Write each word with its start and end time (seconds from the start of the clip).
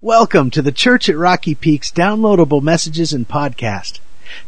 Welcome 0.00 0.52
to 0.52 0.62
the 0.62 0.70
Church 0.70 1.08
at 1.08 1.16
Rocky 1.16 1.56
Peaks 1.56 1.90
downloadable 1.90 2.62
messages 2.62 3.12
and 3.12 3.26
podcast. 3.26 3.98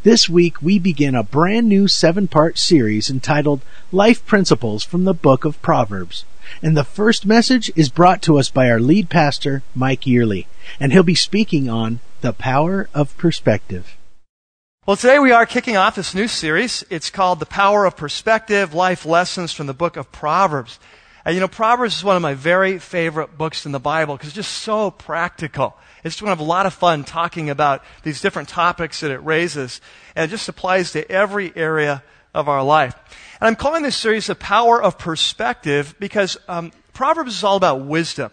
This 0.05 0.29
week 0.29 0.63
we 0.63 0.79
begin 0.79 1.17
a 1.17 1.25
brand 1.25 1.69
new 1.69 1.89
seven 1.89 2.29
part 2.29 2.57
series 2.57 3.11
entitled 3.11 3.63
Life 3.91 4.25
Principles 4.25 4.85
from 4.85 5.03
the 5.03 5.13
Book 5.13 5.45
of 5.45 5.61
Proverbs. 5.61 6.25
And 6.63 6.77
the 6.77 6.85
first 6.85 7.27
message 7.27 7.69
is 7.75 7.89
brought 7.89 8.23
to 8.23 8.39
us 8.39 8.49
by 8.49 8.71
our 8.71 8.79
lead 8.79 9.11
pastor, 9.11 9.65
Mike 9.75 10.03
Yearley, 10.03 10.47
and 10.79 10.93
he'll 10.93 11.03
be 11.03 11.17
speaking 11.17 11.69
on 11.69 11.99
the 12.21 12.33
power 12.33 12.89
of 12.95 13.19
perspective. 13.19 13.97
Well, 14.87 14.97
today 14.97 15.19
we 15.19 15.33
are 15.33 15.47
kicking 15.47 15.77
off 15.77 15.97
this 15.97 16.15
new 16.15 16.29
series. 16.29 16.85
It's 16.91 17.11
called 17.11 17.41
The 17.41 17.47
Power 17.47 17.87
of 17.87 17.97
Perspective 17.97 18.73
Life 18.73 19.05
Lessons 19.05 19.53
from 19.53 19.67
the 19.67 19.75
Book 19.75 19.97
of 19.97 20.13
Proverbs. 20.13 20.79
And 21.25 21.35
you 21.35 21.41
know, 21.41 21.49
Proverbs 21.49 21.97
is 21.97 22.05
one 22.05 22.17
of 22.17 22.23
my 22.23 22.35
very 22.35 22.79
favorite 22.79 23.37
books 23.37 23.67
in 23.67 23.73
the 23.73 23.81
Bible 23.81 24.17
because 24.17 24.29
it's 24.29 24.37
just 24.37 24.59
so 24.59 24.91
practical. 24.91 25.77
It's 26.03 26.15
just 26.15 26.23
one 26.23 26.33
of 26.33 26.41
a 26.41 26.45
lot 26.45 26.67
of 26.67 26.73
fun 26.73 27.05
talking 27.05 27.51
about 27.51 27.85
these 28.03 28.21
different 28.21 28.49
topics 28.49 29.01
that 29.01 29.11
it 29.11 29.19
raises, 29.19 29.81
and 30.17 30.25
it 30.25 30.29
just 30.29 30.49
applies 30.49 30.93
to 30.93 31.11
every 31.11 31.55
area 31.55 32.03
of 32.35 32.49
our 32.49 32.63
life. 32.63 32.95
And 33.41 33.49
I'm 33.49 33.57
calling 33.57 33.83
this 33.83 33.97
series 33.97 34.29
The 34.29 34.35
Power 34.35 34.83
of 34.83 34.99
Perspective 34.99 35.95
because 35.99 36.39
um, 36.49 36.73
Proverbs 36.93 37.37
is 37.37 37.45
all 37.45 37.57
about 37.57 37.83
wisdom. 37.83 38.31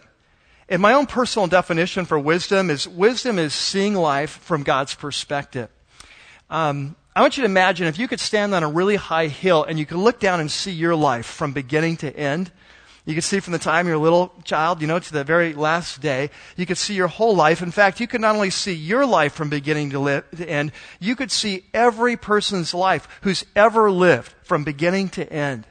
And 0.68 0.82
my 0.82 0.92
own 0.92 1.06
personal 1.06 1.46
definition 1.46 2.04
for 2.04 2.18
wisdom 2.18 2.70
is 2.70 2.86
wisdom 2.86 3.38
is 3.38 3.54
seeing 3.54 3.94
life 3.94 4.30
from 4.30 4.62
God's 4.62 4.94
perspective. 4.94 5.70
Um, 6.50 6.96
I 7.16 7.22
want 7.22 7.36
you 7.36 7.42
to 7.42 7.46
imagine 7.46 7.86
if 7.86 7.98
you 7.98 8.06
could 8.06 8.20
stand 8.20 8.54
on 8.54 8.62
a 8.62 8.68
really 8.68 8.96
high 8.96 9.28
hill 9.28 9.64
and 9.64 9.78
you 9.78 9.86
could 9.86 9.96
look 9.96 10.20
down 10.20 10.40
and 10.40 10.50
see 10.50 10.70
your 10.70 10.94
life 10.94 11.26
from 11.26 11.52
beginning 11.52 11.96
to 11.98 12.14
end. 12.14 12.52
You 13.08 13.14
can 13.14 13.22
see 13.22 13.40
from 13.40 13.54
the 13.54 13.58
time 13.58 13.86
you're 13.86 13.96
a 13.96 13.98
little 13.98 14.34
child, 14.44 14.82
you 14.82 14.86
know, 14.86 14.98
to 14.98 15.12
the 15.14 15.24
very 15.24 15.54
last 15.54 16.02
day. 16.02 16.28
You 16.56 16.66
could 16.66 16.76
see 16.76 16.92
your 16.92 17.08
whole 17.08 17.34
life. 17.34 17.62
In 17.62 17.70
fact, 17.70 18.00
you 18.00 18.06
could 18.06 18.20
not 18.20 18.34
only 18.34 18.50
see 18.50 18.74
your 18.74 19.06
life 19.06 19.32
from 19.32 19.48
beginning 19.48 19.88
to, 19.90 19.98
li- 19.98 20.20
to 20.36 20.46
end, 20.46 20.72
you 21.00 21.16
could 21.16 21.30
see 21.30 21.64
every 21.72 22.18
person's 22.18 22.74
life 22.74 23.08
who's 23.22 23.46
ever 23.56 23.90
lived 23.90 24.34
from 24.42 24.62
beginning 24.62 25.08
to 25.08 25.32
end. 25.32 25.66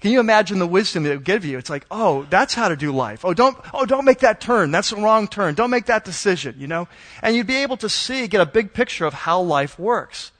Can 0.00 0.10
you 0.10 0.18
imagine 0.18 0.58
the 0.58 0.66
wisdom 0.66 1.04
that 1.04 1.12
it 1.12 1.16
would 1.18 1.24
give 1.24 1.44
you? 1.44 1.56
It's 1.56 1.70
like, 1.70 1.86
oh, 1.88 2.26
that's 2.30 2.52
how 2.52 2.68
to 2.68 2.74
do 2.74 2.90
life. 2.90 3.24
Oh, 3.24 3.32
don't, 3.32 3.56
oh, 3.72 3.86
don't 3.86 4.04
make 4.04 4.18
that 4.18 4.40
turn. 4.40 4.72
That's 4.72 4.90
the 4.90 4.96
wrong 4.96 5.28
turn. 5.28 5.54
Don't 5.54 5.70
make 5.70 5.86
that 5.86 6.04
decision, 6.04 6.56
you 6.58 6.66
know? 6.66 6.88
And 7.22 7.36
you'd 7.36 7.46
be 7.46 7.62
able 7.62 7.76
to 7.76 7.88
see, 7.88 8.26
get 8.26 8.40
a 8.40 8.46
big 8.46 8.72
picture 8.74 9.06
of 9.06 9.14
how 9.14 9.40
life 9.40 9.78
works. 9.78 10.32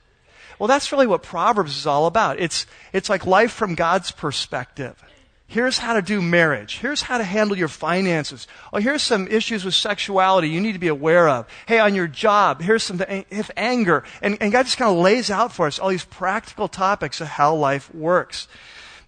Well, 0.59 0.67
that's 0.67 0.91
really 0.91 1.07
what 1.07 1.23
Proverbs 1.23 1.77
is 1.77 1.87
all 1.87 2.05
about. 2.05 2.37
It's, 2.37 2.65
it's 2.91 3.09
like 3.09 3.25
life 3.25 3.53
from 3.53 3.75
God's 3.75 4.11
perspective. 4.11 5.01
Here's 5.47 5.77
how 5.77 5.93
to 5.93 6.01
do 6.01 6.21
marriage. 6.21 6.79
Here's 6.79 7.03
how 7.03 7.19
to 7.19 7.23
handle 7.23 7.57
your 7.57 7.67
finances. 7.67 8.47
Oh, 8.73 8.79
here's 8.79 9.03
some 9.03 9.27
issues 9.27 9.63
with 9.63 9.75
sexuality 9.75 10.49
you 10.49 10.59
need 10.59 10.73
to 10.73 10.79
be 10.79 10.87
aware 10.87 11.29
of. 11.29 11.47
Hey, 11.67 11.79
on 11.79 11.93
your 11.93 12.07
job, 12.07 12.61
here's 12.61 12.83
some 12.83 12.99
if 13.07 13.51
anger. 13.55 14.03
And, 14.23 14.37
and 14.41 14.51
God 14.51 14.63
just 14.63 14.77
kind 14.77 14.91
of 14.91 14.97
lays 14.97 15.29
out 15.29 15.53
for 15.53 15.67
us 15.67 15.77
all 15.77 15.89
these 15.89 16.03
practical 16.03 16.67
topics 16.67 17.21
of 17.21 17.27
how 17.27 17.53
life 17.53 17.93
works. 17.93 18.47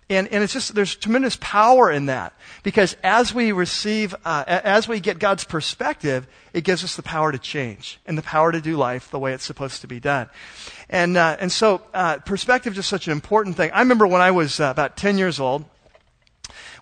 And, 0.09 0.27
and 0.29 0.41
it's 0.41 0.53
just, 0.53 0.73
there's 0.73 0.95
tremendous 0.95 1.37
power 1.41 1.91
in 1.91 2.05
that. 2.05 2.33
Because 2.63 2.95
as 3.03 3.33
we 3.33 3.51
receive, 3.51 4.15
uh, 4.23 4.43
as 4.47 4.87
we 4.87 4.99
get 4.99 5.19
God's 5.19 5.43
perspective, 5.43 6.27
it 6.53 6.63
gives 6.63 6.83
us 6.83 6.95
the 6.95 7.03
power 7.03 7.31
to 7.31 7.39
change 7.39 7.99
and 8.05 8.17
the 8.17 8.21
power 8.21 8.51
to 8.51 8.61
do 8.61 8.77
life 8.77 9.11
the 9.11 9.19
way 9.19 9.33
it's 9.33 9.43
supposed 9.43 9.81
to 9.81 9.87
be 9.87 9.99
done. 9.99 10.29
And, 10.87 11.17
uh, 11.17 11.35
and 11.39 11.51
so, 11.51 11.81
uh, 11.93 12.19
perspective 12.19 12.73
is 12.73 12.77
just 12.77 12.89
such 12.89 13.07
an 13.07 13.11
important 13.11 13.57
thing. 13.57 13.71
I 13.71 13.79
remember 13.79 14.07
when 14.07 14.21
I 14.21 14.31
was 14.31 14.59
uh, 14.59 14.65
about 14.65 14.95
10 14.95 15.17
years 15.17 15.39
old, 15.41 15.65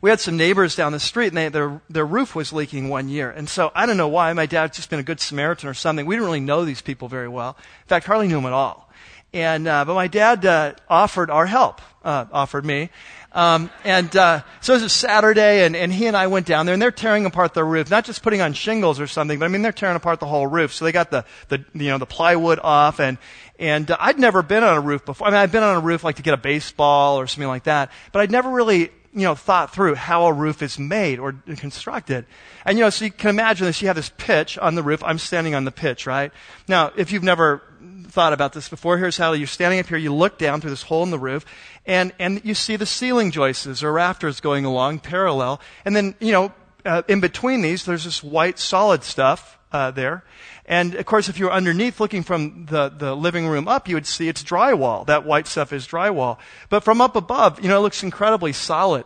we 0.06 0.12
had 0.12 0.20
some 0.20 0.38
neighbors 0.38 0.76
down 0.76 0.92
the 0.92 1.00
street 1.00 1.30
and 1.30 1.38
they, 1.38 1.50
their, 1.50 1.82
their 1.90 2.06
roof 2.06 2.36
was 2.36 2.54
leaking 2.54 2.90
one 2.90 3.10
year. 3.10 3.32
And 3.32 3.50
so 3.50 3.72
I 3.74 3.88
don't 3.88 3.98
know 3.98 4.08
why. 4.08 4.32
My 4.34 4.46
dad's 4.46 4.78
just 4.78 4.92
been 4.92 5.00
a 5.00 5.04
good 5.04 5.20
Samaritan 5.20 5.68
or 5.68 5.74
something. 5.74 6.06
We 6.06 6.14
didn't 6.14 6.28
really 6.28 6.42
know 6.42 6.64
these 6.64 6.84
people 6.84 7.08
very 7.08 7.28
well. 7.28 7.58
In 7.58 7.88
fact, 7.88 8.06
hardly 8.06 8.28
knew 8.28 8.36
them 8.36 8.46
at 8.46 8.54
all. 8.54 8.88
And, 9.34 9.68
uh, 9.68 9.84
but 9.84 9.96
my 9.96 10.08
dad 10.08 10.46
uh, 10.46 10.74
offered 10.88 11.32
our 11.32 11.48
help, 11.48 11.82
uh, 12.04 12.26
offered 12.32 12.68
me. 12.68 12.92
Um, 13.32 13.72
and 13.84 14.16
uh, 14.16 14.44
so 14.62 14.74
it 14.74 14.76
was 14.76 14.84
a 14.84 14.90
Saturday, 14.90 15.66
and, 15.66 15.76
and 15.76 15.92
he 15.92 16.06
and 16.06 16.16
I 16.16 16.28
went 16.28 16.46
down 16.46 16.68
there, 16.68 16.74
and 16.74 16.82
they're 16.82 16.92
tearing 16.92 17.26
apart 17.26 17.56
the 17.56 17.64
roof, 17.64 17.90
not 17.90 18.06
just 18.06 18.22
putting 18.22 18.42
on 18.42 18.54
shingles 18.54 19.00
or 19.00 19.08
something, 19.08 19.40
but 19.40 19.46
I 19.46 19.48
mean 19.48 19.64
they're 19.64 19.72
tearing 19.72 19.96
apart 19.96 20.20
the 20.20 20.28
whole 20.28 20.46
roof. 20.46 20.72
So 20.72 20.86
they 20.86 20.92
got 20.92 21.10
the, 21.10 21.26
the 21.50 21.66
you 21.74 21.90
know 21.90 21.98
the 21.98 22.06
plywood 22.06 22.60
off, 22.60 23.00
and 23.00 23.18
and 23.58 23.90
uh, 23.90 23.98
I'd 24.00 24.20
never 24.20 24.42
been 24.42 24.64
on 24.64 24.78
a 24.78 24.82
roof 24.82 25.04
before. 25.04 25.28
I 25.28 25.32
mean 25.32 25.40
I'd 25.40 25.52
been 25.52 25.64
on 25.64 25.76
a 25.76 25.82
roof 25.82 26.04
like 26.06 26.16
to 26.18 26.22
get 26.22 26.34
a 26.36 26.38
baseball 26.38 27.20
or 27.20 27.28
something 27.28 27.50
like 27.50 27.64
that, 27.64 27.92
but 28.14 28.22
I'd 28.22 28.32
never 28.32 28.50
really 28.50 28.92
you 29.16 29.22
know, 29.22 29.34
thought 29.34 29.74
through 29.74 29.96
how 29.96 30.26
a 30.26 30.34
roof 30.34 30.62
is 30.62 30.78
made 30.78 31.20
or 31.20 31.32
constructed. 31.56 32.26
And, 32.66 32.78
you 32.78 32.84
know, 32.84 32.90
so 32.90 33.06
you 33.06 33.12
can 33.12 33.30
imagine 33.30 33.66
this. 33.66 33.82
You 33.82 33.88
have 33.88 33.96
this 33.96 34.12
pitch 34.18 34.58
on 34.58 34.76
the 34.76 34.84
roof. 34.84 35.02
I'm 35.04 35.18
standing 35.18 35.56
on 35.56 35.64
the 35.64 35.72
pitch, 35.72 36.06
right? 36.06 36.34
Now, 36.68 36.92
if 36.98 37.14
you've 37.14 37.24
never 37.24 37.64
thought 38.08 38.34
about 38.34 38.52
this 38.52 38.68
before, 38.68 38.98
here's 38.98 39.16
how 39.16 39.32
you're 39.32 39.48
standing 39.48 39.80
up 39.80 39.88
here. 39.88 39.98
You 39.98 40.14
look 40.14 40.38
down 40.38 40.60
through 40.60 40.72
this 40.72 40.84
hole 40.84 41.04
in 41.04 41.12
the 41.12 41.20
roof 41.20 41.46
and, 41.86 42.12
and 42.20 42.42
you 42.44 42.54
see 42.54 42.76
the 42.76 42.86
ceiling 42.86 43.32
joists 43.32 43.82
or 43.82 43.94
rafters 43.94 44.42
going 44.42 44.66
along 44.66 45.00
parallel. 45.00 45.62
And 45.86 45.96
then, 45.96 46.16
you 46.20 46.34
know, 46.34 46.54
uh, 46.86 47.04
in 47.08 47.22
between 47.22 47.62
these, 47.62 47.86
there's 47.86 48.04
this 48.04 48.22
white 48.22 48.60
solid 48.60 49.04
stuff 49.04 49.58
uh, 49.72 49.92
there. 49.92 50.24
And 50.68 50.96
of 50.96 51.06
course, 51.06 51.30
if 51.30 51.38
you 51.38 51.46
were 51.46 51.54
underneath 51.54 52.00
looking 52.00 52.24
from 52.24 52.66
the, 52.66 52.90
the 52.90 53.16
living 53.16 53.48
room 53.48 53.68
up, 53.68 53.88
you 53.88 53.96
would 53.96 54.08
see 54.08 54.28
it's 54.28 54.44
drywall. 54.44 55.06
That 55.06 55.24
white 55.24 55.48
stuff 55.48 55.72
is 55.72 55.88
drywall. 55.88 56.40
But 56.70 56.84
from 56.84 57.02
up 57.02 57.16
above, 57.16 57.62
you 57.62 57.70
know, 57.70 57.78
it 57.78 57.82
looks 57.82 58.02
incredibly 58.02 58.52
solid. 58.52 59.06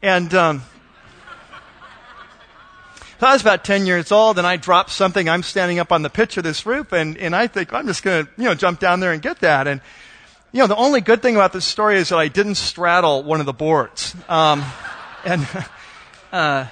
And, 0.00 0.32
um, 0.32 0.60
so 3.20 3.26
I 3.26 3.32
was 3.32 3.42
about 3.42 3.64
10 3.64 3.86
years 3.86 4.12
old 4.12 4.38
and 4.38 4.46
I 4.46 4.56
dropped 4.56 4.90
something. 4.90 5.28
I'm 5.28 5.42
standing 5.42 5.80
up 5.80 5.90
on 5.90 6.02
the 6.02 6.10
pitch 6.10 6.36
of 6.36 6.44
this 6.44 6.64
roof 6.66 6.92
and, 6.92 7.18
and 7.18 7.34
I 7.34 7.48
think 7.48 7.72
I'm 7.72 7.88
just 7.88 8.04
going 8.04 8.26
to, 8.26 8.32
you 8.36 8.44
know, 8.44 8.54
jump 8.54 8.78
down 8.78 9.00
there 9.00 9.12
and 9.12 9.20
get 9.20 9.40
that. 9.40 9.66
And, 9.66 9.80
you 10.52 10.60
know, 10.60 10.68
the 10.68 10.76
only 10.76 11.00
good 11.00 11.20
thing 11.20 11.34
about 11.34 11.52
this 11.52 11.64
story 11.64 11.96
is 11.96 12.10
that 12.10 12.18
I 12.18 12.28
didn't 12.28 12.56
straddle 12.56 13.24
one 13.24 13.40
of 13.40 13.46
the 13.46 13.52
boards. 13.52 14.14
Um, 14.28 14.64
and, 15.24 15.48
uh, 16.32 16.66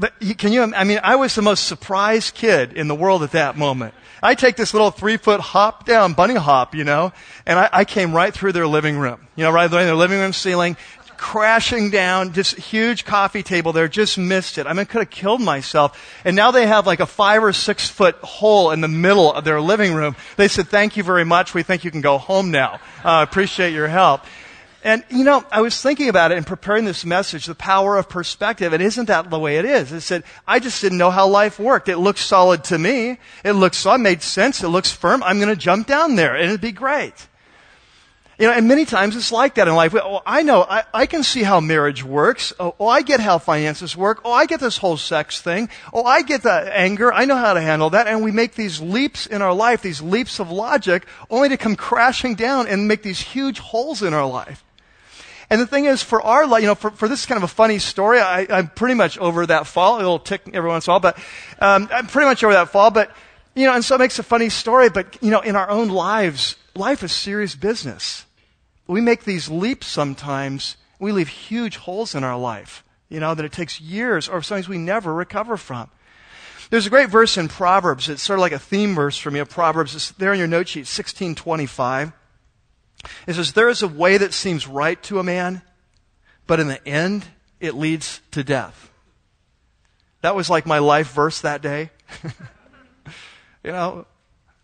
but 0.00 0.14
can 0.38 0.52
you, 0.52 0.62
I 0.62 0.84
mean, 0.84 0.98
I 1.02 1.16
was 1.16 1.34
the 1.34 1.42
most 1.42 1.66
surprised 1.66 2.34
kid 2.34 2.72
in 2.72 2.88
the 2.88 2.94
world 2.94 3.22
at 3.22 3.32
that 3.32 3.56
moment. 3.56 3.94
I 4.22 4.34
take 4.34 4.56
this 4.56 4.74
little 4.74 4.90
three 4.90 5.18
foot 5.18 5.40
hop 5.40 5.84
down, 5.86 6.14
bunny 6.14 6.34
hop, 6.34 6.74
you 6.74 6.84
know, 6.84 7.12
and 7.46 7.58
I, 7.58 7.68
I 7.72 7.84
came 7.84 8.12
right 8.14 8.32
through 8.32 8.52
their 8.52 8.66
living 8.66 8.98
room, 8.98 9.26
you 9.36 9.44
know, 9.44 9.50
right 9.50 9.68
through 9.68 9.84
their 9.84 9.94
living 9.94 10.18
room 10.18 10.32
ceiling, 10.32 10.76
crashing 11.18 11.90
down, 11.90 12.32
this 12.32 12.52
huge 12.52 13.04
coffee 13.04 13.42
table 13.42 13.74
there, 13.74 13.88
just 13.88 14.16
missed 14.16 14.56
it. 14.56 14.66
I 14.66 14.72
mean, 14.72 14.86
could 14.86 15.02
have 15.02 15.10
killed 15.10 15.42
myself. 15.42 16.20
And 16.24 16.34
now 16.34 16.50
they 16.50 16.66
have 16.66 16.86
like 16.86 17.00
a 17.00 17.06
five 17.06 17.44
or 17.44 17.52
six 17.52 17.88
foot 17.88 18.16
hole 18.16 18.70
in 18.70 18.80
the 18.80 18.88
middle 18.88 19.32
of 19.32 19.44
their 19.44 19.60
living 19.60 19.92
room. 19.92 20.16
They 20.36 20.48
said, 20.48 20.68
thank 20.68 20.96
you 20.96 21.02
very 21.02 21.24
much. 21.24 21.52
We 21.52 21.62
think 21.62 21.84
you 21.84 21.90
can 21.90 22.00
go 22.00 22.16
home 22.16 22.50
now. 22.50 22.80
Uh, 23.04 23.24
appreciate 23.28 23.74
your 23.74 23.88
help. 23.88 24.22
And, 24.82 25.04
you 25.10 25.24
know, 25.24 25.44
I 25.50 25.60
was 25.60 25.80
thinking 25.80 26.08
about 26.08 26.32
it 26.32 26.38
and 26.38 26.46
preparing 26.46 26.86
this 26.86 27.04
message, 27.04 27.44
the 27.44 27.54
power 27.54 27.98
of 27.98 28.08
perspective. 28.08 28.72
And 28.72 28.82
isn't 28.82 29.06
that 29.06 29.28
the 29.28 29.38
way 29.38 29.58
it 29.58 29.66
is? 29.66 29.92
It 29.92 30.00
said, 30.00 30.24
I 30.48 30.58
just 30.58 30.80
didn't 30.80 30.96
know 30.96 31.10
how 31.10 31.28
life 31.28 31.58
worked. 31.58 31.90
It 31.90 31.98
looks 31.98 32.24
solid 32.24 32.64
to 32.64 32.78
me. 32.78 33.18
It 33.44 33.52
looks 33.52 33.76
so, 33.76 33.92
it 33.92 33.98
made 33.98 34.22
sense. 34.22 34.62
It 34.62 34.68
looks 34.68 34.90
firm. 34.90 35.22
I'm 35.22 35.36
going 35.36 35.50
to 35.50 35.56
jump 35.56 35.86
down 35.86 36.16
there 36.16 36.34
and 36.34 36.46
it'd 36.46 36.62
be 36.62 36.72
great. 36.72 37.28
You 38.38 38.46
know, 38.46 38.54
and 38.54 38.66
many 38.66 38.86
times 38.86 39.16
it's 39.16 39.30
like 39.30 39.56
that 39.56 39.68
in 39.68 39.74
life. 39.74 39.94
Oh, 39.94 40.22
I 40.24 40.42
know, 40.42 40.62
I, 40.62 40.84
I 40.94 41.04
can 41.04 41.22
see 41.22 41.42
how 41.42 41.60
marriage 41.60 42.02
works. 42.02 42.54
Oh, 42.58 42.74
oh, 42.80 42.88
I 42.88 43.02
get 43.02 43.20
how 43.20 43.36
finances 43.36 43.94
work. 43.94 44.22
Oh, 44.24 44.32
I 44.32 44.46
get 44.46 44.60
this 44.60 44.78
whole 44.78 44.96
sex 44.96 45.42
thing. 45.42 45.68
Oh, 45.92 46.04
I 46.04 46.22
get 46.22 46.42
the 46.42 46.50
anger. 46.74 47.12
I 47.12 47.26
know 47.26 47.36
how 47.36 47.52
to 47.52 47.60
handle 47.60 47.90
that. 47.90 48.06
And 48.06 48.24
we 48.24 48.32
make 48.32 48.54
these 48.54 48.80
leaps 48.80 49.26
in 49.26 49.42
our 49.42 49.52
life, 49.52 49.82
these 49.82 50.00
leaps 50.00 50.40
of 50.40 50.50
logic, 50.50 51.04
only 51.28 51.50
to 51.50 51.58
come 51.58 51.76
crashing 51.76 52.34
down 52.34 52.66
and 52.66 52.88
make 52.88 53.02
these 53.02 53.20
huge 53.20 53.58
holes 53.58 54.02
in 54.02 54.14
our 54.14 54.26
life. 54.26 54.64
And 55.50 55.60
the 55.60 55.66
thing 55.66 55.86
is, 55.86 56.00
for 56.00 56.22
our 56.22 56.46
life, 56.46 56.62
you 56.62 56.68
know, 56.68 56.76
for, 56.76 56.92
for 56.92 57.08
this 57.08 57.26
kind 57.26 57.36
of 57.36 57.42
a 57.42 57.52
funny 57.52 57.80
story, 57.80 58.20
I, 58.20 58.42
am 58.48 58.68
pretty 58.68 58.94
much 58.94 59.18
over 59.18 59.44
that 59.46 59.66
fall. 59.66 59.98
It'll 59.98 60.20
tick 60.20 60.42
every 60.52 60.70
once 60.70 60.86
in 60.86 60.92
a 60.92 60.94
while, 60.94 61.00
but 61.00 61.18
um, 61.58 61.88
I'm 61.92 62.06
pretty 62.06 62.26
much 62.26 62.44
over 62.44 62.52
that 62.52 62.68
fall. 62.68 62.92
But, 62.92 63.10
you 63.56 63.66
know, 63.66 63.74
and 63.74 63.84
so 63.84 63.96
it 63.96 63.98
makes 63.98 64.20
a 64.20 64.22
funny 64.22 64.48
story. 64.48 64.90
But, 64.90 65.20
you 65.20 65.30
know, 65.32 65.40
in 65.40 65.56
our 65.56 65.68
own 65.68 65.88
lives, 65.88 66.54
life 66.76 67.02
is 67.02 67.10
serious 67.10 67.56
business. 67.56 68.26
We 68.86 69.00
make 69.00 69.24
these 69.24 69.48
leaps 69.48 69.88
sometimes. 69.88 70.76
We 71.00 71.10
leave 71.10 71.28
huge 71.28 71.78
holes 71.78 72.14
in 72.14 72.22
our 72.22 72.38
life, 72.38 72.84
you 73.08 73.18
know, 73.18 73.34
that 73.34 73.44
it 73.44 73.52
takes 73.52 73.80
years 73.80 74.28
or 74.28 74.42
sometimes 74.42 74.68
we 74.68 74.78
never 74.78 75.12
recover 75.12 75.56
from. 75.56 75.90
There's 76.70 76.86
a 76.86 76.90
great 76.90 77.10
verse 77.10 77.36
in 77.36 77.48
Proverbs. 77.48 78.08
It's 78.08 78.22
sort 78.22 78.38
of 78.38 78.42
like 78.42 78.52
a 78.52 78.58
theme 78.58 78.94
verse 78.94 79.16
for 79.16 79.32
me 79.32 79.40
of 79.40 79.50
Proverbs. 79.50 79.96
It's 79.96 80.12
there 80.12 80.32
in 80.32 80.38
your 80.38 80.46
note 80.46 80.68
sheet, 80.68 80.80
1625. 80.80 82.12
It 83.26 83.34
says, 83.34 83.52
There 83.52 83.68
is 83.68 83.82
a 83.82 83.88
way 83.88 84.18
that 84.18 84.32
seems 84.32 84.66
right 84.66 85.02
to 85.04 85.18
a 85.18 85.24
man, 85.24 85.62
but 86.46 86.60
in 86.60 86.68
the 86.68 86.86
end, 86.86 87.24
it 87.60 87.74
leads 87.74 88.20
to 88.32 88.44
death. 88.44 88.90
That 90.22 90.36
was 90.36 90.50
like 90.50 90.66
my 90.66 90.78
life 90.78 91.12
verse 91.12 91.40
that 91.40 91.62
day. 91.62 91.90
you 93.64 93.72
know, 93.72 94.06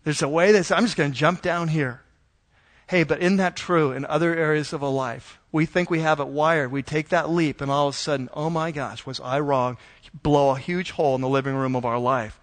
there's 0.03 0.21
a 0.21 0.29
way 0.29 0.51
that 0.51 0.71
I'm 0.71 0.83
just 0.83 0.97
going 0.97 1.11
to 1.11 1.17
jump 1.17 1.41
down 1.41 1.67
here. 1.67 2.01
Hey, 2.87 3.03
but 3.03 3.21
isn't 3.21 3.37
that 3.37 3.57
true 3.57 3.91
in 3.91 4.05
other 4.05 4.33
areas 4.33 4.71
of 4.71 4.81
a 4.81 4.87
life? 4.87 5.39
We 5.51 5.65
think 5.65 5.89
we 5.89 5.99
have 5.99 6.19
it 6.19 6.27
wired. 6.27 6.71
We 6.71 6.83
take 6.83 7.09
that 7.09 7.29
leap, 7.29 7.59
and 7.59 7.69
all 7.69 7.89
of 7.89 7.95
a 7.95 7.97
sudden, 7.97 8.29
oh 8.33 8.49
my 8.49 8.71
gosh, 8.71 9.05
was 9.05 9.19
I 9.19 9.39
wrong? 9.39 9.77
blow 10.23 10.51
a 10.51 10.59
huge 10.59 10.91
hole 10.91 11.15
in 11.15 11.21
the 11.21 11.29
living 11.29 11.55
room 11.55 11.75
of 11.75 11.85
our 11.85 11.99
life. 11.99 12.39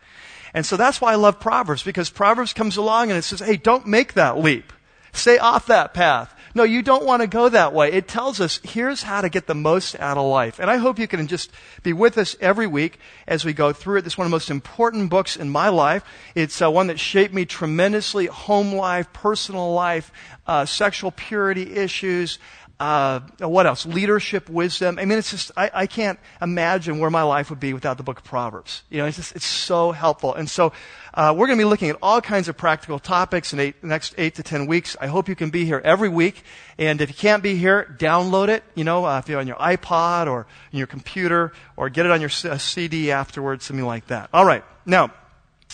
And 0.53 0.65
so 0.65 0.77
that's 0.77 1.01
why 1.01 1.13
I 1.13 1.17
love 1.17 1.41
Proverbs, 1.41 1.83
because 1.83 2.11
Proverbs 2.11 2.53
comes 2.53 2.77
along 2.77 3.11
and 3.11 3.19
it 3.19 3.23
says, 3.23 3.41
hey, 3.41 3.57
don't 3.57 3.87
make 3.87 4.15
that 4.15 4.39
leap. 4.39 4.73
Stay 5.15 5.39
off 5.39 5.67
that 5.67 5.95
path. 5.95 6.35
No, 6.57 6.63
you 6.63 6.83
don't 6.83 7.05
want 7.05 7.23
to 7.23 7.27
go 7.27 7.49
that 7.49 7.73
way. 7.73 7.91
It 7.93 8.07
tells 8.07 8.41
us 8.41 8.61
here's 8.63 9.03
how 9.03 9.21
to 9.21 9.29
get 9.29 9.49
the 9.49 9.57
most 9.57 9.99
out 9.99 10.19
of 10.19 10.25
life. 10.25 10.61
And 10.61 10.71
I 10.71 10.77
hope 10.77 11.01
you 11.01 11.09
can 11.09 11.27
just 11.27 11.51
be 11.83 11.93
with 11.93 12.17
us 12.17 12.37
every 12.41 12.69
week 12.69 13.01
as 13.27 13.45
we 13.45 13.53
go 13.53 13.73
through 13.73 13.99
it. 13.99 14.03
This 14.03 14.13
is 14.13 14.19
one 14.19 14.27
of 14.27 14.31
the 14.31 14.35
most 14.35 14.51
important 14.51 15.11
books 15.11 15.37
in 15.37 15.51
my 15.51 15.69
life. 15.69 16.05
It's 16.37 16.63
uh, 16.63 16.71
one 16.71 16.89
that 16.89 17.01
shaped 17.01 17.35
me 17.35 17.45
tremendously. 17.45 18.27
Home 18.27 18.73
life, 18.73 19.13
personal 19.13 19.73
life, 19.73 20.13
uh, 20.47 20.65
sexual 20.65 21.11
purity 21.11 21.75
issues, 21.75 22.39
uh, 22.81 23.21
what 23.39 23.67
else? 23.67 23.87
Leadership, 23.87 24.49
wisdom. 24.49 24.99
I 24.99 25.05
mean, 25.05 25.19
it's 25.19 25.31
just, 25.31 25.53
I, 25.57 25.71
I, 25.73 25.87
can't 25.87 26.19
imagine 26.43 26.99
where 26.99 27.09
my 27.09 27.23
life 27.23 27.49
would 27.51 27.61
be 27.61 27.73
without 27.73 27.99
the 27.99 28.03
book 28.03 28.19
of 28.19 28.25
Proverbs. 28.25 28.83
You 28.91 28.99
know, 28.99 29.07
it's 29.07 29.17
just, 29.17 29.37
it's 29.37 29.47
so 29.47 29.93
helpful. 29.93 30.35
And 30.35 30.51
so, 30.51 30.73
uh, 31.15 31.33
we're 31.33 31.47
going 31.47 31.57
to 31.57 31.65
be 31.65 31.69
looking 31.69 31.91
at 31.91 31.97
all 32.03 32.21
kinds 32.21 32.49
of 32.49 32.57
practical 32.57 32.99
topics 32.99 33.53
in 33.53 33.59
the 33.59 33.75
next 33.83 34.17
eight 34.19 34.35
to 34.35 34.43
ten 34.43 34.67
weeks. 34.67 34.97
I 35.01 35.07
hope 35.07 35.29
you 35.29 35.37
can 35.37 35.51
be 35.51 35.65
here 35.65 35.81
every 35.85 36.09
week. 36.09 36.43
And 36.77 37.01
if 37.01 37.09
you 37.09 37.15
can't 37.15 37.41
be 37.41 37.55
here, 37.55 37.97
download 38.01 38.49
it, 38.49 38.65
you 38.75 38.83
know, 38.83 39.07
uh, 39.07 39.21
if 39.21 39.29
you're 39.29 39.39
on 39.39 39.47
your 39.47 39.57
iPod 39.57 40.27
or 40.27 40.49
your 40.73 40.89
computer 40.89 41.53
or 41.77 41.89
get 41.89 42.05
it 42.05 42.11
on 42.11 42.21
your 42.21 42.31
CD 42.31 43.13
afterwards, 43.13 43.65
something 43.65 43.87
like 43.87 44.09
that. 44.09 44.29
All 44.35 44.45
right. 44.45 44.65
Now, 44.85 45.13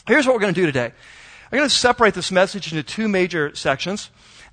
here's 0.06 0.26
what 0.26 0.34
we're 0.34 0.42
going 0.42 0.52
to 0.52 0.60
do 0.60 0.66
today. 0.66 0.92
I'm 1.50 1.56
going 1.56 1.68
to 1.68 1.74
separate 1.74 2.12
this 2.12 2.30
message 2.30 2.70
into 2.70 2.82
two 2.82 3.08
major 3.08 3.54
sections. 3.54 4.10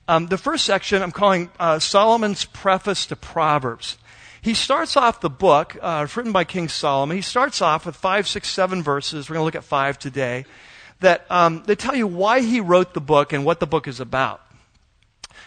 Um, 0.08 0.28
the 0.28 0.38
first 0.38 0.64
section 0.64 1.04
I'm 1.04 1.12
calling 1.12 1.52
uh, 1.60 1.80
Solomon's 1.80 2.46
Preface 2.46 3.06
to 3.08 3.18
Proverbs. 3.18 3.98
He 4.42 4.54
starts 4.54 4.96
off 4.96 5.20
the 5.20 5.30
book, 5.30 5.76
uh, 5.82 6.08
written 6.16 6.32
by 6.32 6.46
King 6.46 6.70
Solomon. 6.70 7.18
He 7.18 7.22
starts 7.22 7.62
off 7.62 7.86
with 7.86 7.98
five, 7.98 8.26
six, 8.26 8.50
seven 8.50 8.82
verses. 8.82 9.30
We're 9.30 9.34
going 9.34 9.42
to 9.42 9.46
look 9.46 9.56
at 9.56 9.66
five 9.66 10.00
today 10.00 10.46
that 11.00 11.30
um, 11.30 11.64
they 11.66 11.76
tell 11.76 11.96
you 11.96 12.08
why 12.08 12.42
he 12.42 12.60
wrote 12.60 12.94
the 12.94 13.02
book 13.02 13.34
and 13.34 13.46
what 13.46 13.60
the 13.60 13.68
book 13.68 13.88
is 13.88 14.00
about. 14.00 14.42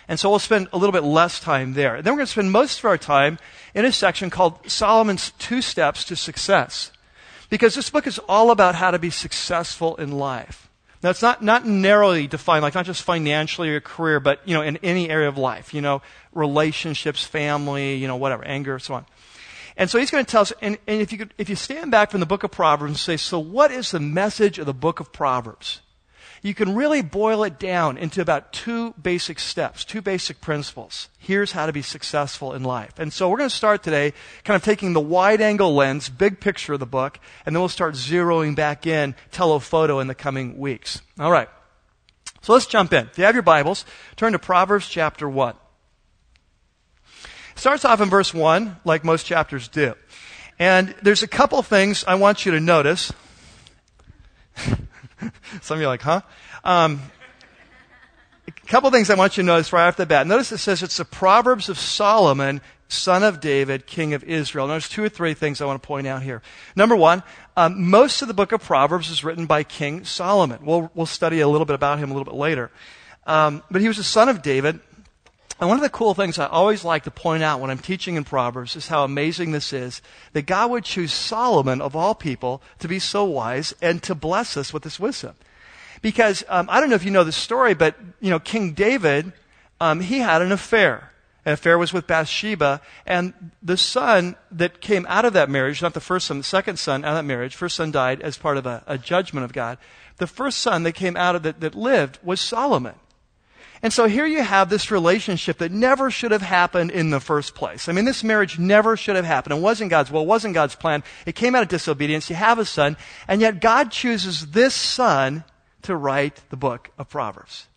And 0.09 0.19
so 0.19 0.29
we'll 0.29 0.41
spend 0.41 0.69
a 0.73 0.79
little 0.79 0.93
bit 0.93 1.05
less 1.05 1.39
time 1.39 1.75
there. 1.75 1.97
And 1.97 2.05
then 2.05 2.15
we're 2.15 2.19
going 2.19 2.27
to 2.27 2.33
spend 2.33 2.51
most 2.51 2.81
of 2.81 2.85
our 2.85 2.99
time 2.99 3.39
in 3.75 3.85
a 3.85 3.93
section 3.93 4.29
called 4.29 4.69
Solomon's 4.69 5.31
Two 5.39 5.63
Steps 5.63 6.05
to 6.07 6.17
Success. 6.17 6.91
Because 7.49 7.75
this 7.75 7.91
book 7.91 8.07
is 8.07 8.19
all 8.29 8.51
about 8.51 8.75
how 8.75 8.91
to 8.91 8.99
be 8.99 9.11
successful 9.11 9.97
in 9.97 10.13
life. 10.13 10.69
Now, 11.03 11.11
it's 11.11 11.23
not, 11.23 11.43
not 11.43 11.67
narrowly 11.67 12.27
defined, 12.27 12.63
like 12.63 12.75
not 12.75 12.87
just 12.87 13.03
financially 13.03 13.71
or 13.71 13.81
career, 13.81 14.21
but, 14.21 14.41
you 14.45 14.55
know, 14.55 14.63
in 14.63 14.77
any 14.79 15.09
area 15.09 15.29
of 15.29 15.39
life, 15.39 15.73
you 15.73 15.81
know, 15.81 16.03
relationships, 16.33 17.25
family, 17.25 17.95
you 17.95 18.07
know, 18.07 18.17
whatever, 18.17 18.45
anger, 18.45 18.79
so 18.79 18.95
on. 18.95 19.07
And 19.81 19.91
so 19.91 19.99
he's 19.99 20.13
going 20.13 20.25
to 20.25 20.31
tell 20.31 20.43
us, 20.43 20.53
and, 20.61 20.79
and 20.87 21.01
if, 21.01 21.11
you 21.11 21.19
could, 21.19 21.35
if 21.39 21.49
you 21.49 21.57
stand 21.57 21.91
back 21.91 22.13
from 22.13 22.21
the 22.21 22.27
book 22.27 22.45
of 22.45 22.53
Proverbs 22.53 22.91
and 22.91 22.99
say, 22.99 23.17
so 23.17 23.41
what 23.41 23.73
is 23.73 23.91
the 23.91 23.99
message 23.99 24.61
of 24.61 24.67
the 24.67 24.75
book 24.75 25.01
of 25.01 25.11
Proverbs? 25.13 25.81
you 26.43 26.55
can 26.55 26.75
really 26.75 27.03
boil 27.03 27.45
it 27.45 27.59
down 27.59 27.99
into 27.99 28.21
about 28.21 28.53
two 28.53 28.95
basic 28.95 29.39
steps, 29.39 29.85
two 29.85 30.01
basic 30.01 30.41
principles. 30.41 31.09
Here's 31.19 31.53
how 31.53 31.67
to 31.67 31.73
be 31.73 31.83
successful 31.83 32.55
in 32.55 32.63
life. 32.63 32.99
And 32.99 33.13
so 33.13 33.29
we're 33.29 33.39
going 33.39 33.51
to 33.51 33.57
start 33.57 33.83
today 33.83 34.15
kind 34.45 34.57
of 34.57 34.65
taking 34.65 34.93
the 34.93 35.01
wide 35.01 35.41
angle 35.41 35.75
lens, 35.75 36.09
big 36.09 36.41
picture 36.41 36.73
of 36.75 36.81
the 36.81 36.87
book, 36.87 37.19
and 37.45 37.55
then 37.55 37.61
we'll 37.61 37.69
start 37.69 37.95
zeroing 37.95 38.57
back 38.57 38.87
in 38.87 39.15
telephoto 39.33 40.01
in 40.01 40.07
the 40.07 40.15
coming 40.15 40.59
weeks. 40.59 41.03
All 41.19 41.31
right. 41.31 41.49
So 42.43 42.55
let's 42.55 42.67
jump 42.67 42.93
in. 42.93 43.07
If 43.07 43.19
you 43.19 43.25
have 43.25 43.35
your 43.35 43.43
Bibles, 43.43 43.85
turn 44.17 44.33
to 44.33 44.39
Proverbs 44.39 44.89
chapter 44.89 45.29
1. 45.29 45.55
Starts 47.61 47.85
off 47.85 48.01
in 48.01 48.09
verse 48.09 48.33
1, 48.33 48.79
like 48.87 49.05
most 49.05 49.27
chapters 49.27 49.69
do. 49.69 49.93
And 50.59 50.95
there's 51.03 51.23
a 51.23 51.29
couple 51.29 51.61
things 51.61 52.07
I 52.09 52.15
want 52.15 52.47
you 52.47 52.53
to 52.53 52.61
notice. 52.61 53.13
Some 55.61 55.75
of 55.75 55.79
you 55.79 55.85
are 55.85 55.89
like, 55.89 56.01
huh? 56.01 56.23
Um, 56.65 57.03
a 58.49 58.51
couple 58.67 58.91
things 58.91 59.11
I 59.11 59.15
want 59.15 59.37
you 59.37 59.43
to 59.43 59.47
notice 59.47 59.75
right 59.75 59.87
off 59.87 59.99
the 59.99 60.07
bat. 60.07 60.27
Notice 60.27 60.53
it 60.53 60.57
says 60.57 60.83
it's 60.83 60.97
the 60.97 61.05
Proverbs 61.05 61.69
of 61.69 61.79
Solomon, 61.79 62.63
son 62.89 63.23
of 63.23 63.41
David, 63.41 63.87
king 63.87 64.15
of 64.15 64.25
Israel. 64.25 64.67
Notice 64.67 64.89
two 64.89 65.05
or 65.05 65.11
three 65.11 65.35
things 65.35 65.61
I 65.61 65.67
want 65.67 65.83
to 65.83 65.87
point 65.87 66.07
out 66.07 66.23
here. 66.23 66.41
Number 66.75 66.97
one, 66.97 67.23
um, 67.59 67.91
most 67.91 68.23
of 68.23 68.29
the 68.29 68.33
book 68.33 68.53
of 68.53 68.63
Proverbs 68.63 69.11
is 69.11 69.23
written 69.23 69.45
by 69.45 69.65
King 69.65 70.07
Solomon. 70.07 70.65
We'll, 70.65 70.91
we'll 70.95 71.05
study 71.05 71.41
a 71.41 71.49
little 71.49 71.67
bit 71.67 71.75
about 71.75 71.99
him 71.99 72.11
a 72.11 72.15
little 72.15 72.25
bit 72.25 72.39
later. 72.41 72.71
Um, 73.27 73.63
but 73.71 73.83
he 73.83 73.89
was 73.89 73.99
a 73.99 74.05
son 74.05 74.31
of 74.31 74.41
David. 74.41 74.81
And 75.61 75.69
one 75.69 75.77
of 75.77 75.83
the 75.83 75.91
cool 75.91 76.15
things 76.15 76.39
I 76.39 76.47
always 76.47 76.85
like 76.85 77.05
to 77.05 77.11
point 77.11 77.43
out 77.43 77.61
when 77.61 77.71
I'm 77.71 77.79
teaching 77.79 78.17
in 78.17 78.25
Proverbs 78.25 78.77
is 78.77 78.89
how 78.89 79.05
amazing 79.05 79.53
this 79.53 79.75
is 79.75 80.01
that 80.33 80.47
God 80.47 80.71
would 80.71 80.85
choose 80.85 81.13
Solomon, 81.13 81.83
of 81.83 81.95
all 81.95 82.15
people, 82.15 82.63
to 82.79 82.89
be 82.89 82.99
so 82.99 83.25
wise 83.25 83.75
and 83.83 84.03
to 84.05 84.15
bless 84.15 84.57
us 84.57 84.73
with 84.73 84.85
this 84.85 84.99
wisdom. 84.99 85.35
Because 86.01 86.43
um, 86.49 86.67
I 86.71 86.81
don't 86.81 86.89
know 86.89 86.97
if 86.97 87.05
you 87.05 87.11
know 87.11 87.25
the 87.25 87.33
story, 87.33 87.75
but 87.75 87.95
you 88.21 88.31
know 88.31 88.39
King 88.39 88.73
David, 88.73 89.35
um, 89.81 90.01
he 90.01 90.21
had 90.21 90.41
an 90.41 90.51
affair. 90.51 91.13
An 91.45 91.53
affair 91.53 91.77
was 91.77 91.93
with 91.93 92.07
Bathsheba, 92.07 92.81
and 93.05 93.35
the 93.63 93.77
son 93.77 94.37
that 94.51 94.81
came 94.81 95.07
out 95.09 95.27
of 95.27 95.35
that 95.35 95.51
marriage, 95.51 95.83
not 95.83 95.93
the 95.93 96.01
first 96.01 96.27
son, 96.27 96.39
the 96.39 96.45
second 96.45 96.79
son 96.79 97.05
out 97.05 97.11
of 97.11 97.17
that 97.17 97.25
marriage, 97.25 97.55
first 97.55 97.77
son 97.77 97.91
died 97.91 98.23
as 98.23 98.39
part 98.39 98.57
of 98.57 98.65
a, 98.65 98.83
a 98.87 98.97
judgment 98.97 99.45
of 99.45 99.53
God. 99.53 99.77
The 100.17 100.27
first 100.27 100.59
son 100.59 100.85
that 100.85 100.93
came 100.93 101.17
out 101.17 101.37
of 101.37 101.43
that, 101.43 101.61
that 101.61 101.75
lived 101.75 102.19
was 102.23 102.41
Solomon. 102.41 102.95
And 103.83 103.93
so 103.93 104.07
here 104.07 104.27
you 104.27 104.43
have 104.43 104.69
this 104.69 104.91
relationship 104.91 105.59
that 105.59 105.73
never 105.73 106.11
should 106.11 106.33
have 106.33 106.43
happened 106.43 106.91
in 106.91 107.11
the 107.11 107.21
first 107.21 107.55
place. 107.55 107.89
I 107.89 107.93
mean, 107.93 108.05
this 108.05 108.23
marriage 108.23 108.59
never 108.59 108.95
should 108.97 109.17
have 109.17 109.25
happened. 109.25 109.57
It 109.57 109.63
wasn't 109.63 109.91
God's 109.91 110.11
will, 110.11 110.23
it 110.23 110.27
wasn't 110.27 110.55
God's 110.55 110.75
plan. 110.75 111.03
It 111.25 111.35
came 111.35 111.55
out 111.55 111.63
of 111.63 111.69
disobedience. 111.69 112.29
You 112.29 112.37
have 112.37 112.59
a 112.59 112.65
son, 112.65 112.97
and 113.27 113.41
yet 113.41 113.61
God 113.61 113.91
chooses 113.91 114.49
this 114.49 114.75
son 114.75 115.45
to 115.83 115.97
write 115.97 116.43
the 116.51 116.57
book 116.57 116.91
of 116.99 117.09
Proverbs. 117.09 117.69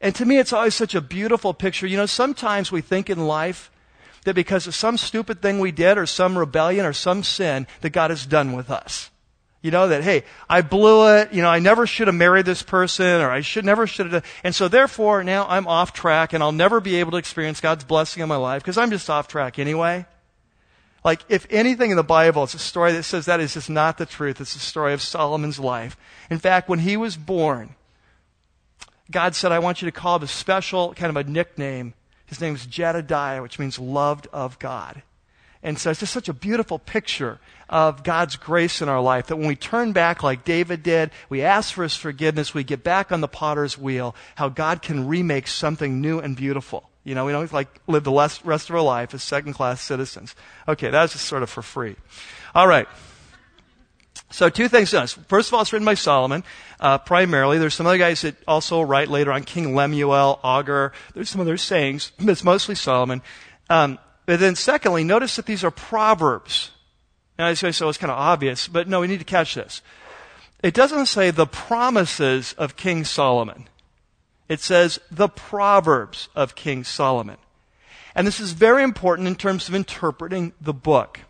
And 0.00 0.14
to 0.16 0.26
me, 0.26 0.38
it's 0.38 0.52
always 0.52 0.74
such 0.74 0.94
a 0.94 1.00
beautiful 1.00 1.54
picture. 1.54 1.86
You 1.86 1.96
know, 1.96 2.06
sometimes 2.06 2.70
we 2.70 2.82
think 2.82 3.08
in 3.08 3.26
life 3.26 3.70
that 4.24 4.34
because 4.34 4.66
of 4.66 4.74
some 4.74 4.98
stupid 4.98 5.40
thing 5.40 5.58
we 5.58 5.72
did 5.72 5.96
or 5.96 6.04
some 6.04 6.36
rebellion 6.36 6.84
or 6.84 6.92
some 6.92 7.22
sin, 7.22 7.66
that 7.80 7.90
God 7.90 8.10
is 8.10 8.26
done 8.26 8.52
with 8.52 8.70
us. 8.70 9.10
You 9.64 9.70
know, 9.70 9.88
that, 9.88 10.02
hey, 10.02 10.24
I 10.46 10.60
blew 10.60 11.16
it. 11.16 11.32
You 11.32 11.40
know, 11.40 11.48
I 11.48 11.58
never 11.58 11.86
should 11.86 12.06
have 12.08 12.14
married 12.14 12.44
this 12.44 12.62
person 12.62 13.22
or 13.22 13.30
I 13.30 13.40
should 13.40 13.64
never 13.64 13.86
should 13.86 14.12
have. 14.12 14.24
And 14.44 14.54
so 14.54 14.68
therefore 14.68 15.24
now 15.24 15.46
I'm 15.48 15.66
off 15.66 15.94
track 15.94 16.34
and 16.34 16.42
I'll 16.42 16.52
never 16.52 16.82
be 16.82 16.96
able 16.96 17.12
to 17.12 17.16
experience 17.16 17.62
God's 17.62 17.82
blessing 17.82 18.22
in 18.22 18.28
my 18.28 18.36
life 18.36 18.62
because 18.62 18.76
I'm 18.76 18.90
just 18.90 19.08
off 19.08 19.26
track 19.26 19.58
anyway. 19.58 20.04
Like, 21.02 21.22
if 21.30 21.46
anything 21.48 21.90
in 21.90 21.96
the 21.96 22.04
Bible, 22.04 22.44
it's 22.44 22.52
a 22.52 22.58
story 22.58 22.92
that 22.92 23.04
says 23.04 23.24
that 23.24 23.40
is 23.40 23.54
just 23.54 23.70
not 23.70 23.96
the 23.96 24.04
truth. 24.04 24.38
It's 24.38 24.52
the 24.52 24.60
story 24.60 24.92
of 24.92 25.00
Solomon's 25.00 25.58
life. 25.58 25.96
In 26.28 26.38
fact, 26.38 26.68
when 26.68 26.80
he 26.80 26.98
was 26.98 27.16
born, 27.16 27.74
God 29.10 29.34
said, 29.34 29.50
I 29.50 29.60
want 29.60 29.80
you 29.80 29.86
to 29.86 29.92
call 29.92 30.16
him 30.16 30.24
a 30.24 30.26
special 30.26 30.92
kind 30.92 31.08
of 31.08 31.16
a 31.16 31.30
nickname. 31.30 31.94
His 32.26 32.38
name 32.38 32.54
is 32.54 32.66
Jedidiah, 32.66 33.40
which 33.40 33.58
means 33.58 33.78
loved 33.78 34.26
of 34.30 34.58
God. 34.58 35.02
And 35.64 35.78
so 35.78 35.90
it's 35.90 36.00
just 36.00 36.12
such 36.12 36.28
a 36.28 36.34
beautiful 36.34 36.78
picture 36.78 37.40
of 37.70 38.04
God's 38.04 38.36
grace 38.36 38.82
in 38.82 38.88
our 38.90 39.00
life 39.00 39.28
that 39.28 39.36
when 39.36 39.48
we 39.48 39.56
turn 39.56 39.92
back 39.92 40.22
like 40.22 40.44
David 40.44 40.82
did, 40.82 41.10
we 41.30 41.42
ask 41.42 41.72
for 41.72 41.82
his 41.82 41.96
forgiveness, 41.96 42.52
we 42.52 42.62
get 42.62 42.84
back 42.84 43.10
on 43.10 43.22
the 43.22 43.28
potter's 43.28 43.78
wheel, 43.78 44.14
how 44.34 44.50
God 44.50 44.82
can 44.82 45.08
remake 45.08 45.48
something 45.48 46.02
new 46.02 46.18
and 46.18 46.36
beautiful. 46.36 46.90
You 47.02 47.14
know, 47.14 47.24
we 47.24 47.32
don't 47.32 47.50
like 47.50 47.68
live 47.86 48.04
the 48.04 48.12
rest 48.12 48.68
of 48.68 48.76
our 48.76 48.82
life 48.82 49.14
as 49.14 49.22
second 49.22 49.54
class 49.54 49.80
citizens. 49.80 50.34
Okay, 50.68 50.90
that's 50.90 51.14
just 51.14 51.24
sort 51.24 51.42
of 51.42 51.48
for 51.48 51.62
free. 51.62 51.96
All 52.54 52.68
right. 52.68 52.86
So 54.30 54.50
two 54.50 54.68
things 54.68 54.90
done. 54.90 55.06
First 55.06 55.48
of 55.48 55.54
all, 55.54 55.62
it's 55.62 55.72
written 55.72 55.86
by 55.86 55.94
Solomon, 55.94 56.44
uh, 56.80 56.98
primarily. 56.98 57.58
There's 57.58 57.74
some 57.74 57.86
other 57.86 57.98
guys 57.98 58.22
that 58.22 58.36
also 58.46 58.82
write 58.82 59.08
later 59.08 59.32
on, 59.32 59.44
King 59.44 59.74
Lemuel, 59.74 60.40
Agur. 60.44 60.92
There's 61.14 61.30
some 61.30 61.40
other 61.40 61.56
sayings, 61.56 62.12
but 62.18 62.28
it's 62.28 62.44
mostly 62.44 62.74
Solomon. 62.74 63.22
Um, 63.70 63.98
but 64.26 64.40
then 64.40 64.56
secondly, 64.56 65.04
notice 65.04 65.36
that 65.36 65.46
these 65.46 65.64
are 65.64 65.70
proverbs. 65.70 66.70
Now, 67.38 67.46
I 67.46 67.54
say 67.54 67.72
so 67.72 67.88
it's 67.88 67.98
kind 67.98 68.10
of 68.10 68.18
obvious, 68.18 68.68
but 68.68 68.88
no, 68.88 69.00
we 69.00 69.06
need 69.06 69.18
to 69.18 69.24
catch 69.24 69.54
this. 69.54 69.82
It 70.62 70.72
doesn't 70.72 71.06
say 71.06 71.30
the 71.30 71.46
promises 71.46 72.54
of 72.54 72.76
King 72.76 73.04
Solomon. 73.04 73.68
It 74.48 74.60
says 74.60 74.98
the 75.10 75.28
proverbs 75.28 76.28
of 76.34 76.54
King 76.54 76.84
Solomon. 76.84 77.36
And 78.14 78.26
this 78.26 78.40
is 78.40 78.52
very 78.52 78.82
important 78.82 79.26
in 79.28 79.34
terms 79.34 79.68
of 79.68 79.74
interpreting 79.74 80.52
the 80.60 80.72
book. 80.72 81.20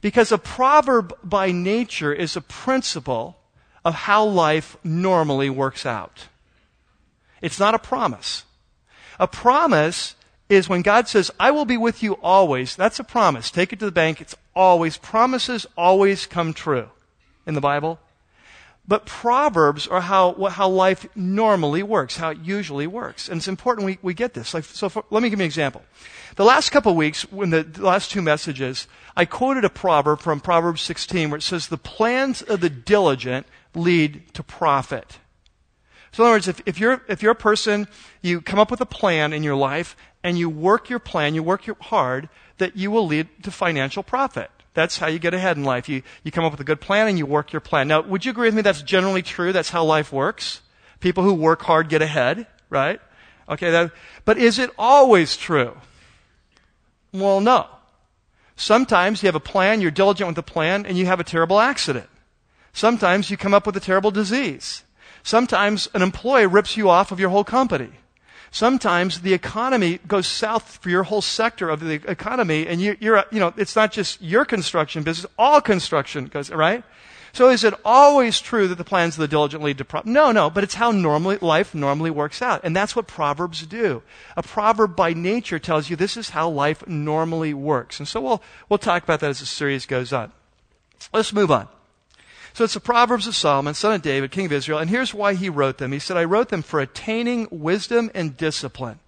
Because 0.00 0.32
a 0.32 0.38
proverb 0.38 1.16
by 1.22 1.52
nature 1.52 2.12
is 2.12 2.36
a 2.36 2.40
principle 2.40 3.38
of 3.84 3.94
how 3.94 4.24
life 4.24 4.76
normally 4.82 5.48
works 5.48 5.86
out. 5.86 6.26
It's 7.40 7.60
not 7.60 7.74
a 7.74 7.78
promise. 7.78 8.44
A 9.20 9.28
promise 9.28 10.15
is 10.48 10.68
when 10.68 10.82
God 10.82 11.08
says, 11.08 11.30
I 11.40 11.50
will 11.50 11.64
be 11.64 11.76
with 11.76 12.02
you 12.02 12.14
always. 12.22 12.76
That's 12.76 12.98
a 12.98 13.04
promise. 13.04 13.50
Take 13.50 13.72
it 13.72 13.78
to 13.80 13.84
the 13.84 13.92
bank. 13.92 14.20
It's 14.20 14.36
always, 14.54 14.96
promises 14.96 15.66
always 15.76 16.26
come 16.26 16.52
true 16.52 16.88
in 17.46 17.54
the 17.54 17.60
Bible. 17.60 17.98
But 18.88 19.04
Proverbs 19.04 19.88
are 19.88 20.00
how, 20.00 20.34
how 20.44 20.68
life 20.68 21.06
normally 21.16 21.82
works, 21.82 22.18
how 22.18 22.30
it 22.30 22.38
usually 22.38 22.86
works. 22.86 23.28
And 23.28 23.38
it's 23.38 23.48
important 23.48 23.84
we, 23.84 23.98
we 24.00 24.14
get 24.14 24.34
this. 24.34 24.54
Like, 24.54 24.62
so 24.62 24.88
for, 24.88 25.04
let 25.10 25.24
me 25.24 25.28
give 25.28 25.40
you 25.40 25.44
an 25.44 25.46
example. 25.46 25.82
The 26.36 26.44
last 26.44 26.70
couple 26.70 26.92
of 26.92 26.98
weeks, 26.98 27.22
when 27.32 27.50
the, 27.50 27.64
the 27.64 27.84
last 27.84 28.12
two 28.12 28.22
messages, 28.22 28.86
I 29.16 29.24
quoted 29.24 29.64
a 29.64 29.70
proverb 29.70 30.20
from 30.20 30.38
Proverbs 30.38 30.82
16 30.82 31.30
where 31.30 31.38
it 31.38 31.42
says, 31.42 31.66
the 31.66 31.76
plans 31.76 32.42
of 32.42 32.60
the 32.60 32.70
diligent 32.70 33.46
lead 33.74 34.22
to 34.34 34.44
profit. 34.44 35.18
So 36.12 36.22
in 36.22 36.28
other 36.28 36.34
words, 36.36 36.48
if, 36.48 36.60
if, 36.64 36.78
you're, 36.78 37.02
if 37.08 37.22
you're 37.22 37.32
a 37.32 37.34
person, 37.34 37.88
you 38.22 38.40
come 38.40 38.60
up 38.60 38.70
with 38.70 38.80
a 38.80 38.86
plan 38.86 39.32
in 39.32 39.42
your 39.42 39.56
life 39.56 39.96
and 40.26 40.36
you 40.36 40.50
work 40.50 40.90
your 40.90 40.98
plan, 40.98 41.36
you 41.36 41.42
work 41.44 41.68
your 41.68 41.76
hard, 41.80 42.28
that 42.58 42.76
you 42.76 42.90
will 42.90 43.06
lead 43.06 43.28
to 43.44 43.50
financial 43.52 44.02
profit. 44.02 44.50
That's 44.74 44.98
how 44.98 45.06
you 45.06 45.20
get 45.20 45.34
ahead 45.34 45.56
in 45.56 45.62
life. 45.62 45.88
You, 45.88 46.02
you 46.24 46.32
come 46.32 46.44
up 46.44 46.50
with 46.50 46.60
a 46.60 46.64
good 46.64 46.80
plan 46.80 47.06
and 47.06 47.16
you 47.16 47.24
work 47.24 47.52
your 47.52 47.60
plan. 47.60 47.86
Now, 47.86 48.02
would 48.02 48.24
you 48.24 48.32
agree 48.32 48.48
with 48.48 48.56
me 48.56 48.62
that's 48.62 48.82
generally 48.82 49.22
true? 49.22 49.52
That's 49.52 49.70
how 49.70 49.84
life 49.84 50.12
works? 50.12 50.62
People 50.98 51.22
who 51.22 51.32
work 51.32 51.62
hard 51.62 51.88
get 51.88 52.02
ahead, 52.02 52.48
right? 52.70 53.00
Okay, 53.48 53.70
that, 53.70 53.92
but 54.24 54.36
is 54.36 54.58
it 54.58 54.70
always 54.76 55.36
true? 55.36 55.76
Well, 57.12 57.40
no. 57.40 57.68
Sometimes 58.56 59.22
you 59.22 59.28
have 59.28 59.36
a 59.36 59.40
plan, 59.40 59.80
you're 59.80 59.92
diligent 59.92 60.26
with 60.26 60.34
the 60.34 60.42
plan, 60.42 60.86
and 60.86 60.98
you 60.98 61.06
have 61.06 61.20
a 61.20 61.24
terrible 61.24 61.60
accident. 61.60 62.08
Sometimes 62.72 63.30
you 63.30 63.36
come 63.36 63.54
up 63.54 63.64
with 63.64 63.76
a 63.76 63.80
terrible 63.80 64.10
disease. 64.10 64.82
Sometimes 65.22 65.88
an 65.94 66.02
employee 66.02 66.46
rips 66.46 66.76
you 66.76 66.90
off 66.90 67.12
of 67.12 67.20
your 67.20 67.30
whole 67.30 67.44
company. 67.44 67.90
Sometimes 68.50 69.20
the 69.20 69.34
economy 69.34 69.98
goes 70.06 70.26
south 70.26 70.78
for 70.82 70.88
your 70.88 71.02
whole 71.02 71.22
sector 71.22 71.68
of 71.68 71.80
the 71.80 72.00
economy, 72.10 72.66
and 72.66 72.80
you, 72.80 72.96
are 73.14 73.26
you 73.30 73.40
know, 73.40 73.52
it's 73.56 73.76
not 73.76 73.92
just 73.92 74.20
your 74.22 74.44
construction 74.44 75.02
business, 75.02 75.30
all 75.38 75.60
construction 75.60 76.26
goes, 76.26 76.50
right? 76.50 76.84
So 77.36 77.50
is 77.50 77.64
it 77.64 77.74
always 77.84 78.40
true 78.40 78.66
that 78.68 78.78
the 78.78 78.84
plans 78.84 79.16
of 79.16 79.20
the 79.20 79.28
diligent 79.28 79.62
lead 79.62 79.76
to? 79.76 80.02
No, 80.06 80.32
no, 80.32 80.48
but 80.48 80.64
it's 80.64 80.72
how 80.72 80.90
normally, 80.90 81.36
life 81.42 81.74
normally 81.74 82.08
works 82.08 82.40
out. 82.40 82.62
And 82.64 82.74
that's 82.74 82.96
what 82.96 83.06
Proverbs 83.06 83.66
do. 83.66 84.02
A 84.38 84.42
proverb 84.42 84.96
by 84.96 85.12
nature 85.12 85.58
tells 85.58 85.90
you 85.90 85.96
this 85.96 86.16
is 86.16 86.30
how 86.30 86.48
life 86.48 86.86
normally 86.86 87.52
works. 87.52 87.98
And 87.98 88.08
so 88.08 88.22
we'll, 88.22 88.42
we'll 88.70 88.78
talk 88.78 89.02
about 89.02 89.20
that 89.20 89.28
as 89.28 89.40
the 89.40 89.46
series 89.46 89.84
goes 89.84 90.14
on. 90.14 90.32
Let's 91.12 91.34
move 91.34 91.50
on. 91.50 91.68
So 92.56 92.64
it's 92.64 92.72
the 92.72 92.80
Proverbs 92.80 93.26
of 93.26 93.36
Solomon, 93.36 93.74
son 93.74 93.92
of 93.92 94.00
David, 94.00 94.30
king 94.30 94.46
of 94.46 94.52
Israel, 94.52 94.78
and 94.78 94.88
here's 94.88 95.12
why 95.12 95.34
he 95.34 95.50
wrote 95.50 95.76
them. 95.76 95.92
He 95.92 95.98
said, 95.98 96.16
I 96.16 96.24
wrote 96.24 96.48
them 96.48 96.62
for 96.62 96.80
attaining 96.80 97.48
wisdom 97.50 98.10
and 98.14 98.34
discipline. 98.34 98.98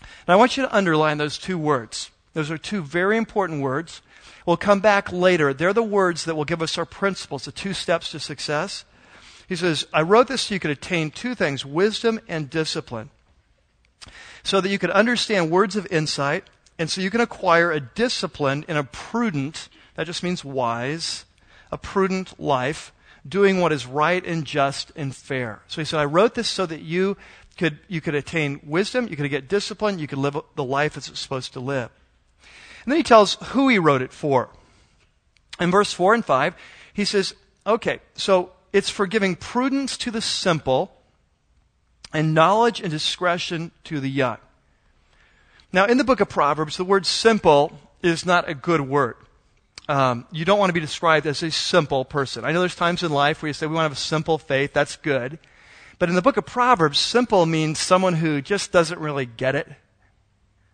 And 0.00 0.34
I 0.34 0.34
want 0.34 0.56
you 0.56 0.64
to 0.64 0.76
underline 0.76 1.18
those 1.18 1.38
two 1.38 1.56
words. 1.56 2.10
Those 2.34 2.50
are 2.50 2.58
two 2.58 2.82
very 2.82 3.16
important 3.16 3.62
words. 3.62 4.02
We'll 4.46 4.56
come 4.56 4.80
back 4.80 5.12
later. 5.12 5.54
They're 5.54 5.72
the 5.72 5.84
words 5.84 6.24
that 6.24 6.34
will 6.34 6.44
give 6.44 6.60
us 6.60 6.76
our 6.76 6.84
principles, 6.84 7.44
the 7.44 7.52
two 7.52 7.72
steps 7.72 8.10
to 8.10 8.18
success. 8.18 8.84
He 9.48 9.54
says, 9.54 9.86
I 9.92 10.02
wrote 10.02 10.26
this 10.26 10.42
so 10.42 10.54
you 10.54 10.58
could 10.58 10.72
attain 10.72 11.12
two 11.12 11.36
things 11.36 11.64
wisdom 11.64 12.18
and 12.26 12.50
discipline. 12.50 13.10
So 14.42 14.60
that 14.60 14.70
you 14.70 14.78
could 14.80 14.90
understand 14.90 15.52
words 15.52 15.76
of 15.76 15.86
insight, 15.88 16.50
and 16.80 16.90
so 16.90 17.00
you 17.00 17.10
can 17.10 17.20
acquire 17.20 17.70
a 17.70 17.78
discipline 17.78 18.64
in 18.66 18.76
a 18.76 18.82
prudent, 18.82 19.68
that 19.94 20.08
just 20.08 20.24
means 20.24 20.44
wise, 20.44 21.26
a 21.70 21.78
prudent 21.78 22.38
life, 22.40 22.92
doing 23.28 23.60
what 23.60 23.72
is 23.72 23.86
right 23.86 24.24
and 24.24 24.44
just 24.44 24.92
and 24.96 25.14
fair. 25.14 25.62
So 25.68 25.80
he 25.80 25.84
said, 25.84 26.00
I 26.00 26.04
wrote 26.04 26.34
this 26.34 26.48
so 26.48 26.66
that 26.66 26.80
you 26.80 27.16
could, 27.58 27.78
you 27.88 28.00
could 28.00 28.14
attain 28.14 28.60
wisdom, 28.64 29.08
you 29.08 29.16
could 29.16 29.30
get 29.30 29.48
discipline, 29.48 29.98
you 29.98 30.06
could 30.06 30.18
live 30.18 30.36
the 30.54 30.64
life 30.64 30.96
it's 30.96 31.18
supposed 31.18 31.52
to 31.52 31.60
live. 31.60 31.90
And 32.84 32.92
then 32.92 32.96
he 32.96 33.02
tells 33.02 33.34
who 33.34 33.68
he 33.68 33.78
wrote 33.78 34.02
it 34.02 34.12
for. 34.12 34.48
In 35.60 35.70
verse 35.70 35.92
4 35.92 36.14
and 36.14 36.24
5, 36.24 36.54
he 36.94 37.04
says, 37.04 37.34
okay, 37.66 38.00
so 38.14 38.52
it's 38.72 38.88
for 38.88 39.06
giving 39.06 39.36
prudence 39.36 39.98
to 39.98 40.10
the 40.10 40.22
simple 40.22 40.92
and 42.12 42.34
knowledge 42.34 42.80
and 42.80 42.90
discretion 42.90 43.70
to 43.84 44.00
the 44.00 44.10
young. 44.10 44.38
Now, 45.72 45.84
in 45.84 45.98
the 45.98 46.04
book 46.04 46.20
of 46.20 46.28
Proverbs, 46.28 46.76
the 46.76 46.84
word 46.84 47.06
simple 47.06 47.78
is 48.02 48.26
not 48.26 48.48
a 48.48 48.54
good 48.54 48.80
word. 48.80 49.16
Um, 49.88 50.26
you 50.30 50.44
don't 50.44 50.58
want 50.58 50.70
to 50.70 50.74
be 50.74 50.80
described 50.80 51.26
as 51.26 51.42
a 51.42 51.50
simple 51.50 52.04
person. 52.04 52.44
I 52.44 52.52
know 52.52 52.60
there's 52.60 52.76
times 52.76 53.02
in 53.02 53.10
life 53.10 53.42
where 53.42 53.48
you 53.48 53.54
say 53.54 53.66
we 53.66 53.74
want 53.74 53.84
to 53.84 53.90
have 53.90 53.98
a 53.98 54.00
simple 54.00 54.38
faith. 54.38 54.72
That's 54.72 54.96
good. 54.96 55.38
But 55.98 56.08
in 56.08 56.14
the 56.14 56.22
book 56.22 56.36
of 56.36 56.46
Proverbs, 56.46 56.98
simple 56.98 57.44
means 57.44 57.78
someone 57.78 58.14
who 58.14 58.40
just 58.40 58.72
doesn't 58.72 58.98
really 58.98 59.26
get 59.26 59.54
it. 59.54 59.68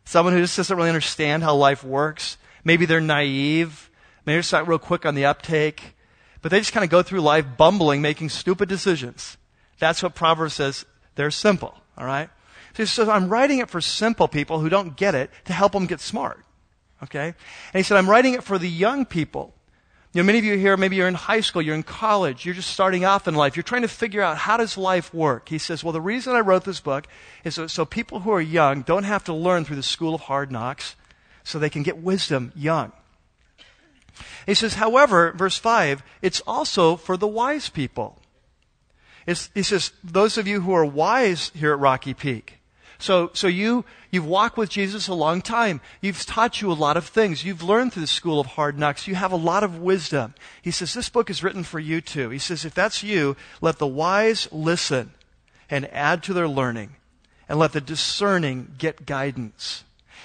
Someone 0.05 0.35
who 0.35 0.41
just 0.41 0.57
doesn't 0.57 0.77
really 0.77 0.89
understand 0.89 1.43
how 1.43 1.57
life 1.57 1.83
works. 1.83 2.39
Maybe 2.63 2.87
they're 2.87 3.01
naive. 3.01 3.91
Maybe 4.25 4.41
they're 4.41 4.61
not 4.61 4.69
real 4.69 4.79
quick 4.79 5.05
on 5.05 5.17
the 5.17 5.25
uptake. 5.25 5.97
But 6.43 6.53
they 6.53 6.61
just 6.61 6.73
kind 6.73 6.85
of 6.85 6.91
go 6.91 7.03
through 7.03 7.23
life 7.23 7.45
bumbling, 7.57 8.03
making 8.03 8.29
stupid 8.29 8.69
decisions. 8.69 9.37
That's 9.81 10.01
what 10.03 10.15
Proverbs 10.15 10.55
says. 10.55 10.85
They're 11.17 11.33
simple. 11.33 11.75
All 11.99 12.07
right? 12.07 12.31
So 12.85 13.11
I'm 13.11 13.29
writing 13.29 13.59
it 13.59 13.69
for 13.69 13.81
simple 13.81 14.29
people 14.29 14.61
who 14.61 14.69
don't 14.69 14.97
get 14.97 15.17
it 15.17 15.31
to 15.47 15.53
help 15.53 15.73
them 15.73 15.87
get 15.87 16.01
smart. 16.01 16.45
Okay? 17.07 17.27
And 17.29 17.35
he 17.75 17.83
said, 17.83 17.97
I'm 17.97 18.09
writing 18.09 18.35
it 18.35 18.45
for 18.45 18.59
the 18.59 18.69
young 18.69 19.05
people. 19.05 19.55
You 20.13 20.23
know, 20.23 20.27
many 20.27 20.39
of 20.39 20.45
you 20.45 20.57
here, 20.57 20.77
maybe 20.79 20.97
you're 20.97 21.09
in 21.09 21.15
high 21.15 21.41
school, 21.41 21.61
you're 21.61 21.75
in 21.75 21.83
college, 21.83 22.47
you're 22.47 22.55
just 22.55 22.71
starting 22.71 23.05
off 23.05 23.29
in 23.29 23.35
life. 23.35 23.55
You're 23.55 23.63
trying 23.63 23.83
to 23.83 23.89
figure 23.89 24.23
out 24.23 24.39
how 24.39 24.57
does 24.57 24.79
life 24.79 25.13
work. 25.13 25.51
He 25.51 25.59
says, 25.59 25.85
well, 25.85 25.93
the 25.93 26.01
reason 26.01 26.35
I 26.35 26.41
wrote 26.41 26.65
this 26.65 26.81
book 26.81 27.07
is 27.45 27.57
so, 27.57 27.67
so 27.67 27.85
people 27.85 28.21
who 28.21 28.31
are 28.31 28.41
young 28.41 28.81
don't 28.81 29.05
have 29.05 29.25
to 29.25 29.35
learn 29.35 29.65
through 29.65 29.77
the 29.77 29.83
school 29.83 30.15
of 30.15 30.23
hard 30.23 30.51
knocks, 30.51 30.97
so 31.45 31.59
they 31.59 31.71
can 31.71 31.83
get 31.83 31.99
wisdom 31.99 32.51
young. 32.57 32.93
He 34.47 34.55
says, 34.55 34.75
however, 34.75 35.33
verse 35.33 35.59
5, 35.59 36.03
it's 36.23 36.41
also 36.47 36.97
for 36.97 37.17
the 37.17 37.29
wise 37.29 37.69
people. 37.69 38.19
It's, 39.27 39.51
he 39.55 39.63
says, 39.63 39.93
those 40.03 40.39
of 40.39 40.49
you 40.49 40.63
who 40.63 40.73
are 40.73 40.85
wise 40.85 41.51
here 41.55 41.73
at 41.73 41.79
Rocky 41.79 42.15
Peak, 42.15 42.59
so, 42.99 43.31
so 43.35 43.47
you, 43.47 43.85
you've 44.17 44.27
walked 44.27 44.57
with 44.57 44.71
Jesus 44.71 45.07
a 45.07 45.15
long 45.15 45.41
time. 45.41 45.81
You've 46.01 46.25
taught 46.27 46.61
you 46.61 46.73
a 46.73 46.75
lot 46.75 46.97
of 46.97 47.07
things. 47.07 47.45
You've 47.45 47.63
learned 47.63 47.93
through 47.93 48.01
the 48.01 48.07
school 48.09 48.41
of 48.41 48.47
hard 48.47 48.79
knocks. 48.79 49.07
You 49.07 49.15
have 49.15 49.31
a 49.31 49.37
lot 49.37 49.63
of 49.63 49.79
wisdom. 49.79 50.35
He 50.61 50.71
says, 50.71 50.95
this 50.95 51.09
book 51.09 51.31
is 51.31 51.43
written 51.43 51.63
for 51.63 51.79
you 51.79 52.01
too. 52.01 52.31
He 52.31 52.39
says, 52.39 52.65
if 52.65 52.75
that's 52.75 53.03
you, 53.03 53.37
let 53.61 53.79
the 53.79 53.87
wise 53.87 54.49
listen 54.51 55.13
and 55.71 55.93
add 55.93 56.23
to 56.25 56.33
their 56.33 56.49
learning 56.49 56.97
and 57.49 57.59
let 57.59 57.73
the 57.73 57.81
discerning 57.81 58.75
get 58.79 59.07
guidance. 59.07 59.85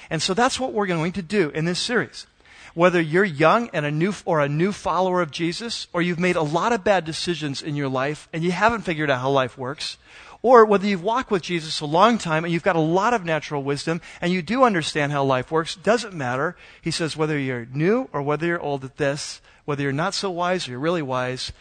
And 0.10 0.21
so 0.21 0.33
that's 0.33 0.60
what 0.60 0.74
we're 0.74 0.88
going 0.88 1.12
to 1.13 1.21
do 1.21 1.50
in 1.50 1.65
this 1.65 1.79
series. 1.79 2.25
Whether 2.74 3.01
you're 3.01 3.25
young 3.25 3.69
and 3.74 3.86
a 3.86 3.91
new, 3.91 4.13
or 4.24 4.39
a 4.39 4.48
new 4.48 4.71
follower 4.71 5.21
of 5.21 5.31
Jesus, 5.31 5.88
or 5.91 6.01
you've 6.01 6.19
made 6.19 6.38
a 6.38 6.41
lot 6.41 6.71
of 6.71 6.86
bad 6.86 7.03
decisions 7.03 7.62
in 7.62 7.75
your 7.75 7.89
life 7.89 8.29
and 8.31 8.43
you 8.43 8.51
haven't 8.51 8.81
figured 8.81 9.10
out 9.10 9.19
how 9.19 9.29
life 9.29 9.57
works, 9.57 9.98
or 10.41 10.65
whether 10.65 10.88
you've 10.88 11.03
walked 11.03 11.31
with 11.31 11.43
Jesus 11.43 11.81
a 11.81 11.86
long 11.86 12.17
time 12.17 12.43
and 12.43 12.51
you've 12.53 12.63
got 12.63 12.75
a 12.75 12.79
lot 12.79 13.13
of 13.13 13.25
natural 13.25 13.63
wisdom 13.63 14.01
and 14.19 14.31
you 14.31 14.41
do 14.41 14.63
understand 14.63 15.12
how 15.12 15.24
life 15.24 15.51
works, 15.51 15.75
doesn't 15.75 16.13
matter. 16.13 16.55
He 16.81 16.91
says 16.91 17.15
whether 17.15 17.38
you're 17.38 17.65
new 17.65 18.10
or 18.12 18.21
whether 18.21 18.45
you're 18.45 18.60
old 18.60 18.83
at 18.83 18.98
this, 18.98 19.41
whether 19.65 19.83
you're 19.83 19.91
not 19.91 20.13
so 20.13 20.31
wise 20.31 20.67
or 20.67 20.71
you're 20.71 20.79
really 20.79 21.01
wise, 21.01 21.51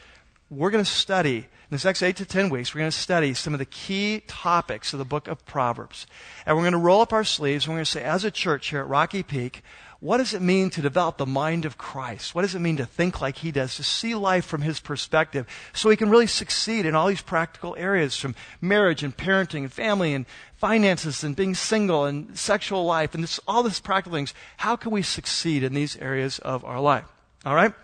we're 0.49 0.71
going 0.71 0.85
to 0.85 0.91
study 0.91 1.47
in 1.71 1.77
this 1.77 1.85
next 1.85 2.03
eight 2.03 2.17
to 2.17 2.25
ten 2.25 2.51
weeks, 2.51 2.75
we're 2.75 2.81
going 2.81 2.91
to 2.91 2.97
study 2.97 3.33
some 3.33 3.53
of 3.53 3.61
the 3.61 3.65
key 3.65 4.25
topics 4.27 4.93
of 4.93 4.99
the 4.99 5.05
book 5.05 5.29
of 5.29 5.47
Proverbs. 5.47 6.05
And 6.45 6.57
we're 6.57 6.65
going 6.65 6.73
to 6.73 6.79
roll 6.79 7.01
up 7.01 7.13
our 7.13 7.23
sleeves 7.23 7.65
and 7.65 7.73
we're 7.73 7.77
going 7.77 7.85
to 7.85 7.91
say, 7.93 8.03
as 8.03 8.25
a 8.25 8.31
church 8.33 8.71
here 8.71 8.81
at 8.81 8.89
Rocky 8.89 9.23
Peak, 9.23 9.63
what 10.01 10.17
does 10.17 10.33
it 10.33 10.41
mean 10.41 10.71
to 10.71 10.81
develop 10.81 11.19
the 11.19 11.27
mind 11.27 11.67
of 11.67 11.77
Christ? 11.77 12.35
What 12.35 12.43
does 12.43 12.55
it 12.55 12.61
mean 12.61 12.79
to 12.79 12.87
think 12.87 13.21
like 13.21 13.37
he 13.37 13.53
does, 13.53 13.77
to 13.77 13.83
see 13.83 14.15
life 14.15 14.47
from 14.47 14.63
his 14.63 14.81
perspective, 14.81 15.47
so 15.75 15.91
he 15.91 15.97
can 15.97 16.09
really 16.09 16.27
succeed 16.27 16.87
in 16.87 16.95
all 16.95 17.09
these 17.09 17.21
practical 17.21 17.77
areas 17.77 18.17
from 18.17 18.35
marriage 18.63 19.03
and 19.03 19.15
parenting 19.15 19.61
and 19.61 19.73
family 19.73 20.15
and 20.15 20.25
finances 20.57 21.23
and 21.23 21.37
being 21.37 21.55
single 21.55 22.07
and 22.07 22.39
sexual 22.39 22.87
life 22.87 23.15
and 23.15 23.23
this, 23.23 23.39
all 23.47 23.63
these 23.63 23.79
practical 23.79 24.17
things? 24.17 24.33
How 24.57 24.75
can 24.75 24.91
we 24.91 25.03
succeed 25.03 25.63
in 25.63 25.75
these 25.75 25.99
areas 25.99 26.39
of 26.39 26.65
our 26.65 26.81
life? 26.81 27.05
All 27.45 27.55
right? 27.55 27.75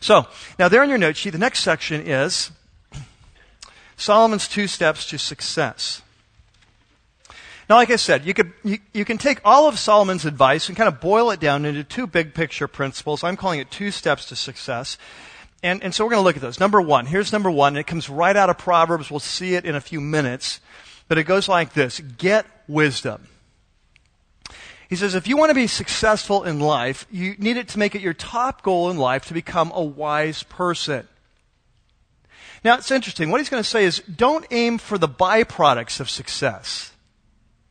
So, 0.00 0.26
now 0.58 0.68
there 0.68 0.82
on 0.82 0.88
your 0.88 0.98
note 0.98 1.16
sheet, 1.16 1.30
the 1.30 1.38
next 1.38 1.60
section 1.60 2.04
is 2.04 2.50
Solomon's 3.96 4.48
two 4.48 4.66
steps 4.66 5.06
to 5.06 5.18
success. 5.18 6.02
Now, 7.68 7.76
like 7.76 7.90
I 7.90 7.96
said, 7.96 8.24
you, 8.24 8.32
could, 8.32 8.52
you, 8.62 8.78
you, 8.92 9.04
can 9.04 9.18
take 9.18 9.40
all 9.44 9.66
of 9.68 9.76
Solomon's 9.78 10.24
advice 10.24 10.68
and 10.68 10.76
kind 10.76 10.86
of 10.88 11.00
boil 11.00 11.32
it 11.32 11.40
down 11.40 11.64
into 11.64 11.82
two 11.82 12.06
big 12.06 12.32
picture 12.32 12.68
principles. 12.68 13.24
I'm 13.24 13.36
calling 13.36 13.58
it 13.58 13.70
two 13.72 13.90
steps 13.90 14.26
to 14.26 14.36
success. 14.36 14.98
And, 15.64 15.82
and 15.82 15.92
so 15.92 16.04
we're 16.04 16.10
going 16.10 16.20
to 16.20 16.24
look 16.24 16.36
at 16.36 16.42
those. 16.42 16.60
Number 16.60 16.80
one, 16.80 17.06
here's 17.06 17.32
number 17.32 17.50
one. 17.50 17.76
It 17.76 17.88
comes 17.88 18.08
right 18.08 18.36
out 18.36 18.50
of 18.50 18.58
Proverbs. 18.58 19.10
We'll 19.10 19.18
see 19.18 19.54
it 19.54 19.64
in 19.64 19.74
a 19.74 19.80
few 19.80 20.00
minutes. 20.00 20.60
But 21.08 21.18
it 21.18 21.24
goes 21.24 21.48
like 21.48 21.72
this 21.72 21.98
Get 21.98 22.46
wisdom. 22.68 23.26
He 24.88 24.94
says, 24.94 25.16
if 25.16 25.26
you 25.26 25.36
want 25.36 25.50
to 25.50 25.54
be 25.54 25.66
successful 25.66 26.44
in 26.44 26.60
life, 26.60 27.06
you 27.10 27.34
need 27.38 27.56
it 27.56 27.68
to 27.68 27.78
make 27.80 27.96
it 27.96 28.02
your 28.02 28.14
top 28.14 28.62
goal 28.62 28.88
in 28.90 28.96
life 28.96 29.26
to 29.26 29.34
become 29.34 29.72
a 29.74 29.82
wise 29.82 30.44
person. 30.44 31.08
Now, 32.62 32.76
it's 32.76 32.92
interesting. 32.92 33.30
What 33.30 33.40
he's 33.40 33.48
going 33.48 33.62
to 33.62 33.68
say 33.68 33.84
is 33.84 33.98
don't 34.00 34.46
aim 34.52 34.78
for 34.78 34.98
the 34.98 35.08
byproducts 35.08 35.98
of 35.98 36.08
success. 36.08 36.92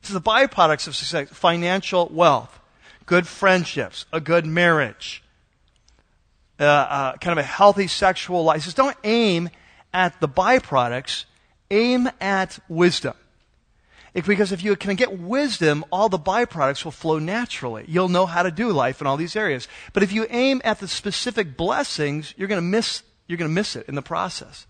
Is 0.08 0.14
the 0.14 0.22
byproducts 0.22 0.88
of 0.88 0.96
success 0.96 1.30
financial 1.30 2.08
wealth, 2.12 2.60
good 3.06 3.28
friendships, 3.28 4.06
a 4.14 4.22
good 4.22 4.46
marriage, 4.46 5.24
uh, 6.60 6.64
uh, 6.64 7.14
kind 7.18 7.38
of 7.38 7.44
a 7.44 7.48
healthy 7.48 7.88
sexual 7.88 8.44
life. 8.44 8.64
Says, 8.64 8.74
don't 8.74 8.98
aim 9.04 9.50
at 9.94 10.20
the 10.22 10.28
byproducts, 10.28 11.26
aim 11.72 12.10
at 12.22 12.60
wisdom. 12.70 13.16
If, 14.14 14.28
because 14.28 14.52
if 14.52 14.64
you 14.64 14.76
can 14.76 14.96
get 14.96 15.20
wisdom, 15.20 15.84
all 15.92 16.08
the 16.08 16.20
byproducts 16.20 16.86
will 16.86 16.92
flow 16.92 17.20
naturally. 17.20 17.84
You'll 17.88 18.08
know 18.08 18.26
how 18.26 18.44
to 18.44 18.52
do 18.52 18.72
life 18.72 19.02
in 19.02 19.08
all 19.08 19.18
these 19.18 19.36
areas. 19.36 19.68
But 19.92 20.04
if 20.04 20.14
you 20.14 20.28
aim 20.30 20.62
at 20.64 20.80
the 20.80 20.88
specific 20.88 21.58
blessings, 21.58 22.34
you're 22.38 22.48
going 22.48 22.62
to 22.62 22.68
miss, 22.68 23.04
you're 23.28 23.38
going 23.38 23.50
to 23.50 23.56
miss 23.56 23.76
it 23.76 23.88
in 23.88 23.96
the 23.96 24.02
process. 24.02 24.68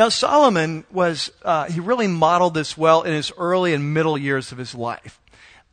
Now, 0.00 0.08
Solomon 0.08 0.84
was, 0.90 1.30
uh, 1.44 1.66
he 1.66 1.78
really 1.78 2.06
modeled 2.06 2.54
this 2.54 2.74
well 2.74 3.02
in 3.02 3.12
his 3.12 3.30
early 3.36 3.74
and 3.74 3.92
middle 3.92 4.16
years 4.16 4.50
of 4.50 4.56
his 4.56 4.74
life. 4.74 5.20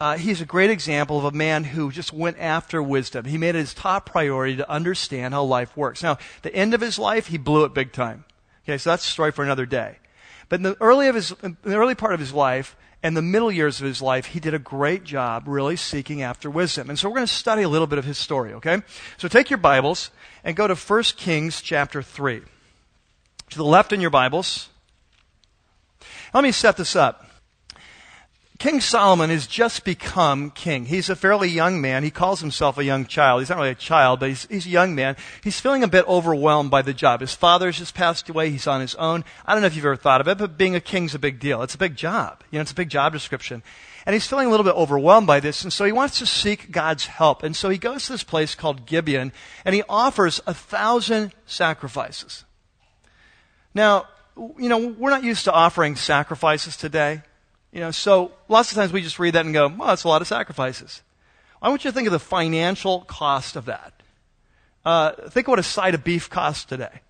Uh, 0.02 0.18
he's 0.18 0.42
a 0.42 0.46
great 0.46 0.70
example 0.70 1.18
of 1.18 1.24
a 1.24 1.32
man 1.32 1.64
who 1.64 1.94
just 1.94 2.12
went 2.12 2.38
after 2.38 2.84
wisdom. 2.84 3.24
He 3.24 3.38
made 3.38 3.56
it 3.56 3.60
his 3.60 3.74
top 3.74 4.06
priority 4.06 4.58
to 4.58 4.70
understand 4.70 5.34
how 5.34 5.46
life 5.46 5.78
works. 5.78 6.04
Now, 6.04 6.18
the 6.42 6.54
end 6.54 6.74
of 6.74 6.82
his 6.82 7.00
life, 7.00 7.28
he 7.28 7.38
blew 7.38 7.64
it 7.64 7.74
big 7.74 7.94
time. 7.94 8.26
Okay, 8.66 8.78
so 8.78 8.90
that's 8.90 9.08
a 9.08 9.10
story 9.10 9.32
for 9.32 9.46
another 9.46 9.66
day. 9.66 9.98
But 10.50 10.60
in 10.60 10.64
the 10.64 10.78
early, 10.82 11.08
of 11.08 11.16
his, 11.16 11.30
the 11.64 11.78
early 11.78 11.96
part 11.96 12.14
of 12.14 12.20
his 12.20 12.34
life 12.34 12.76
and 13.02 13.16
the 13.16 13.22
middle 13.22 13.50
years 13.50 13.80
of 13.80 13.88
his 13.88 14.02
life, 14.02 14.26
he 14.26 14.42
did 14.42 14.54
a 14.54 14.60
great 14.60 15.06
job 15.06 15.44
really 15.48 15.78
seeking 15.78 16.22
after 16.22 16.50
wisdom. 16.50 16.90
And 16.90 17.00
so 17.00 17.08
we're 17.08 17.16
going 17.16 17.28
to 17.28 17.34
study 17.34 17.62
a 17.62 17.70
little 17.70 17.88
bit 17.88 17.98
of 17.98 18.04
his 18.04 18.18
story, 18.18 18.52
okay? 18.56 18.82
So 19.16 19.30
take 19.30 19.50
your 19.50 19.58
Bibles 19.58 20.12
and 20.44 20.54
go 20.54 20.68
to 20.68 20.76
1 20.76 21.04
Kings 21.16 21.62
chapter 21.62 22.02
3. 22.02 22.42
To 23.52 23.58
the 23.58 23.64
left 23.64 23.94
in 23.94 24.02
your 24.02 24.10
Bibles. 24.10 24.70
Let 26.34 26.44
me 26.44 26.52
set 26.52 26.78
this 26.78 26.96
up. 26.96 27.28
King 28.60 28.82
Solomon 28.82 29.30
has 29.30 29.46
just 29.46 29.86
become 29.86 30.50
king. 30.50 30.86
He's 30.86 31.12
a 31.12 31.16
fairly 31.16 31.48
young 31.48 31.80
man. 31.80 32.04
He 32.04 32.10
calls 32.10 32.40
himself 32.40 32.80
a 32.80 32.84
young 32.84 33.06
child. 33.06 33.40
He's 33.40 33.50
not 33.50 33.60
really 33.60 33.70
a 33.70 33.76
child, 33.76 34.20
but 34.20 34.30
he's, 34.30 34.48
he's 34.48 34.66
a 34.66 34.70
young 34.70 34.96
man. 34.96 35.16
He's 35.44 35.60
feeling 35.60 35.84
a 35.84 35.88
bit 35.88 36.08
overwhelmed 36.08 36.72
by 36.72 36.82
the 36.82 36.94
job. 36.94 37.22
His 37.22 37.36
father's 37.36 37.78
just 37.78 37.94
passed 37.94 38.28
away. 38.30 38.50
He's 38.50 38.66
on 38.66 38.82
his 38.82 38.96
own. 38.96 39.24
I 39.46 39.54
don't 39.54 39.62
know 39.62 39.68
if 39.68 39.76
you've 39.76 39.86
ever 39.86 39.96
thought 39.96 40.22
of 40.22 40.28
it, 40.28 40.40
but 40.40 40.58
being 40.58 40.76
a 40.76 40.82
king's 40.82 41.14
a 41.14 41.20
big 41.20 41.40
deal. 41.40 41.62
It's 41.62 41.76
a 41.76 41.78
big 41.80 41.96
job. 41.96 42.44
You 42.50 42.58
know, 42.58 42.62
it's 42.64 42.72
a 42.72 42.76
big 42.76 42.90
job 42.90 43.14
description. 43.14 43.62
And 44.08 44.16
he's 44.16 44.26
feeling 44.26 44.48
a 44.48 44.50
little 44.50 44.64
bit 44.64 44.76
overwhelmed 44.76 45.28
by 45.28 45.40
this, 45.40 45.64
and 45.64 45.72
so 45.72 45.86
he 45.86 45.92
wants 45.92 46.18
to 46.18 46.26
seek 46.26 46.72
God's 46.72 47.06
help. 47.06 47.44
And 47.44 47.56
so 47.56 47.70
he 47.70 47.78
goes 47.78 48.08
to 48.08 48.14
this 48.14 48.24
place 48.24 48.56
called 48.56 48.88
Gibeon, 48.88 49.34
and 49.66 49.76
he 49.76 49.84
offers 49.88 50.42
a 50.48 50.54
thousand 50.54 51.34
sacrifices. 51.46 52.44
Now, 53.78 54.08
you 54.36 54.70
know, 54.70 54.88
we're 54.88 55.12
not 55.12 55.24
used 55.24 55.44
to 55.46 55.54
offering 55.54 55.96
sacrifices 55.96 56.76
today. 56.76 57.22
You 57.72 57.80
know, 57.80 57.92
so 57.92 58.32
lots 58.50 58.72
of 58.72 58.76
times 58.76 58.92
we 58.92 59.04
just 59.04 59.20
read 59.20 59.36
that 59.36 59.46
and 59.46 59.54
go, 59.54 59.68
well, 59.68 59.90
that's 59.90 60.04
a 60.04 60.08
lot 60.08 60.24
of 60.24 60.28
sacrifices. 60.28 61.04
I 61.62 61.70
want 61.70 61.86
you 61.86 61.92
to 61.92 61.96
think 61.96 62.08
of 62.08 62.12
the 62.12 62.20
financial 62.20 63.02
cost 63.02 63.56
of 63.56 63.66
that. 63.66 63.94
Uh, 64.84 65.12
think 65.30 65.48
of 65.48 65.52
what 65.52 65.60
a 65.60 65.64
side 65.64 65.94
of 65.94 66.04
beef 66.04 66.28
costs 66.28 66.66
today. 66.66 67.02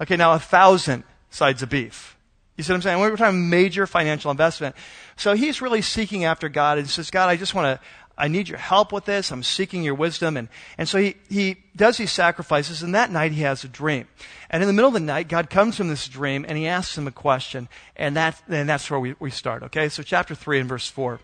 Okay, 0.00 0.14
now 0.14 0.34
a 0.34 0.38
thousand 0.38 1.02
sides 1.30 1.64
of 1.64 1.68
beef. 1.68 2.16
You 2.56 2.62
see 2.62 2.72
what 2.72 2.76
I'm 2.76 2.82
saying? 2.82 3.00
We're 3.00 3.16
talking 3.16 3.50
major 3.50 3.84
financial 3.86 4.30
investment. 4.30 4.76
So 5.16 5.34
he's 5.34 5.60
really 5.60 5.82
seeking 5.82 6.24
after 6.24 6.48
God 6.48 6.78
and 6.78 6.88
says, 6.88 7.10
God, 7.10 7.28
I 7.28 7.34
just 7.34 7.54
want 7.54 7.80
to, 7.80 7.86
I 8.18 8.28
need 8.28 8.48
your 8.48 8.58
help 8.58 8.92
with 8.92 9.04
this. 9.04 9.30
I'm 9.30 9.44
seeking 9.44 9.84
your 9.84 9.94
wisdom. 9.94 10.36
And, 10.36 10.48
and 10.76 10.88
so 10.88 10.98
he, 10.98 11.14
he 11.28 11.56
does 11.76 11.96
these 11.96 12.12
sacrifices, 12.12 12.82
and 12.82 12.94
that 12.94 13.12
night 13.12 13.32
he 13.32 13.42
has 13.42 13.62
a 13.62 13.68
dream. 13.68 14.08
And 14.50 14.62
in 14.62 14.66
the 14.66 14.72
middle 14.72 14.88
of 14.88 14.94
the 14.94 15.00
night, 15.00 15.28
God 15.28 15.48
comes 15.48 15.76
from 15.76 15.88
this 15.88 16.08
dream 16.08 16.44
and 16.46 16.58
he 16.58 16.66
asks 16.66 16.98
him 16.98 17.06
a 17.06 17.12
question, 17.12 17.68
and, 17.96 18.16
that, 18.16 18.42
and 18.48 18.68
that's 18.68 18.90
where 18.90 18.98
we, 18.98 19.14
we 19.20 19.30
start, 19.30 19.62
okay? 19.62 19.88
So, 19.88 20.02
chapter 20.02 20.34
3 20.34 20.60
and 20.60 20.68
verse 20.68 20.88
4. 20.88 21.20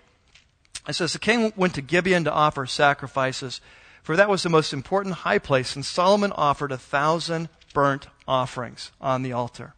It 0.88 0.92
says, 0.94 1.12
The 1.12 1.18
king 1.18 1.52
went 1.56 1.74
to 1.74 1.82
Gibeon 1.82 2.24
to 2.24 2.32
offer 2.32 2.66
sacrifices, 2.66 3.60
for 4.02 4.16
that 4.16 4.28
was 4.28 4.42
the 4.42 4.48
most 4.50 4.72
important 4.72 5.16
high 5.16 5.38
place, 5.38 5.74
and 5.74 5.84
Solomon 5.84 6.32
offered 6.32 6.72
a 6.72 6.78
thousand 6.78 7.48
burnt 7.72 8.06
offerings 8.28 8.92
on 9.00 9.22
the 9.22 9.32
altar. 9.32 9.74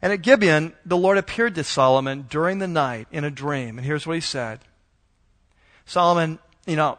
And 0.00 0.12
at 0.12 0.22
Gibeon, 0.22 0.72
the 0.84 0.96
Lord 0.96 1.16
appeared 1.16 1.54
to 1.54 1.64
Solomon 1.64 2.26
during 2.28 2.58
the 2.58 2.66
night 2.66 3.06
in 3.12 3.22
a 3.22 3.30
dream, 3.30 3.78
and 3.78 3.86
here's 3.86 4.06
what 4.06 4.14
he 4.14 4.20
said 4.20 4.60
Solomon, 5.86 6.38
you 6.66 6.76
know, 6.76 6.98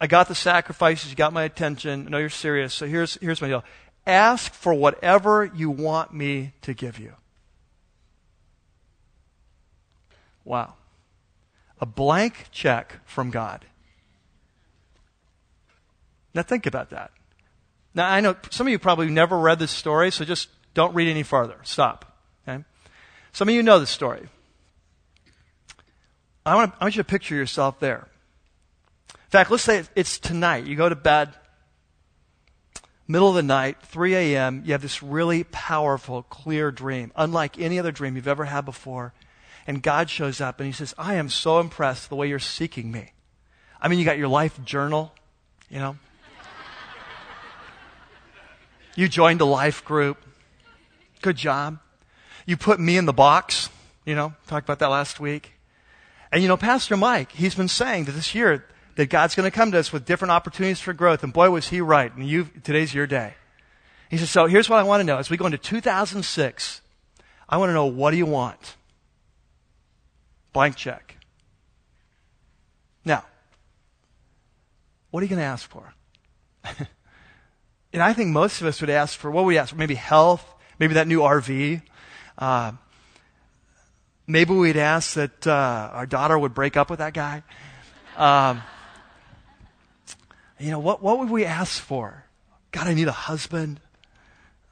I 0.00 0.06
got 0.06 0.28
the 0.28 0.34
sacrifices, 0.34 1.10
you 1.10 1.16
got 1.16 1.32
my 1.32 1.44
attention. 1.44 2.06
I 2.06 2.10
know 2.10 2.18
you're 2.18 2.30
serious. 2.30 2.74
So 2.74 2.86
here's, 2.86 3.14
here's 3.16 3.40
my 3.40 3.48
deal. 3.48 3.64
Ask 4.06 4.52
for 4.52 4.72
whatever 4.72 5.44
you 5.44 5.70
want 5.70 6.14
me 6.14 6.52
to 6.62 6.74
give 6.74 6.98
you. 6.98 7.12
Wow. 10.44 10.74
A 11.80 11.86
blank 11.86 12.46
check 12.52 13.00
from 13.04 13.30
God. 13.30 13.64
Now 16.34 16.42
think 16.42 16.66
about 16.66 16.90
that. 16.90 17.10
Now 17.94 18.08
I 18.08 18.20
know 18.20 18.36
some 18.50 18.66
of 18.66 18.70
you 18.70 18.78
probably 18.78 19.08
never 19.08 19.38
read 19.38 19.58
this 19.58 19.70
story, 19.70 20.10
so 20.10 20.24
just 20.24 20.48
don't 20.74 20.94
read 20.94 21.08
any 21.08 21.22
farther. 21.22 21.56
Stop. 21.64 22.16
Okay? 22.46 22.62
Some 23.32 23.48
of 23.48 23.54
you 23.54 23.62
know 23.62 23.80
this 23.80 23.90
story. 23.90 24.28
I 26.44 26.54
want, 26.54 26.74
I 26.78 26.84
want 26.84 26.94
you 26.94 27.02
to 27.02 27.08
picture 27.08 27.34
yourself 27.34 27.80
there. 27.80 28.06
In 29.26 29.30
fact, 29.30 29.50
let's 29.50 29.64
say 29.64 29.82
it's 29.96 30.18
tonight. 30.18 30.66
You 30.66 30.76
go 30.76 30.88
to 30.88 30.94
bed, 30.94 31.34
middle 33.08 33.28
of 33.28 33.34
the 33.34 33.42
night, 33.42 33.82
3 33.82 34.14
a.m., 34.14 34.62
you 34.64 34.72
have 34.72 34.82
this 34.82 35.02
really 35.02 35.42
powerful, 35.44 36.22
clear 36.22 36.70
dream, 36.70 37.10
unlike 37.16 37.58
any 37.58 37.78
other 37.78 37.90
dream 37.90 38.14
you've 38.14 38.28
ever 38.28 38.44
had 38.44 38.64
before. 38.64 39.14
And 39.66 39.82
God 39.82 40.08
shows 40.08 40.40
up 40.40 40.60
and 40.60 40.66
He 40.68 40.72
says, 40.72 40.94
I 40.96 41.14
am 41.14 41.28
so 41.28 41.58
impressed 41.58 42.08
the 42.08 42.14
way 42.14 42.28
you're 42.28 42.38
seeking 42.38 42.92
me. 42.92 43.12
I 43.82 43.88
mean, 43.88 43.98
you 43.98 44.04
got 44.04 44.16
your 44.16 44.28
life 44.28 44.62
journal, 44.64 45.12
you 45.68 45.80
know. 45.80 45.96
you 48.94 49.08
joined 49.08 49.40
a 49.40 49.44
life 49.44 49.84
group. 49.84 50.18
Good 51.20 51.36
job. 51.36 51.80
You 52.46 52.56
put 52.56 52.78
me 52.78 52.96
in 52.96 53.06
the 53.06 53.12
box, 53.12 53.70
you 54.04 54.14
know, 54.14 54.34
talked 54.46 54.64
about 54.64 54.78
that 54.78 54.90
last 54.90 55.18
week. 55.18 55.54
And 56.30 56.42
you 56.42 56.48
know, 56.48 56.56
Pastor 56.56 56.96
Mike, 56.96 57.32
he's 57.32 57.56
been 57.56 57.66
saying 57.66 58.04
that 58.04 58.12
this 58.12 58.32
year 58.32 58.64
that 58.96 59.10
God's 59.10 59.34
going 59.34 59.48
to 59.48 59.54
come 59.54 59.72
to 59.72 59.78
us 59.78 59.92
with 59.92 60.04
different 60.04 60.32
opportunities 60.32 60.80
for 60.80 60.92
growth. 60.92 61.22
And 61.22 61.32
boy, 61.32 61.50
was 61.50 61.68
he 61.68 61.80
right. 61.80 62.12
And 62.14 62.26
you, 62.26 62.48
today's 62.64 62.92
your 62.92 63.06
day. 63.06 63.34
He 64.10 64.16
says, 64.16 64.30
so 64.30 64.46
here's 64.46 64.68
what 64.68 64.78
I 64.78 64.82
want 64.82 65.00
to 65.00 65.04
know. 65.04 65.18
As 65.18 65.30
we 65.30 65.36
go 65.36 65.46
into 65.46 65.58
2006, 65.58 66.80
I 67.48 67.56
want 67.58 67.70
to 67.70 67.74
know 67.74 67.86
what 67.86 68.10
do 68.10 68.16
you 68.16 68.26
want? 68.26 68.76
Blank 70.52 70.76
check. 70.76 71.16
Now, 73.04 73.24
what 75.10 75.20
are 75.20 75.24
you 75.24 75.30
going 75.30 75.40
to 75.40 75.46
ask 75.46 75.68
for? 75.68 75.92
and 77.92 78.02
I 78.02 78.14
think 78.14 78.30
most 78.30 78.62
of 78.62 78.66
us 78.66 78.80
would 78.80 78.90
ask 78.90 79.18
for, 79.18 79.30
what 79.30 79.44
would 79.44 79.48
we 79.48 79.58
ask 79.58 79.70
for? 79.70 79.76
Maybe 79.76 79.94
health, 79.94 80.44
maybe 80.78 80.94
that 80.94 81.06
new 81.06 81.20
RV. 81.20 81.82
Uh, 82.38 82.72
maybe 84.26 84.54
we'd 84.54 84.78
ask 84.78 85.14
that 85.14 85.46
uh, 85.46 85.90
our 85.92 86.06
daughter 86.06 86.38
would 86.38 86.54
break 86.54 86.78
up 86.78 86.88
with 86.88 87.00
that 87.00 87.12
guy. 87.12 87.42
Um, 88.16 88.62
you 90.58 90.70
know, 90.70 90.78
what, 90.78 91.02
what 91.02 91.18
would 91.18 91.30
we 91.30 91.44
ask 91.44 91.82
for? 91.82 92.24
God, 92.72 92.86
I 92.86 92.94
need 92.94 93.08
a 93.08 93.12
husband. 93.12 93.80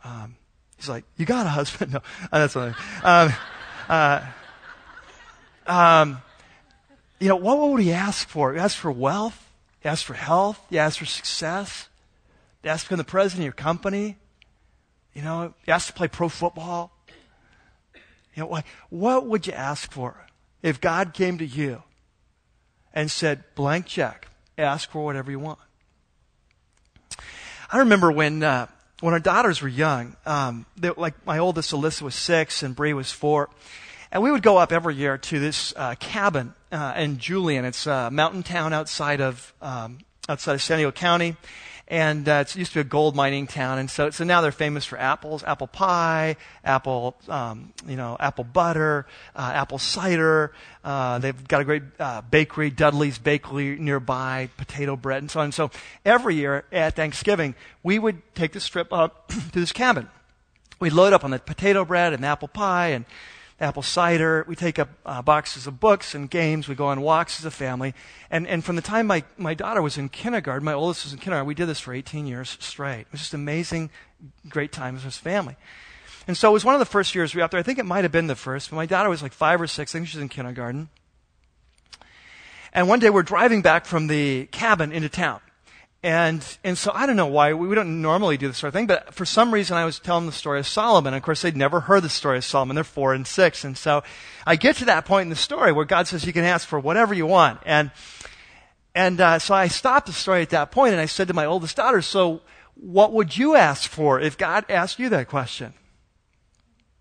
Um, 0.03 0.37
he's 0.77 0.88
like, 0.88 1.05
You 1.16 1.27
got 1.27 1.47
a 1.47 1.51
husband? 1.51 1.92
No, 1.94 2.01
that's 2.31 2.55
what 2.55 2.75
I, 3.03 3.25
um, 3.25 3.33
uh, 3.88 4.27
um, 5.66 6.23
you 7.18 7.29
know, 7.29 7.37
what 7.37 7.59
would 7.59 7.81
he 7.81 7.92
ask 7.92 8.29
for? 8.29 8.53
He 8.53 8.59
ask 8.59 8.77
for 8.77 8.90
wealth. 8.90 9.51
He 9.81 9.88
ask 9.88 10.05
for 10.05 10.14
health. 10.14 10.61
He 10.70 10.79
ask 10.79 10.99
for 10.99 11.07
success. 11.07 11.88
He 12.62 12.68
ask 12.68 12.85
to 12.85 12.88
become 12.88 12.99
the 12.99 13.05
president 13.05 13.40
of 13.40 13.44
your 13.44 13.53
company. 13.53 14.16
You 15.14 15.23
know, 15.23 15.55
he 15.64 15.73
ask 15.73 15.87
to 15.88 15.92
play 15.92 16.09
pro 16.09 16.29
football. 16.29 16.90
You 18.35 18.42
know, 18.42 18.47
what, 18.47 18.64
what 18.90 19.27
would 19.27 19.47
you 19.47 19.53
ask 19.53 19.92
for 19.92 20.27
if 20.62 20.81
God 20.81 21.14
came 21.14 21.38
to 21.38 21.47
you 21.47 21.83
and 22.92 23.11
said, 23.11 23.44
blank 23.55 23.87
check, 23.87 24.29
ask 24.59 24.90
for 24.90 25.05
whatever 25.05 25.31
you 25.31 25.38
want? 25.38 25.59
I 27.74 27.78
remember 27.78 28.12
when 28.12 28.44
uh, 28.44 28.68
when 29.00 29.14
our 29.14 29.18
daughters 29.18 29.60
were 29.60 29.66
young. 29.66 30.14
Um, 30.24 30.64
they, 30.76 30.90
like 30.90 31.26
my 31.26 31.38
oldest 31.38 31.72
Alyssa 31.72 32.02
was 32.02 32.14
six 32.14 32.62
and 32.62 32.76
Bree 32.76 32.92
was 32.92 33.10
four, 33.10 33.50
and 34.12 34.22
we 34.22 34.30
would 34.30 34.44
go 34.44 34.58
up 34.58 34.70
every 34.70 34.94
year 34.94 35.18
to 35.18 35.40
this 35.40 35.74
uh, 35.76 35.96
cabin 35.98 36.54
uh, 36.70 36.94
in 36.96 37.18
Julian. 37.18 37.64
It's 37.64 37.88
a 37.88 38.12
mountain 38.12 38.44
town 38.44 38.72
outside 38.72 39.20
of 39.20 39.52
um, 39.60 39.98
outside 40.28 40.54
of 40.54 40.62
San 40.62 40.78
Diego 40.78 40.92
County, 40.92 41.34
and 41.88 42.29
uh, 42.29 42.44
it 42.47 42.57
used 42.57 42.73
to 42.73 42.77
be 42.77 42.81
a 42.81 42.85
gold 42.85 43.14
mining 43.14 43.47
town, 43.47 43.79
and 43.79 43.90
so 43.90 44.11
so 44.11 44.25
now 44.25 44.40
they're 44.40 44.53
famous 44.53 44.85
for 44.85 44.99
apples, 44.99 45.42
apple 45.44 45.66
pie, 45.66 46.37
apple 46.64 47.14
um, 47.29 47.73
you 47.87 47.97
know 47.97 48.16
apple 48.18 48.44
butter, 48.44 49.07
uh, 49.37 49.53
apple 49.55 49.79
cider. 49.79 50.53
Uh, 50.83 51.18
they've 51.18 51.47
got 51.47 51.61
a 51.61 51.64
great 51.64 51.83
uh, 51.99 52.23
bakery, 52.23 52.70
Dudley's 52.70 53.18
Bakery 53.18 53.77
nearby, 53.79 54.49
potato 54.57 54.97
bread, 54.97 55.23
and 55.23 55.31
so 55.31 55.40
on. 55.40 55.53
So 55.53 55.70
every 56.05 56.37
year 56.37 56.64
at 56.73 56.97
Thanksgiving, 56.97 57.55
we 57.83 57.99
would 57.99 58.23
take 58.35 58.53
this 58.53 58.66
trip 58.66 58.92
up 58.92 59.29
to 59.53 59.61
this 59.61 59.73
cabin. 59.73 60.09
We'd 60.81 60.92
load 60.92 61.12
up 61.12 61.25
on 61.25 61.31
the 61.31 61.38
potato 61.38 61.85
bread 61.85 62.12
and 62.12 62.23
the 62.23 62.29
apple 62.29 62.49
pie 62.49 62.88
and 62.88 63.05
apple 63.61 63.83
cider. 63.83 64.45
We 64.49 64.57
take 64.57 64.79
up 64.79 64.88
uh, 65.07 65.23
boxes 65.23 65.67
of 65.67 65.79
books 65.81 66.14
and 66.14 66.29
games. 66.29 66.69
We 66.69 66.75
go 66.75 66.87
on 66.87 67.01
walks 67.01 67.38
as 67.38 67.45
a 67.45 67.51
family. 67.51 67.95
And, 68.31 68.47
and 68.47 68.64
from 68.64 68.77
the 68.77 68.83
time 68.83 69.07
my, 69.07 69.25
my 69.37 69.55
daughter 69.55 69.81
was 69.81 69.97
in 69.97 70.09
kindergarten, 70.09 70.64
my 70.64 70.73
oldest 70.73 71.05
was 71.05 71.12
in 71.12 71.19
kindergarten, 71.19 71.47
we 71.47 71.55
did 71.55 71.67
this 71.67 71.81
for 71.81 71.95
18 71.95 72.27
years 72.27 72.57
straight. 72.61 73.01
It 73.01 73.12
was 73.12 73.21
just 73.21 73.35
amazing, 73.35 73.90
great 74.49 74.73
times 74.73 75.05
as 75.05 75.17
a 75.17 75.21
family. 75.21 75.57
And 76.27 76.37
so 76.37 76.51
it 76.51 76.53
was 76.53 76.64
one 76.64 76.75
of 76.75 76.79
the 76.79 76.87
first 76.87 77.14
years 77.14 77.35
we 77.35 77.38
were 77.38 77.45
out 77.45 77.51
there. 77.51 77.61
I 77.61 77.62
think 77.62 77.79
it 77.79 77.85
might 77.85 78.05
have 78.05 78.12
been 78.12 78.27
the 78.27 78.35
first, 78.35 78.71
but 78.71 78.77
my 78.77 78.87
daughter 78.87 79.09
was 79.09 79.23
like 79.23 79.33
five 79.33 79.61
or 79.61 79.67
six. 79.67 79.95
I 79.95 79.99
think 79.99 80.09
she 80.09 80.17
was 80.17 80.23
in 80.23 80.29
kindergarten. 80.29 80.88
And 82.73 82.88
one 82.88 82.99
day 82.99 83.11
we're 83.11 83.23
driving 83.23 83.62
back 83.62 83.87
from 83.87 84.09
the 84.09 84.47
cabin 84.47 84.90
into 84.90 85.09
town. 85.09 85.40
And, 86.05 86.47
and 86.62 86.77
so 86.77 86.93
I 86.95 87.07
don't 87.07 87.17
know 87.17 87.29
why, 87.29 87.55
we, 87.55 87.67
we 87.67 87.75
don't 87.75 88.03
normally 88.03 88.37
do 88.37 88.47
this 88.47 88.59
sort 88.59 88.69
of 88.69 88.75
thing, 88.75 88.87
but 88.87 89.14
for 89.14 89.25
some 89.25 89.55
reason 89.55 89.79
I 89.79 89.87
was 89.87 89.99
telling 89.99 90.27
the 90.27 90.33
story 90.33 90.61
of 90.61 90.67
Solomon. 90.67 91.14
Of 91.14 91.23
course, 91.23 91.40
they'd 91.40 91.57
never 91.57 91.81
heard 91.81 92.03
the 92.03 92.11
story 92.11 92.37
of 92.37 92.45
Solomon. 92.45 92.75
They're 92.75 92.85
four 92.85 93.14
and 93.14 93.27
six. 93.27 93.64
And 93.64 93.75
so 93.75 94.03
I 94.47 94.57
get 94.57 94.77
to 94.77 94.85
that 94.85 95.07
point 95.07 95.23
in 95.23 95.31
the 95.31 95.35
story 95.35 95.73
where 95.73 95.87
God 95.87 96.07
says 96.07 96.27
you 96.27 96.35
can 96.35 96.45
ask 96.45 96.69
for 96.69 96.79
whatever 96.79 97.14
you 97.14 97.25
want. 97.25 97.61
And, 97.64 97.90
and 98.95 99.19
uh, 99.19 99.38
so 99.38 99.55
I 99.55 99.69
stopped 99.69 100.07
the 100.07 100.12
story 100.12 100.43
at 100.43 100.51
that 100.51 100.71
point 100.71 100.93
and 100.93 101.01
I 101.01 101.07
said 101.07 101.29
to 101.29 101.35
my 101.35 101.47
oldest 101.47 101.77
daughter, 101.77 102.03
so 102.03 102.43
what 102.75 103.14
would 103.14 103.38
you 103.38 103.55
ask 103.55 103.88
for 103.88 104.21
if 104.21 104.37
God 104.37 104.67
asked 104.69 104.99
you 104.99 105.09
that 105.09 105.29
question? 105.29 105.73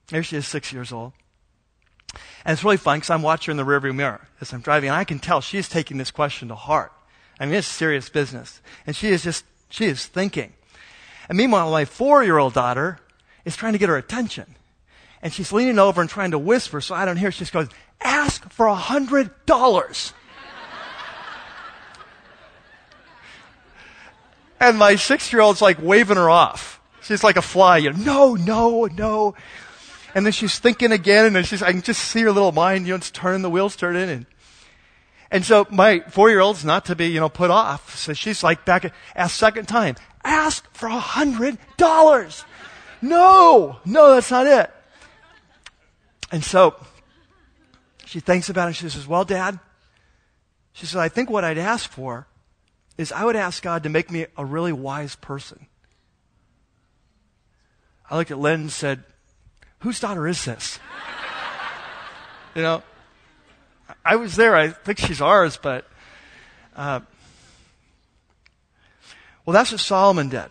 There 0.08 0.24
she 0.24 0.38
is, 0.38 0.48
six 0.48 0.72
years 0.72 0.94
old. 0.94 1.12
And 2.46 2.54
it's 2.54 2.64
really 2.64 2.78
fun 2.78 3.00
because 3.00 3.10
I'm 3.10 3.22
watching 3.22 3.54
her 3.54 3.60
in 3.60 3.68
the 3.68 3.70
rearview 3.70 3.94
mirror 3.94 4.30
as 4.40 4.54
I'm 4.54 4.62
driving, 4.62 4.88
and 4.88 4.96
I 4.96 5.04
can 5.04 5.20
tell 5.20 5.42
she's 5.42 5.68
taking 5.68 5.98
this 5.98 6.10
question 6.10 6.48
to 6.48 6.56
heart. 6.56 6.94
I 7.40 7.46
mean, 7.46 7.56
it's 7.56 7.68
serious 7.68 8.10
business. 8.10 8.62
And 8.86 8.96
she 8.96 9.10
is 9.10 9.24
just, 9.24 9.46
she 9.70 9.86
is 9.86 10.06
thinking. 10.06 10.54
And 11.30 11.38
meanwhile, 11.38 11.72
my 11.72 11.86
four 11.86 12.24
year 12.24 12.38
old 12.38 12.54
daughter 12.54 13.00
is 13.46 13.56
trying 13.56 13.74
to 13.74 13.80
get 13.80 13.90
her 13.90 13.98
attention. 13.98 14.56
And 15.22 15.32
she's 15.32 15.52
leaning 15.52 15.80
over 15.80 16.02
and 16.02 16.10
trying 16.10 16.32
to 16.32 16.40
whisper 16.40 16.82
so 16.82 16.96
I 16.96 17.06
don't 17.06 17.18
hear. 17.18 17.32
She 17.32 17.40
just 17.40 17.54
goes, 17.54 17.70
ask 18.02 18.50
for 18.52 18.68
a 18.68 18.76
hundred 18.76 19.32
dollars. 19.46 20.14
and 24.60 24.78
my 24.78 24.96
six 24.96 25.32
year 25.32 25.42
old's 25.42 25.62
like 25.62 25.82
waving 25.82 26.18
her 26.18 26.30
off. 26.30 26.82
She's 27.02 27.24
like 27.24 27.38
a 27.38 27.42
fly. 27.42 27.78
You 27.78 27.94
know, 27.94 28.36
no, 28.36 28.36
no, 28.36 28.86
no. 28.86 29.36
And 30.16 30.26
then 30.26 30.34
she's 30.34 30.60
thinking 30.60 30.92
again, 30.92 31.26
and 31.26 31.36
then 31.36 31.44
she's, 31.44 31.64
I 31.64 31.72
can 31.72 31.82
just 31.82 32.02
see 32.02 32.22
her 32.22 32.32
little 32.32 32.52
mind, 32.52 32.86
you 32.86 32.94
know, 32.94 32.98
it's 32.98 33.10
turning, 33.10 33.42
the 33.42 33.50
wheels 33.50 33.76
turning, 33.76 34.10
and 34.10 34.26
and 35.34 35.44
so 35.44 35.66
my 35.72 36.02
four-year-old's 36.02 36.64
not 36.64 36.86
to 36.86 36.96
be, 36.96 37.08
you 37.08 37.20
know, 37.20 37.28
put 37.28 37.50
off. 37.50 37.98
So 37.98 38.14
she's 38.14 38.44
like 38.44 38.66
back 38.66 38.86
at 38.86 38.94
a 39.16 39.28
second 39.28 39.68
time. 39.68 39.96
Ask 40.24 40.72
for 40.76 40.86
a 40.86 41.00
hundred 41.00 41.58
dollars. 41.76 42.46
No, 43.02 43.80
no, 43.84 44.14
that's 44.14 44.30
not 44.30 44.46
it. 44.46 44.72
And 46.32 46.44
so 46.44 46.76
she 48.06 48.20
thinks 48.20 48.48
about 48.48 48.70
it. 48.70 48.74
She 48.74 48.88
says, 48.88 49.08
well, 49.08 49.26
dad, 49.26 49.60
she 50.72 50.86
says, 50.86 50.98
I 50.98 51.10
think 51.10 51.32
what 51.32 51.44
I'd 51.44 51.58
ask 51.58 51.90
for 51.90 52.28
is 53.00 53.12
I 53.12 53.26
would 53.26 53.36
ask 53.36 53.64
God 53.64 53.82
to 53.84 53.90
make 53.90 54.12
me 54.12 54.28
a 54.38 54.46
really 54.46 54.72
wise 54.72 55.16
person. 55.16 55.66
I 58.08 58.18
looked 58.18 58.30
at 58.30 58.38
Lynn 58.38 58.62
and 58.62 58.72
said, 58.72 59.04
whose 59.80 60.00
daughter 60.00 60.28
is 60.28 60.46
this? 60.46 60.78
you 62.56 62.62
know, 62.62 62.84
I 64.06 64.16
was 64.18 64.36
there. 64.36 64.56
I 64.56 64.70
think 64.70 65.00
she's 65.00 65.22
ours, 65.22 65.58
but. 65.62 65.88
Uh, 66.76 67.02
well, 69.46 69.54
that's 69.54 69.72
what 69.72 69.82
Solomon 69.82 70.30
did. 70.30 70.50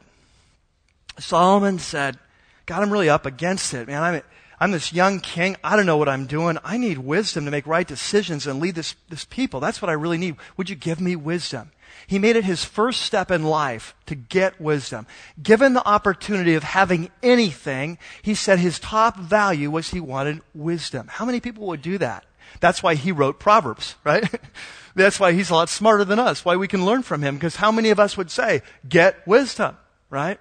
Solomon 1.19 1.79
said, 1.79 2.19
God, 2.67 2.83
I'm 2.83 2.93
really 2.93 3.09
up 3.09 3.27
against 3.27 3.75
it, 3.75 3.89
man. 3.89 4.03
I'm, 4.03 4.23
I'm 4.61 4.71
this 4.71 4.93
young 4.93 5.21
king. 5.21 5.57
I 5.65 5.77
don't 5.77 5.87
know 5.87 5.97
what 5.97 6.09
I'm 6.09 6.27
doing. 6.27 6.59
I 6.65 6.77
need 6.77 6.99
wisdom 6.99 7.45
to 7.45 7.51
make 7.51 7.67
right 7.67 7.87
decisions 7.87 8.47
and 8.47 8.61
lead 8.61 8.75
this, 8.75 8.95
this 9.09 9.25
people. 9.25 9.61
That's 9.61 9.83
what 9.83 9.89
I 9.89 9.95
really 9.95 10.19
need. 10.19 10.37
Would 10.57 10.71
you 10.71 10.77
give 10.77 11.01
me 11.01 11.17
wisdom? 11.17 11.73
He 12.07 12.19
made 12.19 12.37
it 12.37 12.45
his 12.45 12.65
first 12.65 13.03
step 13.03 13.31
in 13.31 13.45
life 13.45 13.95
to 14.07 14.15
get 14.15 14.61
wisdom. 14.61 15.07
Given 15.43 15.75
the 15.75 15.87
opportunity 15.87 16.55
of 16.55 16.63
having 16.63 17.11
anything, 17.23 17.99
he 18.23 18.35
said 18.35 18.59
his 18.59 18.79
top 18.79 19.17
value 19.17 19.71
was 19.71 19.91
he 19.91 20.01
wanted 20.01 20.41
wisdom. 20.55 21.09
How 21.09 21.25
many 21.25 21.41
people 21.41 21.67
would 21.69 21.83
do 21.83 21.99
that? 21.99 22.25
That's 22.61 22.83
why 22.83 22.95
he 22.95 23.13
wrote 23.13 23.39
Proverbs, 23.39 23.97
right? 24.05 24.25
That's 24.95 25.19
why 25.19 25.33
he's 25.33 25.51
a 25.51 25.55
lot 25.55 25.69
smarter 25.69 26.05
than 26.05 26.19
us, 26.19 26.45
why 26.45 26.57
we 26.57 26.69
can 26.69 26.85
learn 26.85 27.03
from 27.03 27.23
him, 27.23 27.37
because 27.37 27.57
how 27.57 27.73
many 27.73 27.91
of 27.91 27.99
us 27.99 28.17
would 28.17 28.31
say, 28.31 28.63
get 28.87 29.27
wisdom, 29.27 29.77
right? 30.11 30.39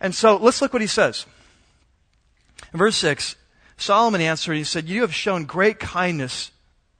And 0.00 0.14
so 0.14 0.36
let's 0.36 0.62
look 0.62 0.72
what 0.72 0.82
he 0.82 0.88
says. 0.88 1.26
In 2.72 2.78
verse 2.78 2.96
6, 2.96 3.36
Solomon 3.76 4.20
answered, 4.20 4.54
he 4.54 4.64
said, 4.64 4.88
You 4.88 5.02
have 5.02 5.14
shown 5.14 5.44
great 5.44 5.78
kindness, 5.78 6.52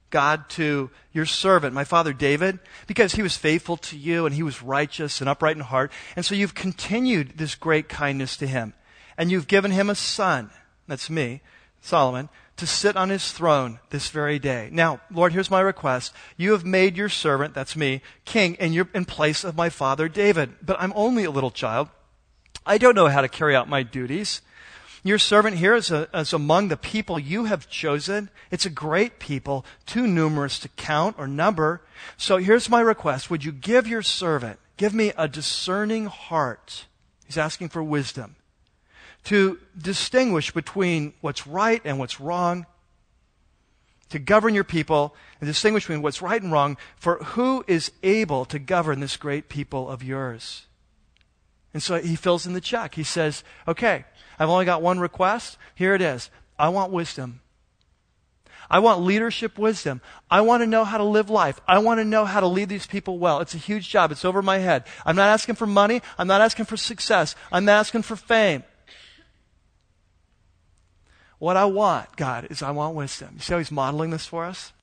God, 0.09 0.49
to 0.51 0.89
your 1.13 1.25
servant, 1.25 1.73
my 1.73 1.83
father 1.83 2.13
David, 2.13 2.59
because 2.87 3.13
he 3.15 3.21
was 3.21 3.37
faithful 3.37 3.77
to 3.77 3.97
you 3.97 4.25
and 4.25 4.35
he 4.35 4.43
was 4.43 4.61
righteous 4.61 5.21
and 5.21 5.29
upright 5.29 5.55
in 5.55 5.61
heart. 5.61 5.91
And 6.15 6.25
so 6.25 6.35
you've 6.35 6.55
continued 6.55 7.37
this 7.37 7.55
great 7.55 7.87
kindness 7.87 8.35
to 8.37 8.47
him. 8.47 8.73
And 9.17 9.31
you've 9.31 9.47
given 9.47 9.71
him 9.71 9.89
a 9.89 9.95
son, 9.95 10.51
that's 10.87 11.09
me, 11.09 11.41
Solomon, 11.81 12.27
to 12.57 12.65
sit 12.65 12.95
on 12.95 13.09
his 13.09 13.31
throne 13.31 13.79
this 13.89 14.09
very 14.09 14.39
day. 14.39 14.69
Now, 14.71 15.01
Lord, 15.11 15.33
here's 15.33 15.51
my 15.51 15.59
request. 15.59 16.13
You 16.37 16.53
have 16.53 16.65
made 16.65 16.95
your 16.95 17.09
servant, 17.09 17.53
that's 17.53 17.75
me, 17.75 18.01
king 18.23 18.55
in, 18.55 18.71
your, 18.71 18.87
in 18.93 19.05
place 19.05 19.43
of 19.43 19.57
my 19.57 19.69
father 19.69 20.07
David. 20.07 20.55
But 20.61 20.77
I'm 20.79 20.93
only 20.95 21.25
a 21.25 21.31
little 21.31 21.51
child. 21.51 21.89
I 22.65 22.77
don't 22.77 22.95
know 22.95 23.07
how 23.07 23.21
to 23.21 23.27
carry 23.27 23.55
out 23.55 23.69
my 23.69 23.83
duties. 23.83 24.41
Your 25.03 25.19
servant 25.19 25.57
here 25.57 25.75
is, 25.75 25.91
a, 25.91 26.09
is 26.17 26.33
among 26.33 26.69
the 26.69 26.77
people 26.77 27.19
you 27.19 27.45
have 27.45 27.69
chosen. 27.69 28.29
It's 28.49 28.65
a 28.65 28.71
great 28.71 29.19
people, 29.19 29.65
too 29.85 30.07
numerous 30.07 30.57
to 30.59 30.69
count 30.69 31.17
or 31.19 31.27
number. 31.27 31.81
So 32.17 32.37
here's 32.37 32.69
my 32.69 32.81
request. 32.81 33.29
Would 33.29 33.43
you 33.43 33.51
give 33.51 33.85
your 33.85 34.01
servant, 34.01 34.59
give 34.77 34.95
me 34.95 35.11
a 35.17 35.27
discerning 35.27 36.05
heart? 36.05 36.85
He's 37.27 37.37
asking 37.37 37.69
for 37.69 37.83
wisdom 37.83 38.37
to 39.25 39.59
distinguish 39.77 40.51
between 40.51 41.13
what's 41.21 41.45
right 41.45 41.81
and 41.85 41.99
what's 41.99 42.19
wrong, 42.19 42.65
to 44.09 44.19
govern 44.19 44.53
your 44.53 44.63
people 44.63 45.15
and 45.39 45.47
distinguish 45.47 45.83
between 45.83 46.01
what's 46.01 46.21
right 46.21 46.41
and 46.41 46.51
wrong, 46.51 46.77
for 46.95 47.17
who 47.17 47.63
is 47.67 47.91
able 48.03 48.45
to 48.45 48.59
govern 48.59 48.99
this 48.99 49.17
great 49.17 49.49
people 49.49 49.89
of 49.89 50.03
yours? 50.03 50.67
And 51.73 51.83
so 51.83 51.99
he 51.99 52.15
fills 52.15 52.45
in 52.45 52.53
the 52.53 52.61
check. 52.61 52.95
He 52.95 53.03
says, 53.03 53.43
okay, 53.67 54.05
I've 54.39 54.49
only 54.49 54.65
got 54.65 54.81
one 54.81 54.99
request. 54.99 55.57
Here 55.73 55.93
it 55.93 56.01
is. 56.01 56.29
I 56.57 56.69
want 56.69 56.91
wisdom. 56.91 57.41
I 58.69 58.79
want 58.79 59.01
leadership 59.01 59.57
wisdom. 59.57 60.01
I 60.29 60.41
want 60.41 60.61
to 60.61 60.67
know 60.67 60.85
how 60.85 60.97
to 60.97 61.03
live 61.03 61.29
life. 61.29 61.59
I 61.67 61.79
want 61.79 61.99
to 61.99 62.05
know 62.05 62.25
how 62.25 62.39
to 62.39 62.47
lead 62.47 62.69
these 62.69 62.87
people 62.87 63.19
well. 63.19 63.39
It's 63.39 63.53
a 63.53 63.59
huge 63.59 63.89
job. 63.89 64.11
It's 64.11 64.25
over 64.25 64.41
my 64.41 64.59
head. 64.59 64.85
I'm 65.05 65.15
not 65.15 65.29
asking 65.29 65.55
for 65.55 65.67
money. 65.67 66.01
I'm 66.17 66.27
not 66.27 66.41
asking 66.41 66.65
for 66.65 66.77
success. 66.77 67.35
I'm 67.51 67.65
not 67.65 67.79
asking 67.79 68.03
for 68.03 68.15
fame. 68.15 68.63
What 71.45 71.57
I 71.57 71.65
want, 71.65 72.15
God, 72.15 72.47
is 72.49 72.63
I 72.63 72.71
want 72.71 72.95
wisdom. 72.95 73.33
You 73.35 73.39
see 73.39 73.53
how 73.53 73.59
he's 73.59 73.71
modeling 73.71 74.09
this 74.09 74.25
for 74.25 74.45
us? 74.45 74.73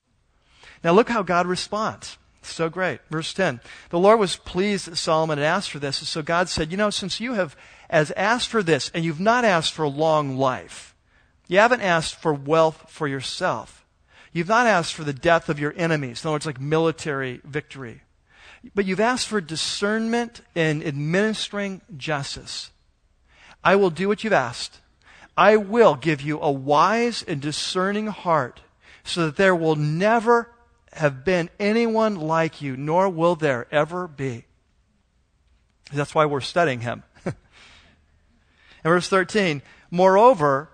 Now 0.81 0.93
look 0.93 1.09
how 1.09 1.21
God 1.21 1.45
responds. 1.45 2.17
So 2.41 2.69
great. 2.69 3.01
Verse 3.09 3.33
10. 3.33 3.59
The 3.89 3.99
Lord 3.99 4.17
was 4.17 4.37
pleased 4.37 4.87
that 4.87 4.95
Solomon 4.95 5.39
had 5.39 5.45
asked 5.45 5.71
for 5.71 5.79
this. 5.79 5.99
And 5.99 6.07
so 6.07 6.21
God 6.21 6.47
said, 6.47 6.71
You 6.71 6.77
know, 6.77 6.89
since 6.89 7.19
you 7.19 7.33
have 7.33 7.57
as 7.89 8.11
asked 8.11 8.47
for 8.47 8.63
this, 8.63 8.89
and 8.93 9.03
you've 9.03 9.19
not 9.19 9.43
asked 9.43 9.73
for 9.73 9.85
long 9.89 10.37
life, 10.37 10.95
you 11.49 11.59
haven't 11.59 11.81
asked 11.81 12.15
for 12.15 12.33
wealth 12.33 12.85
for 12.87 13.09
yourself. 13.09 13.85
You've 14.31 14.47
not 14.47 14.65
asked 14.65 14.93
for 14.93 15.03
the 15.03 15.11
death 15.11 15.49
of 15.49 15.59
your 15.59 15.73
enemies. 15.75 16.23
In 16.23 16.29
other 16.29 16.35
words, 16.35 16.45
like 16.45 16.61
military 16.61 17.41
victory. 17.43 18.03
But 18.73 18.85
you've 18.85 19.01
asked 19.01 19.27
for 19.27 19.41
discernment 19.41 20.39
in 20.55 20.81
administering 20.81 21.81
justice. 21.97 22.71
I 23.65 23.75
will 23.75 23.89
do 23.89 24.07
what 24.07 24.23
you've 24.23 24.31
asked. 24.31 24.79
I 25.35 25.57
will 25.57 25.95
give 25.95 26.21
you 26.21 26.39
a 26.39 26.51
wise 26.51 27.23
and 27.27 27.41
discerning 27.41 28.07
heart 28.07 28.61
so 29.03 29.25
that 29.25 29.35
there 29.35 29.55
will 29.55 29.75
never 29.75 30.49
have 30.93 31.25
been 31.25 31.49
anyone 31.59 32.15
like 32.15 32.61
you, 32.61 32.77
nor 32.77 33.09
will 33.09 33.35
there 33.35 33.67
ever 33.71 34.07
be. 34.07 34.45
That's 35.91 36.13
why 36.13 36.25
we're 36.25 36.41
studying 36.41 36.81
him. 36.81 37.03
in 37.25 37.33
verse 38.83 39.07
13, 39.07 39.61
moreover, 39.89 40.69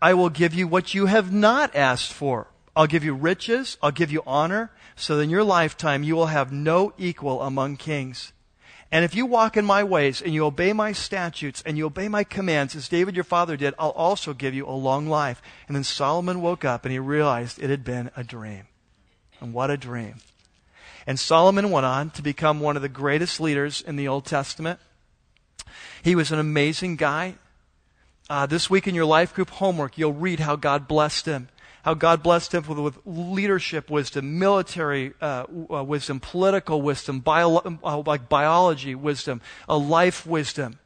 I 0.00 0.14
will 0.14 0.30
give 0.30 0.54
you 0.54 0.68
what 0.68 0.94
you 0.94 1.06
have 1.06 1.32
not 1.32 1.74
asked 1.74 2.12
for. 2.12 2.48
I'll 2.76 2.86
give 2.86 3.04
you 3.04 3.14
riches, 3.14 3.78
I'll 3.82 3.90
give 3.90 4.10
you 4.12 4.22
honor, 4.26 4.70
so 4.96 5.16
that 5.16 5.22
in 5.22 5.30
your 5.30 5.44
lifetime 5.44 6.02
you 6.02 6.14
will 6.14 6.26
have 6.26 6.52
no 6.52 6.92
equal 6.98 7.42
among 7.42 7.76
kings. 7.76 8.32
And 8.94 9.04
if 9.04 9.16
you 9.16 9.26
walk 9.26 9.56
in 9.56 9.64
my 9.64 9.82
ways 9.82 10.22
and 10.22 10.32
you 10.32 10.44
obey 10.44 10.72
my 10.72 10.92
statutes 10.92 11.64
and 11.66 11.76
you 11.76 11.86
obey 11.86 12.06
my 12.06 12.22
commands 12.22 12.76
as 12.76 12.88
David 12.88 13.16
your 13.16 13.24
father 13.24 13.56
did, 13.56 13.74
I'll 13.76 13.90
also 13.90 14.32
give 14.32 14.54
you 14.54 14.68
a 14.68 14.70
long 14.70 15.08
life. 15.08 15.42
And 15.66 15.74
then 15.74 15.82
Solomon 15.82 16.40
woke 16.40 16.64
up 16.64 16.84
and 16.84 16.92
he 16.92 17.00
realized 17.00 17.60
it 17.60 17.70
had 17.70 17.82
been 17.82 18.12
a 18.16 18.22
dream. 18.22 18.68
And 19.40 19.52
what 19.52 19.68
a 19.68 19.76
dream. 19.76 20.18
And 21.08 21.18
Solomon 21.18 21.72
went 21.72 21.84
on 21.84 22.10
to 22.10 22.22
become 22.22 22.60
one 22.60 22.76
of 22.76 22.82
the 22.82 22.88
greatest 22.88 23.40
leaders 23.40 23.80
in 23.80 23.96
the 23.96 24.06
Old 24.06 24.26
Testament. 24.26 24.78
He 26.04 26.14
was 26.14 26.30
an 26.30 26.38
amazing 26.38 26.94
guy. 26.94 27.34
Uh, 28.30 28.46
this 28.46 28.70
week 28.70 28.86
in 28.86 28.94
your 28.94 29.06
life 29.06 29.34
group 29.34 29.50
homework, 29.50 29.98
you'll 29.98 30.12
read 30.12 30.38
how 30.38 30.54
God 30.54 30.86
blessed 30.86 31.26
him 31.26 31.48
how 31.84 31.92
God 31.92 32.22
blessed 32.22 32.54
him 32.54 32.66
with, 32.66 32.78
with 32.78 32.98
leadership 33.04 33.90
wisdom, 33.90 34.38
military 34.38 35.12
uh, 35.20 35.44
uh, 35.70 35.84
wisdom, 35.84 36.18
political 36.18 36.80
wisdom, 36.80 37.20
bio, 37.20 37.56
uh, 37.84 38.02
like 38.06 38.28
biology 38.28 38.94
wisdom, 38.94 39.42
a 39.68 39.76
life 39.76 40.26
wisdom. 40.26 40.78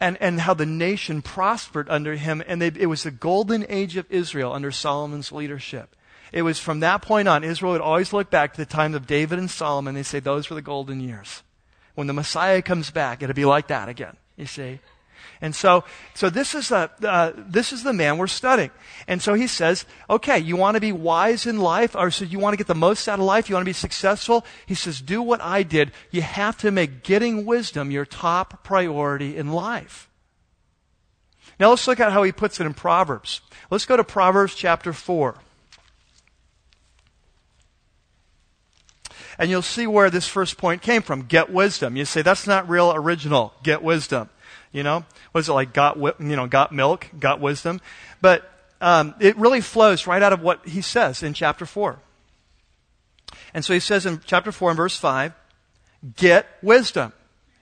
And, 0.00 0.16
and 0.20 0.40
how 0.40 0.54
the 0.54 0.66
nation 0.66 1.20
prospered 1.20 1.88
under 1.90 2.16
him. 2.16 2.42
And 2.46 2.60
they, 2.60 2.72
it 2.74 2.86
was 2.86 3.02
the 3.02 3.10
golden 3.10 3.66
age 3.68 3.96
of 3.96 4.10
Israel 4.10 4.52
under 4.52 4.70
Solomon's 4.70 5.30
leadership. 5.30 5.94
It 6.32 6.42
was 6.42 6.58
from 6.58 6.80
that 6.80 7.02
point 7.02 7.28
on, 7.28 7.44
Israel 7.44 7.72
would 7.72 7.80
always 7.82 8.12
look 8.12 8.30
back 8.30 8.54
to 8.54 8.56
the 8.56 8.66
time 8.66 8.94
of 8.94 9.06
David 9.06 9.38
and 9.38 9.50
Solomon. 9.50 9.94
They 9.94 10.02
say 10.02 10.18
those 10.18 10.48
were 10.48 10.56
the 10.56 10.62
golden 10.62 11.00
years. 11.00 11.42
When 11.94 12.06
the 12.06 12.12
Messiah 12.14 12.62
comes 12.62 12.90
back, 12.90 13.22
it'll 13.22 13.34
be 13.34 13.44
like 13.44 13.66
that 13.66 13.88
again, 13.88 14.16
you 14.36 14.46
see. 14.46 14.80
And 15.42 15.54
so, 15.54 15.84
so 16.14 16.28
this 16.28 16.54
is 16.54 16.68
the, 16.68 16.90
uh, 17.02 17.32
this 17.34 17.72
is 17.72 17.82
the 17.82 17.94
man 17.94 18.18
we're 18.18 18.26
studying. 18.26 18.70
And 19.08 19.22
so 19.22 19.32
he 19.32 19.46
says, 19.46 19.86
okay, 20.08 20.38
you 20.38 20.54
want 20.54 20.74
to 20.74 20.80
be 20.80 20.92
wise 20.92 21.46
in 21.46 21.58
life, 21.58 21.96
or 21.96 22.10
so 22.10 22.26
you 22.26 22.38
want 22.38 22.52
to 22.52 22.58
get 22.58 22.66
the 22.66 22.74
most 22.74 23.08
out 23.08 23.18
of 23.18 23.24
life, 23.24 23.48
you 23.48 23.54
want 23.54 23.64
to 23.64 23.70
be 23.70 23.72
successful. 23.72 24.44
He 24.66 24.74
says, 24.74 25.00
do 25.00 25.22
what 25.22 25.40
I 25.40 25.62
did. 25.62 25.92
You 26.10 26.20
have 26.22 26.58
to 26.58 26.70
make 26.70 27.02
getting 27.02 27.46
wisdom 27.46 27.90
your 27.90 28.04
top 28.04 28.62
priority 28.62 29.36
in 29.36 29.50
life. 29.50 30.10
Now 31.58 31.70
let's 31.70 31.86
look 31.88 32.00
at 32.00 32.12
how 32.12 32.22
he 32.22 32.32
puts 32.32 32.60
it 32.60 32.66
in 32.66 32.74
Proverbs. 32.74 33.40
Let's 33.70 33.86
go 33.86 33.96
to 33.96 34.04
Proverbs 34.04 34.54
chapter 34.54 34.92
4. 34.92 35.36
And 39.38 39.48
you'll 39.48 39.62
see 39.62 39.86
where 39.86 40.10
this 40.10 40.26
first 40.26 40.58
point 40.58 40.82
came 40.82 41.00
from. 41.00 41.22
Get 41.22 41.50
wisdom. 41.50 41.96
You 41.96 42.04
say, 42.04 42.20
that's 42.20 42.46
not 42.46 42.68
real 42.68 42.92
original. 42.94 43.54
Get 43.62 43.82
wisdom. 43.82 44.28
You 44.72 44.82
know, 44.82 45.04
what 45.32 45.40
is 45.40 45.48
it 45.48 45.52
like? 45.52 45.72
Got 45.72 45.96
you 45.96 46.36
know, 46.36 46.46
got 46.46 46.72
milk, 46.72 47.08
got 47.18 47.40
wisdom, 47.40 47.80
but 48.20 48.48
um, 48.80 49.14
it 49.20 49.36
really 49.36 49.60
flows 49.60 50.06
right 50.06 50.22
out 50.22 50.32
of 50.32 50.42
what 50.42 50.66
he 50.66 50.80
says 50.80 51.22
in 51.22 51.34
chapter 51.34 51.66
four. 51.66 51.98
And 53.52 53.64
so 53.64 53.74
he 53.74 53.80
says 53.80 54.06
in 54.06 54.20
chapter 54.24 54.52
four 54.52 54.70
and 54.70 54.76
verse 54.76 54.96
five, 54.96 55.32
get 56.16 56.46
wisdom. 56.62 57.12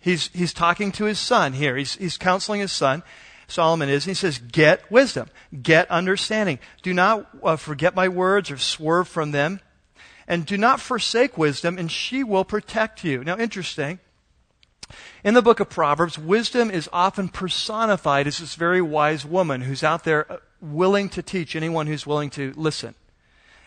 He's 0.00 0.28
he's 0.28 0.52
talking 0.52 0.92
to 0.92 1.04
his 1.04 1.18
son 1.18 1.54
here. 1.54 1.76
He's 1.76 1.94
he's 1.94 2.18
counseling 2.18 2.60
his 2.60 2.72
son. 2.72 3.02
Solomon 3.48 3.88
is. 3.88 4.04
And 4.06 4.10
he 4.10 4.14
says, 4.14 4.38
Get 4.38 4.88
wisdom, 4.90 5.28
get 5.62 5.90
understanding. 5.90 6.58
Do 6.82 6.94
not 6.94 7.28
uh, 7.42 7.56
forget 7.56 7.96
my 7.96 8.08
words 8.08 8.50
or 8.50 8.58
swerve 8.58 9.08
from 9.08 9.32
them. 9.32 9.60
And 10.28 10.44
do 10.44 10.58
not 10.58 10.78
forsake 10.78 11.38
wisdom, 11.38 11.78
and 11.78 11.90
she 11.90 12.22
will 12.22 12.44
protect 12.44 13.02
you. 13.02 13.24
Now, 13.24 13.38
interesting. 13.38 13.98
In 15.24 15.35
the 15.35 15.42
book 15.42 15.61
of 15.61 15.68
Proverbs, 15.68 16.18
wisdom 16.18 16.70
is 16.70 16.88
often 16.92 17.29
personified 17.29 18.27
as 18.27 18.38
this 18.38 18.55
very 18.55 18.81
wise 18.81 19.24
woman 19.24 19.62
who's 19.62 19.83
out 19.83 20.05
there 20.05 20.31
uh, 20.31 20.38
willing 20.61 21.09
to 21.11 21.22
teach 21.22 21.55
anyone 21.55 21.87
who's 21.87 22.07
willing 22.07 22.31
to 22.31 22.53
listen. 22.57 22.94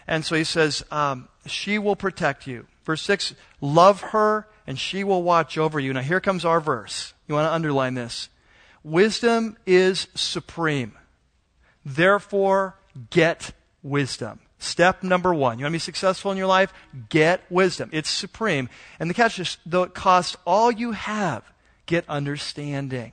And 0.08 0.26
so 0.26 0.36
he 0.36 0.44
says, 0.44 0.84
um, 0.92 1.28
She 1.46 1.78
will 1.78 1.96
protect 1.96 2.48
you. 2.48 2.68
Verse 2.86 3.02
6 3.04 3.36
Love 3.60 4.02
her, 4.02 4.48
and 4.66 4.80
she 4.80 5.04
will 5.04 5.24
watch 5.24 5.58
over 5.58 5.80
you. 5.80 5.94
Now, 5.94 6.02
here 6.02 6.20
comes 6.20 6.46
our 6.46 6.60
verse. 6.60 7.14
You 7.28 7.36
want 7.36 7.48
to 7.48 7.54
underline 7.54 7.94
this. 7.94 8.30
Wisdom 8.84 9.58
is 9.66 10.08
supreme. 10.16 10.94
Therefore, 11.86 12.76
get 13.10 13.52
wisdom. 13.84 14.40
Step 14.62 15.02
number 15.02 15.34
one. 15.34 15.58
You 15.58 15.66
want 15.66 15.72
to 15.72 15.76
be 15.76 15.80
successful 15.80 16.32
in 16.32 16.38
your 16.38 16.46
life? 16.46 16.72
Get 17.10 17.42
wisdom. 17.50 17.90
It's 17.92 18.12
supreme. 18.12 18.70
And 19.00 19.10
the 19.10 19.16
catch 19.16 19.40
is, 19.40 19.58
though 19.66 19.82
it 19.82 19.96
costs 19.96 20.38
all 20.46 20.72
you 20.72 20.92
have, 20.92 21.44
get 21.88 22.08
understanding. 22.08 23.12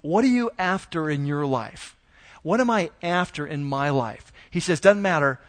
What 0.00 0.24
are 0.24 0.28
you 0.28 0.50
after 0.58 1.10
in 1.10 1.26
your 1.26 1.44
life? 1.44 1.94
What 2.42 2.58
am 2.58 2.70
I 2.70 2.90
after 3.02 3.46
in 3.46 3.64
my 3.64 3.90
life? 3.90 4.32
He 4.50 4.60
says, 4.60 4.80
doesn't 4.80 5.02
matter. 5.02 5.40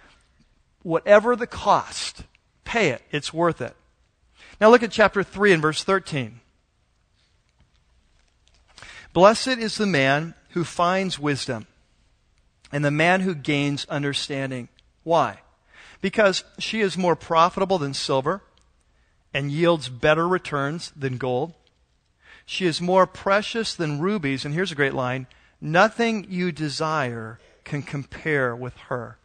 Whatever 0.84 1.38
the 1.38 1.48
cost, 1.48 2.24
pay 2.66 2.90
it. 2.90 3.02
It's 3.12 3.34
worth 3.34 3.62
it. 3.62 3.78
Now 4.60 4.70
look 4.70 4.84
at 4.84 4.92
chapter 4.92 5.24
3 5.24 5.54
and 5.54 5.62
verse 5.62 5.86
13. 5.86 6.42
Blessed 9.14 9.48
is 9.48 9.78
the 9.78 9.86
man 9.86 10.34
who 10.50 10.66
finds 10.66 11.18
wisdom 11.18 11.66
and 12.72 12.84
the 12.84 12.92
man 12.92 13.22
who 13.22 13.36
gains 13.36 13.86
understanding. 13.90 14.70
Why? 15.04 15.40
Because 16.02 16.44
she 16.58 16.82
is 16.82 16.98
more 16.98 17.16
profitable 17.16 17.78
than 17.78 17.94
silver 17.94 18.42
and 19.34 19.52
yields 19.52 19.90
better 19.90 20.28
returns 20.28 20.92
than 20.96 21.18
gold. 21.18 21.54
She 22.46 22.66
is 22.66 22.82
more 22.82 23.06
precious 23.06 23.74
than 23.74 24.00
rubies. 24.00 24.46
And 24.46 24.54
here's 24.54 24.72
a 24.72 24.76
great 24.76 24.94
line 24.94 25.28
nothing 25.62 26.26
you 26.30 26.52
desire 26.52 27.40
can 27.64 27.84
compare 27.84 28.56
with 28.56 28.76
her. 28.88 29.18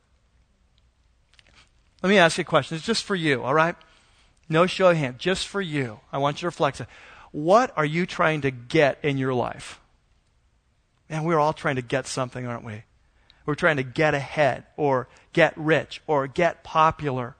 Let 2.03 2.11
me 2.11 2.19
ask 2.19 2.37
you 2.37 2.43
a 2.43 2.45
question. 2.45 2.77
It's 2.77 2.85
just 2.85 3.05
for 3.05 3.15
you, 3.15 3.43
all 3.43 3.55
right? 3.55 3.77
No 4.49 4.67
show 4.67 4.91
of 4.91 4.97
hand, 4.97 5.19
just 5.19 5.49
for 5.49 5.63
you. 5.63 6.01
I 6.13 6.19
want 6.19 6.37
you 6.37 6.41
to 6.41 6.47
reflect. 6.49 6.83
What 7.31 7.73
are 7.77 7.85
you 7.85 8.05
trying 8.05 8.43
to 8.43 8.51
get 8.51 8.99
in 9.03 9.17
your 9.17 9.33
life? 9.33 9.81
Man, 11.09 11.25
we're 11.25 11.39
all 11.39 11.55
trying 11.55 11.77
to 11.77 11.83
get 11.83 12.07
something, 12.07 12.47
aren't 12.47 12.65
we? 12.65 12.83
We're 13.47 13.55
trying 13.55 13.77
to 13.77 13.83
get 13.83 14.15
ahead 14.15 14.65
or 14.77 15.09
get 15.33 15.53
rich 15.57 16.01
or 16.07 16.27
get 16.27 16.65
popular. 16.65 17.37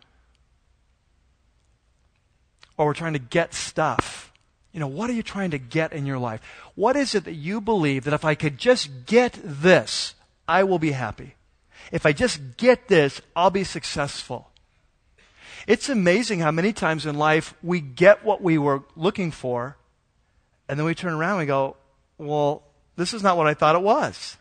Or 2.77 2.87
we're 2.87 2.95
trying 2.95 3.15
to 3.15 3.19
get 3.19 3.55
stuff. 3.55 4.33
You 4.73 4.81
know, 4.81 4.89
what 4.89 5.09
are 5.09 5.15
you 5.15 5.23
trying 5.23 5.53
to 5.53 5.59
get 5.59 5.93
in 5.93 6.05
your 6.05 6.19
life? 6.19 6.41
What 6.75 6.97
is 6.97 7.15
it 7.15 7.25
that 7.25 7.35
you 7.35 7.61
believe 7.61 8.05
that 8.05 8.15
if 8.15 8.25
I 8.25 8.35
could 8.35 8.59
just 8.59 9.07
get 9.07 9.39
this, 9.43 10.15
I 10.49 10.65
will 10.65 10.81
be 10.81 10.91
happy? 10.91 11.37
If 11.93 12.05
I 12.05 12.13
just 12.13 12.57
get 12.57 12.89
this, 12.89 13.21
I'll 13.37 13.51
be 13.51 13.65
successful. 13.65 14.51
It's 15.67 15.89
amazing 15.89 16.41
how 16.41 16.51
many 16.51 16.73
times 16.73 17.07
in 17.07 17.17
life 17.17 17.55
we 17.63 17.81
get 17.81 18.25
what 18.25 18.43
we 18.43 18.59
were 18.59 18.83
looking 18.97 19.31
for, 19.31 19.77
and 20.69 20.79
then 20.79 20.85
we 20.85 20.95
turn 20.95 21.13
around 21.13 21.33
and 21.33 21.41
we 21.41 21.47
go, 21.47 21.77
well, 22.19 22.65
this 22.97 23.15
is 23.15 23.23
not 23.23 23.37
what 23.37 23.47
I 23.47 23.55
thought 23.55 23.77
it 23.77 23.83
was. 23.83 24.37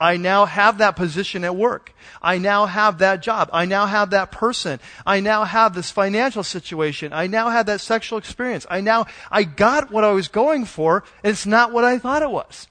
I 0.00 0.16
now 0.16 0.44
have 0.44 0.78
that 0.78 0.94
position 0.94 1.42
at 1.44 1.56
work. 1.56 1.92
I 2.22 2.38
now 2.38 2.66
have 2.66 2.98
that 2.98 3.20
job. 3.20 3.50
I 3.52 3.64
now 3.64 3.86
have 3.86 4.10
that 4.10 4.30
person. 4.30 4.78
I 5.04 5.18
now 5.20 5.44
have 5.44 5.74
this 5.74 5.90
financial 5.90 6.44
situation. 6.44 7.12
I 7.12 7.26
now 7.26 7.50
have 7.50 7.66
that 7.66 7.80
sexual 7.80 8.18
experience. 8.18 8.64
I 8.70 8.80
now, 8.80 9.06
I 9.30 9.42
got 9.42 9.90
what 9.90 10.04
I 10.04 10.12
was 10.12 10.28
going 10.28 10.66
for, 10.66 11.02
and 11.24 11.32
it's 11.32 11.46
not 11.46 11.72
what 11.72 11.84
I 11.84 11.98
thought 11.98 12.22
it 12.22 12.30
was. 12.30 12.68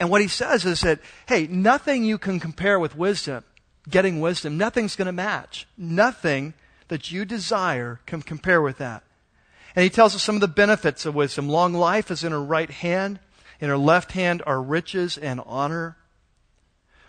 And 0.00 0.10
what 0.10 0.22
he 0.22 0.28
says 0.28 0.64
is 0.64 0.80
that, 0.82 1.00
hey, 1.26 1.46
nothing 1.46 2.04
you 2.04 2.18
can 2.18 2.40
compare 2.40 2.78
with 2.78 2.96
wisdom, 2.96 3.44
getting 3.88 4.20
wisdom, 4.20 4.56
nothing's 4.56 4.96
going 4.96 5.06
to 5.06 5.12
match. 5.12 5.66
Nothing 5.76 6.54
that 6.88 7.10
you 7.10 7.24
desire 7.24 8.00
can 8.06 8.22
compare 8.22 8.62
with 8.62 8.78
that. 8.78 9.02
And 9.74 9.82
he 9.82 9.90
tells 9.90 10.14
us 10.14 10.22
some 10.22 10.34
of 10.34 10.40
the 10.40 10.48
benefits 10.48 11.04
of 11.04 11.14
wisdom. 11.14 11.48
Long 11.50 11.74
life 11.74 12.10
is 12.10 12.24
in 12.24 12.32
her 12.32 12.42
right 12.42 12.70
hand. 12.70 13.20
In 13.60 13.68
her 13.68 13.78
left 13.78 14.12
hand 14.12 14.42
are 14.46 14.60
riches 14.60 15.16
and 15.16 15.40
honor. 15.46 15.96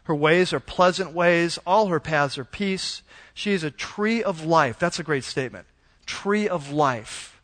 Her 0.03 0.15
ways 0.15 0.53
are 0.53 0.59
pleasant 0.59 1.11
ways. 1.11 1.59
All 1.65 1.87
her 1.87 1.99
paths 1.99 2.37
are 2.37 2.45
peace. 2.45 3.01
She 3.33 3.51
is 3.51 3.63
a 3.63 3.71
tree 3.71 4.23
of 4.23 4.45
life. 4.45 4.79
That's 4.79 4.99
a 4.99 5.03
great 5.03 5.25
statement. 5.25 5.67
Tree 6.05 6.47
of 6.47 6.71
life. 6.71 7.41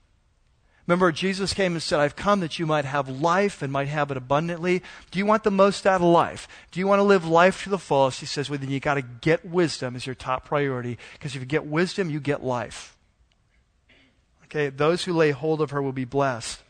Remember, 0.87 1.11
Jesus 1.13 1.53
came 1.53 1.73
and 1.73 1.83
said, 1.83 1.99
I've 1.99 2.15
come 2.15 2.41
that 2.41 2.59
you 2.59 2.65
might 2.65 2.83
have 2.83 3.07
life 3.07 3.61
and 3.61 3.71
might 3.71 3.87
have 3.87 4.11
it 4.11 4.17
abundantly. 4.17 4.81
Do 5.11 5.19
you 5.19 5.25
want 5.25 5.43
the 5.43 5.51
most 5.51 5.87
out 5.87 6.01
of 6.01 6.07
life? 6.07 6.47
Do 6.71 6.79
you 6.79 6.87
want 6.87 6.99
to 6.99 7.03
live 7.03 7.25
life 7.25 7.63
to 7.63 7.69
the 7.69 7.77
fullest? 7.77 8.19
He 8.19 8.25
says, 8.25 8.49
well, 8.49 8.59
then 8.59 8.69
you 8.69 8.81
got 8.81 8.95
to 8.95 9.01
get 9.01 9.45
wisdom 9.45 9.95
as 9.95 10.05
your 10.05 10.15
top 10.15 10.45
priority. 10.45 10.97
Because 11.13 11.35
if 11.35 11.41
you 11.41 11.45
get 11.45 11.65
wisdom, 11.65 12.09
you 12.09 12.19
get 12.19 12.43
life. 12.43 12.97
Okay, 14.45 14.69
those 14.69 15.03
who 15.03 15.13
lay 15.13 15.31
hold 15.31 15.61
of 15.61 15.71
her 15.71 15.81
will 15.81 15.93
be 15.93 16.05
blessed. 16.05 16.62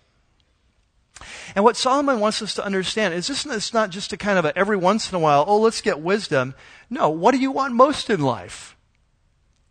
And 1.56 1.64
what 1.64 1.78
Solomon 1.78 2.20
wants 2.20 2.42
us 2.42 2.54
to 2.56 2.66
understand 2.66 3.14
is 3.14 3.28
this 3.28 3.46
it's 3.46 3.74
not 3.74 3.90
just 3.90 4.14
a 4.14 4.18
kind 4.18 4.40
of 4.40 4.46
a 4.46 4.58
every 4.58 4.78
once 4.78 5.10
in 5.10 5.16
a 5.16 5.20
while, 5.20 5.46
oh, 5.48 5.60
let's 5.60 5.82
get 5.82 6.00
wisdom. 6.00 6.56
No, 6.90 7.10
what 7.10 7.32
do 7.32 7.40
you 7.40 7.52
want 7.52 7.74
most 7.74 8.10
in 8.10 8.22
life? 8.22 8.76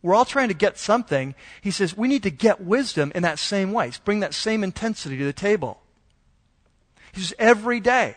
We're 0.02 0.14
all 0.14 0.24
trying 0.24 0.48
to 0.48 0.54
get 0.54 0.78
something. 0.78 1.34
He 1.60 1.70
says 1.70 1.96
we 1.96 2.08
need 2.08 2.24
to 2.24 2.30
get 2.30 2.60
wisdom 2.60 3.12
in 3.14 3.22
that 3.22 3.38
same 3.38 3.72
way. 3.72 3.92
Bring 4.04 4.20
that 4.20 4.34
same 4.34 4.64
intensity 4.64 5.16
to 5.18 5.24
the 5.24 5.32
table. 5.32 5.80
He 7.12 7.20
says 7.20 7.34
every 7.38 7.78
day 7.78 8.16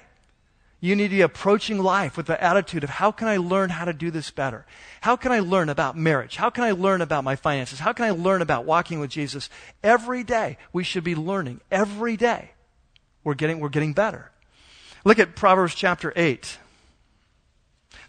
you 0.79 0.95
need 0.95 1.09
to 1.09 1.15
be 1.15 1.21
approaching 1.21 1.79
life 1.79 2.17
with 2.17 2.25
the 2.25 2.41
attitude 2.43 2.83
of 2.83 2.89
how 2.89 3.11
can 3.11 3.27
I 3.27 3.37
learn 3.37 3.69
how 3.69 3.85
to 3.85 3.93
do 3.93 4.11
this 4.11 4.31
better? 4.31 4.65
How 5.01 5.15
can 5.15 5.31
I 5.31 5.39
learn 5.39 5.69
about 5.69 5.97
marriage? 5.97 6.35
How 6.35 6.49
can 6.49 6.63
I 6.63 6.71
learn 6.71 7.01
about 7.01 7.23
my 7.23 7.35
finances? 7.35 7.79
How 7.79 7.93
can 7.93 8.05
I 8.05 8.11
learn 8.11 8.41
about 8.41 8.65
walking 8.65 8.99
with 8.99 9.09
Jesus? 9.09 9.49
Every 9.83 10.23
day 10.23 10.57
we 10.73 10.83
should 10.83 11.03
be 11.03 11.15
learning. 11.15 11.61
Every 11.71 12.17
day 12.17 12.51
we're 13.25 13.33
getting, 13.33 13.59
we're 13.59 13.67
getting 13.67 13.91
better. 13.91 14.31
Look 15.03 15.19
at 15.19 15.35
Proverbs 15.35 15.75
chapter 15.75 16.13
8. 16.15 16.59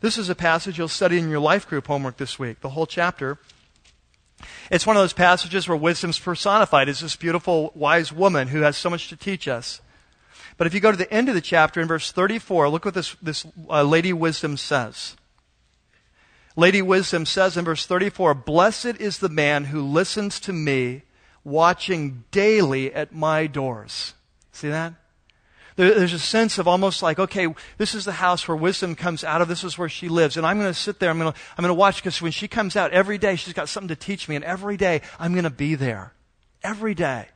This 0.01 0.19
is 0.19 0.29
a 0.29 0.35
passage 0.35 0.79
you'll 0.79 0.89
study 0.89 1.19
in 1.19 1.29
your 1.29 1.41
life 1.41 1.67
group 1.67 1.89
homework 1.89 2.19
this 2.19 2.39
week, 2.39 2.61
the 2.61 2.69
whole 2.69 2.87
chapter. 2.87 3.39
It's 4.71 4.87
one 4.87 4.97
of 4.97 5.03
those 5.03 5.15
passages 5.15 5.67
where 5.67 5.77
wisdom's 5.77 6.19
personified 6.19 6.89
as 6.89 7.01
this 7.01 7.17
beautiful, 7.17 7.73
wise 7.75 8.13
woman 8.13 8.49
who 8.49 8.61
has 8.61 8.77
so 8.77 8.91
much 8.91 9.09
to 9.09 9.17
teach 9.17 9.49
us. 9.49 9.81
But 10.59 10.67
if 10.67 10.75
you 10.75 10.81
go 10.81 10.91
to 10.91 10.97
the 10.97 11.13
end 11.13 11.29
of 11.29 11.35
the 11.35 11.41
chapter 11.41 11.81
in 11.81 11.89
verse 11.89 12.13
34, 12.13 12.69
look 12.69 12.85
what 12.85 12.95
this, 12.95 13.17
this 13.23 13.47
uh, 13.71 13.83
Lady 13.83 14.13
Wisdom 14.13 14.57
says. 14.57 15.17
Lady 16.57 16.83
Wisdom 16.83 17.25
says 17.25 17.57
in 17.57 17.65
verse 17.65 17.87
34 17.87 18.35
Blessed 18.35 19.01
is 19.01 19.19
the 19.19 19.29
man 19.29 19.65
who 19.65 19.83
listens 19.83 20.41
to 20.41 20.53
me, 20.53 21.03
watching 21.43 22.25
daily 22.31 22.93
at 22.93 23.15
my 23.15 23.47
doors. 23.47 24.15
See 24.53 24.69
that? 24.69 24.95
There's 25.77 26.15
a 26.15 26.19
sense 26.19 26.59
of 26.59 26.67
almost 26.67 27.03
like, 27.03 27.19
okay, 27.19 27.47
this 27.77 27.95
is 27.95 28.07
the 28.07 28.13
house 28.13 28.49
where 28.49 28.57
wisdom 28.57 28.95
comes 28.95 29.23
out 29.23 29.43
of. 29.43 29.49
This 29.49 29.63
is 29.63 29.77
where 29.77 29.91
she 29.91 30.09
lives. 30.09 30.37
And 30.37 30.47
I'm 30.47 30.59
going 30.59 30.71
to 30.73 30.75
sit 30.75 30.99
there. 30.99 31.11
I'm 31.11 31.19
going 31.19 31.33
to, 31.33 31.39
I'm 31.57 31.63
going 31.63 31.69
to 31.69 31.75
watch 31.75 31.97
because 31.97 32.21
when 32.23 32.33
she 32.33 32.49
comes 32.49 32.77
out 32.77 32.93
every 32.93 33.19
day, 33.19 33.37
she's 33.37 33.53
got 33.53 33.69
something 33.69 33.89
to 33.89 33.97
teach 33.97 34.27
me. 34.29 34.37
And 34.37 34.45
every 34.45 34.79
day, 34.79 35.03
I'm 35.19 35.33
going 35.33 35.45
to 35.45 35.51
be 35.51 35.75
there. 35.75 36.15
Every 36.63 36.95
day. 36.95 37.29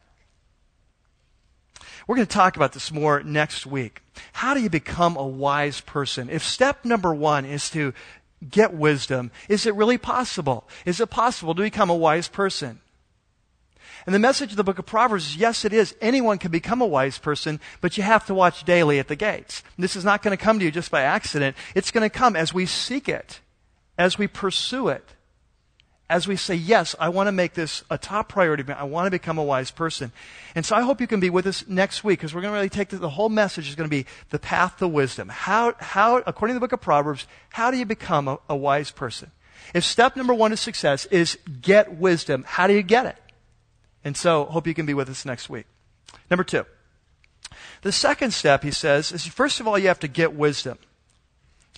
We're 2.06 2.16
going 2.16 2.26
to 2.26 2.32
talk 2.32 2.56
about 2.56 2.72
this 2.72 2.90
more 2.90 3.22
next 3.22 3.66
week. 3.66 4.02
How 4.32 4.54
do 4.54 4.60
you 4.60 4.70
become 4.70 5.16
a 5.16 5.26
wise 5.26 5.82
person? 5.82 6.30
If 6.30 6.42
step 6.42 6.84
number 6.84 7.14
one 7.14 7.44
is 7.44 7.68
to 7.70 7.92
get 8.48 8.72
wisdom, 8.72 9.30
is 9.48 9.66
it 9.66 9.74
really 9.74 9.98
possible? 9.98 10.66
Is 10.86 10.98
it 10.98 11.10
possible 11.10 11.54
to 11.54 11.62
become 11.62 11.90
a 11.90 11.94
wise 11.94 12.26
person? 12.26 12.80
And 14.06 14.14
the 14.14 14.18
message 14.18 14.50
of 14.50 14.56
the 14.56 14.64
book 14.64 14.78
of 14.78 14.86
Proverbs 14.86 15.26
is 15.26 15.36
yes, 15.36 15.64
it 15.64 15.72
is. 15.72 15.94
Anyone 16.00 16.38
can 16.38 16.50
become 16.50 16.80
a 16.80 16.86
wise 16.86 17.18
person, 17.18 17.60
but 17.80 17.96
you 17.96 18.02
have 18.02 18.26
to 18.26 18.34
watch 18.34 18.64
daily 18.64 18.98
at 18.98 19.08
the 19.08 19.16
gates. 19.16 19.62
This 19.78 19.96
is 19.96 20.04
not 20.04 20.22
going 20.22 20.36
to 20.36 20.42
come 20.42 20.58
to 20.58 20.64
you 20.64 20.70
just 20.70 20.90
by 20.90 21.02
accident. 21.02 21.56
It's 21.74 21.90
going 21.90 22.08
to 22.08 22.18
come 22.18 22.36
as 22.36 22.54
we 22.54 22.66
seek 22.66 23.08
it, 23.08 23.40
as 23.98 24.18
we 24.18 24.26
pursue 24.26 24.88
it, 24.88 25.04
as 26.10 26.26
we 26.26 26.34
say, 26.34 26.56
yes, 26.56 26.96
I 26.98 27.08
want 27.08 27.28
to 27.28 27.32
make 27.32 27.54
this 27.54 27.84
a 27.88 27.96
top 27.96 28.28
priority. 28.28 28.64
I 28.72 28.82
want 28.82 29.06
to 29.06 29.12
become 29.12 29.38
a 29.38 29.44
wise 29.44 29.70
person. 29.70 30.10
And 30.56 30.66
so 30.66 30.74
I 30.74 30.80
hope 30.80 31.00
you 31.00 31.06
can 31.06 31.20
be 31.20 31.30
with 31.30 31.46
us 31.46 31.64
next 31.68 32.02
week 32.02 32.18
because 32.18 32.34
we're 32.34 32.40
going 32.40 32.52
to 32.52 32.56
really 32.56 32.68
take 32.68 32.88
the, 32.88 32.96
the 32.96 33.10
whole 33.10 33.28
message 33.28 33.68
is 33.68 33.76
going 33.76 33.88
to 33.88 33.96
be 33.96 34.06
the 34.30 34.40
path 34.40 34.78
to 34.78 34.88
wisdom. 34.88 35.28
How, 35.28 35.74
how, 35.78 36.16
according 36.26 36.54
to 36.54 36.58
the 36.58 36.64
book 36.64 36.72
of 36.72 36.80
Proverbs, 36.80 37.28
how 37.50 37.70
do 37.70 37.76
you 37.76 37.86
become 37.86 38.26
a, 38.26 38.40
a 38.48 38.56
wise 38.56 38.90
person? 38.90 39.30
If 39.72 39.84
step 39.84 40.16
number 40.16 40.34
one 40.34 40.50
to 40.50 40.56
success 40.56 41.06
is 41.06 41.38
get 41.62 41.94
wisdom, 41.94 42.44
how 42.44 42.66
do 42.66 42.74
you 42.74 42.82
get 42.82 43.06
it? 43.06 43.16
And 44.04 44.16
so, 44.16 44.46
hope 44.46 44.66
you 44.66 44.74
can 44.74 44.86
be 44.86 44.94
with 44.94 45.08
us 45.08 45.24
next 45.24 45.50
week. 45.50 45.66
Number 46.30 46.44
two. 46.44 46.64
The 47.82 47.92
second 47.92 48.32
step, 48.32 48.62
he 48.62 48.70
says, 48.70 49.12
is 49.12 49.26
first 49.26 49.60
of 49.60 49.68
all, 49.68 49.78
you 49.78 49.88
have 49.88 50.00
to 50.00 50.08
get 50.08 50.34
wisdom. 50.34 50.78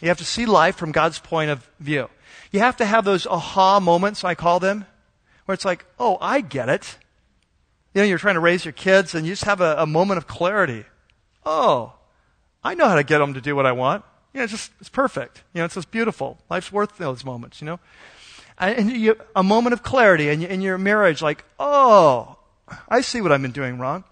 You 0.01 0.09
have 0.09 0.19
to 0.19 0.25
see 0.25 0.47
life 0.47 0.77
from 0.77 0.93
God's 0.93 1.19
point 1.19 1.51
of 1.51 1.69
view. 1.79 2.09
You 2.51 2.61
have 2.61 2.77
to 2.79 2.85
have 2.85 3.05
those 3.05 3.27
aha 3.27 3.81
moments, 3.81 4.25
I 4.25 4.35
call 4.35 4.61
them, 4.61 4.85
where 5.45 5.55
it's 5.55 5.65
like, 5.65 5.85
oh, 5.99 6.19
I 6.21 6.41
get 6.41 6.69
it. 6.69 6.99
You 7.95 8.03
know, 8.03 8.07
you're 8.07 8.19
trying 8.19 8.35
to 8.35 8.41
raise 8.41 8.65
your 8.65 8.73
kids 8.73 9.15
and 9.15 9.27
you 9.27 9.33
just 9.33 9.45
have 9.45 9.61
a, 9.61 9.77
a 9.79 9.87
moment 9.87 10.19
of 10.19 10.27
clarity. 10.27 10.85
Oh, 11.45 11.95
I 12.65 12.75
know 12.75 12.89
how 12.89 12.97
to 12.97 13.05
get 13.05 13.19
them 13.19 13.35
to 13.35 13.41
do 13.41 13.55
what 13.55 13.67
I 13.67 13.73
want. 13.73 14.05
You 14.33 14.39
know, 14.39 14.45
it's 14.45 14.53
just, 14.53 14.73
it's 14.81 14.89
perfect. 14.89 15.43
You 15.53 15.61
know, 15.61 15.67
it's 15.67 15.75
just 15.75 15.91
beautiful. 15.91 16.39
Life's 16.49 16.73
worth 16.73 16.97
those 16.97 17.25
moments, 17.25 17.61
you 17.61 17.67
know? 17.67 17.81
And 18.71 18.91
you, 18.91 19.17
a 19.35 19.43
moment 19.43 19.73
of 19.73 19.83
clarity 19.83 20.29
in, 20.29 20.43
in 20.43 20.61
your 20.61 20.79
marriage, 20.79 21.23
like, 21.23 21.45
oh, 21.59 22.37
I 22.89 23.01
see 23.01 23.21
what 23.21 23.33
I've 23.33 23.43
been 23.43 23.51
doing 23.53 23.79
wrong. 23.79 24.05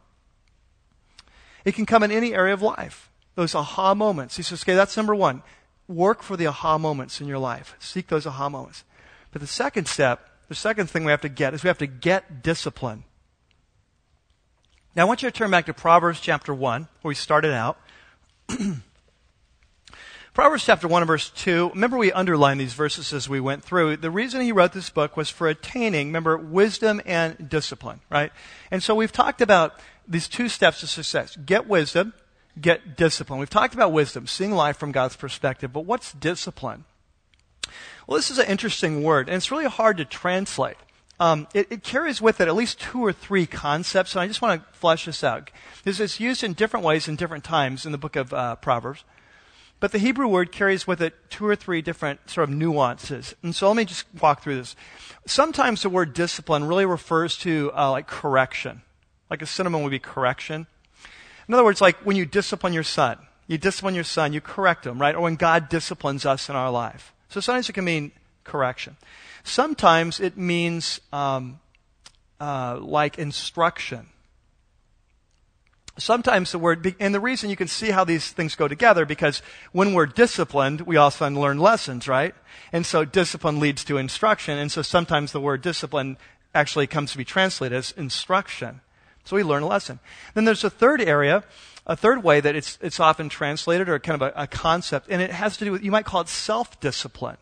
It 1.64 1.74
can 1.74 1.86
come 1.86 2.02
in 2.02 2.10
any 2.10 2.34
area 2.34 2.54
of 2.54 2.62
life. 2.62 3.10
Those 3.34 3.54
aha 3.54 3.94
moments. 3.94 4.36
He 4.36 4.42
says, 4.42 4.62
okay, 4.62 4.74
that's 4.74 4.96
number 4.96 5.14
one. 5.14 5.42
Work 5.88 6.22
for 6.22 6.36
the 6.36 6.46
aha 6.46 6.78
moments 6.78 7.20
in 7.20 7.26
your 7.26 7.38
life. 7.38 7.76
Seek 7.78 8.08
those 8.08 8.26
aha 8.26 8.48
moments. 8.48 8.84
But 9.32 9.40
the 9.40 9.46
second 9.46 9.86
step, 9.86 10.28
the 10.48 10.54
second 10.54 10.90
thing 10.90 11.04
we 11.04 11.10
have 11.10 11.20
to 11.20 11.28
get 11.28 11.54
is 11.54 11.62
we 11.62 11.68
have 11.68 11.78
to 11.78 11.86
get 11.86 12.42
discipline. 12.42 13.04
Now 14.96 15.02
I 15.02 15.04
want 15.04 15.22
you 15.22 15.30
to 15.30 15.36
turn 15.36 15.50
back 15.50 15.66
to 15.66 15.74
Proverbs 15.74 16.20
chapter 16.20 16.52
1, 16.52 16.88
where 17.02 17.08
we 17.10 17.14
started 17.14 17.52
out. 17.52 17.78
Proverbs 20.40 20.64
chapter 20.64 20.88
1 20.88 21.02
and 21.02 21.06
verse 21.06 21.28
2. 21.28 21.72
Remember, 21.74 21.98
we 21.98 22.12
underlined 22.12 22.58
these 22.58 22.72
verses 22.72 23.12
as 23.12 23.28
we 23.28 23.40
went 23.40 23.62
through. 23.62 23.98
The 23.98 24.10
reason 24.10 24.40
he 24.40 24.52
wrote 24.52 24.72
this 24.72 24.88
book 24.88 25.14
was 25.14 25.28
for 25.28 25.48
attaining, 25.48 26.06
remember, 26.06 26.38
wisdom 26.38 27.02
and 27.04 27.46
discipline, 27.46 28.00
right? 28.08 28.32
And 28.70 28.82
so 28.82 28.94
we've 28.94 29.12
talked 29.12 29.42
about 29.42 29.78
these 30.08 30.28
two 30.28 30.48
steps 30.48 30.80
to 30.80 30.86
success 30.86 31.36
get 31.36 31.68
wisdom, 31.68 32.14
get 32.58 32.96
discipline. 32.96 33.38
We've 33.38 33.50
talked 33.50 33.74
about 33.74 33.92
wisdom, 33.92 34.26
seeing 34.26 34.52
life 34.52 34.78
from 34.78 34.92
God's 34.92 35.14
perspective, 35.14 35.74
but 35.74 35.84
what's 35.84 36.14
discipline? 36.14 36.86
Well, 38.06 38.16
this 38.16 38.30
is 38.30 38.38
an 38.38 38.46
interesting 38.46 39.02
word, 39.02 39.28
and 39.28 39.36
it's 39.36 39.50
really 39.50 39.66
hard 39.66 39.98
to 39.98 40.06
translate. 40.06 40.78
Um, 41.20 41.48
it, 41.52 41.66
it, 41.70 41.82
carries 41.82 42.22
with 42.22 42.40
it 42.40 42.48
at 42.48 42.56
least 42.56 42.80
two 42.80 43.04
or 43.04 43.12
three 43.12 43.44
concepts, 43.44 44.14
and 44.14 44.22
I 44.22 44.26
just 44.26 44.40
want 44.40 44.62
to 44.62 44.72
flesh 44.72 45.04
this 45.04 45.22
out. 45.22 45.50
This 45.84 46.00
is 46.00 46.18
used 46.18 46.42
in 46.42 46.54
different 46.54 46.86
ways 46.86 47.08
in 47.08 47.16
different 47.16 47.44
times 47.44 47.84
in 47.84 47.92
the 47.92 47.98
book 47.98 48.16
of 48.16 48.32
uh, 48.32 48.56
Proverbs. 48.56 49.04
But 49.80 49.92
the 49.92 49.98
Hebrew 49.98 50.28
word 50.28 50.52
carries 50.52 50.86
with 50.86 51.00
it 51.00 51.14
two 51.30 51.46
or 51.46 51.56
three 51.56 51.80
different 51.80 52.28
sort 52.28 52.48
of 52.48 52.54
nuances. 52.54 53.34
And 53.42 53.54
so 53.54 53.66
let 53.66 53.76
me 53.76 53.86
just 53.86 54.04
walk 54.20 54.42
through 54.42 54.56
this. 54.56 54.76
Sometimes 55.26 55.82
the 55.82 55.88
word 55.88 56.12
discipline 56.12 56.64
really 56.64 56.84
refers 56.84 57.36
to 57.38 57.72
uh, 57.74 57.90
like 57.90 58.06
correction. 58.06 58.82
Like 59.30 59.40
a 59.40 59.46
synonym 59.46 59.82
would 59.82 59.90
be 59.90 59.98
correction. 59.98 60.66
In 61.48 61.54
other 61.54 61.64
words, 61.64 61.80
like 61.80 61.96
when 62.04 62.16
you 62.16 62.26
discipline 62.26 62.74
your 62.74 62.82
son, 62.82 63.18
you 63.46 63.56
discipline 63.56 63.94
your 63.94 64.04
son, 64.04 64.34
you 64.34 64.40
correct 64.40 64.86
him, 64.86 65.00
right? 65.00 65.14
Or 65.14 65.22
when 65.22 65.36
God 65.36 65.68
disciplines 65.68 66.26
us 66.26 66.48
in 66.48 66.56
our 66.56 66.70
life. 66.70 67.12
So 67.30 67.40
sometimes 67.40 67.68
it 67.68 67.72
can 67.72 67.84
mean 67.84 68.12
correction. 68.44 68.96
Sometimes 69.44 70.20
it 70.20 70.36
means 70.36 71.00
um, 71.12 71.58
uh, 72.38 72.78
like 72.80 73.18
instruction 73.18 74.08
sometimes 76.02 76.52
the 76.52 76.58
word, 76.58 76.94
and 77.00 77.14
the 77.14 77.20
reason 77.20 77.50
you 77.50 77.56
can 77.56 77.68
see 77.68 77.90
how 77.90 78.04
these 78.04 78.30
things 78.30 78.54
go 78.54 78.68
together, 78.68 79.04
because 79.04 79.42
when 79.72 79.94
we're 79.94 80.06
disciplined, 80.06 80.82
we 80.82 80.96
also 80.96 81.28
learn 81.28 81.58
lessons, 81.58 82.08
right? 82.08 82.34
And 82.72 82.84
so 82.84 83.04
discipline 83.04 83.60
leads 83.60 83.84
to 83.84 83.96
instruction, 83.96 84.58
and 84.58 84.70
so 84.70 84.82
sometimes 84.82 85.32
the 85.32 85.40
word 85.40 85.62
discipline 85.62 86.16
actually 86.54 86.86
comes 86.86 87.12
to 87.12 87.18
be 87.18 87.24
translated 87.24 87.76
as 87.76 87.92
instruction. 87.92 88.80
So 89.24 89.36
we 89.36 89.42
learn 89.42 89.62
a 89.62 89.68
lesson. 89.68 90.00
Then 90.34 90.44
there's 90.44 90.64
a 90.64 90.70
third 90.70 91.00
area, 91.00 91.44
a 91.86 91.96
third 91.96 92.22
way 92.22 92.40
that 92.40 92.56
it's, 92.56 92.78
it's 92.80 93.00
often 93.00 93.28
translated, 93.28 93.88
or 93.88 93.98
kind 93.98 94.20
of 94.20 94.32
a, 94.34 94.42
a 94.42 94.46
concept, 94.46 95.06
and 95.10 95.22
it 95.22 95.30
has 95.30 95.56
to 95.58 95.64
do 95.64 95.72
with, 95.72 95.82
you 95.84 95.90
might 95.90 96.04
call 96.04 96.22
it 96.22 96.28
self-discipline. 96.28 97.36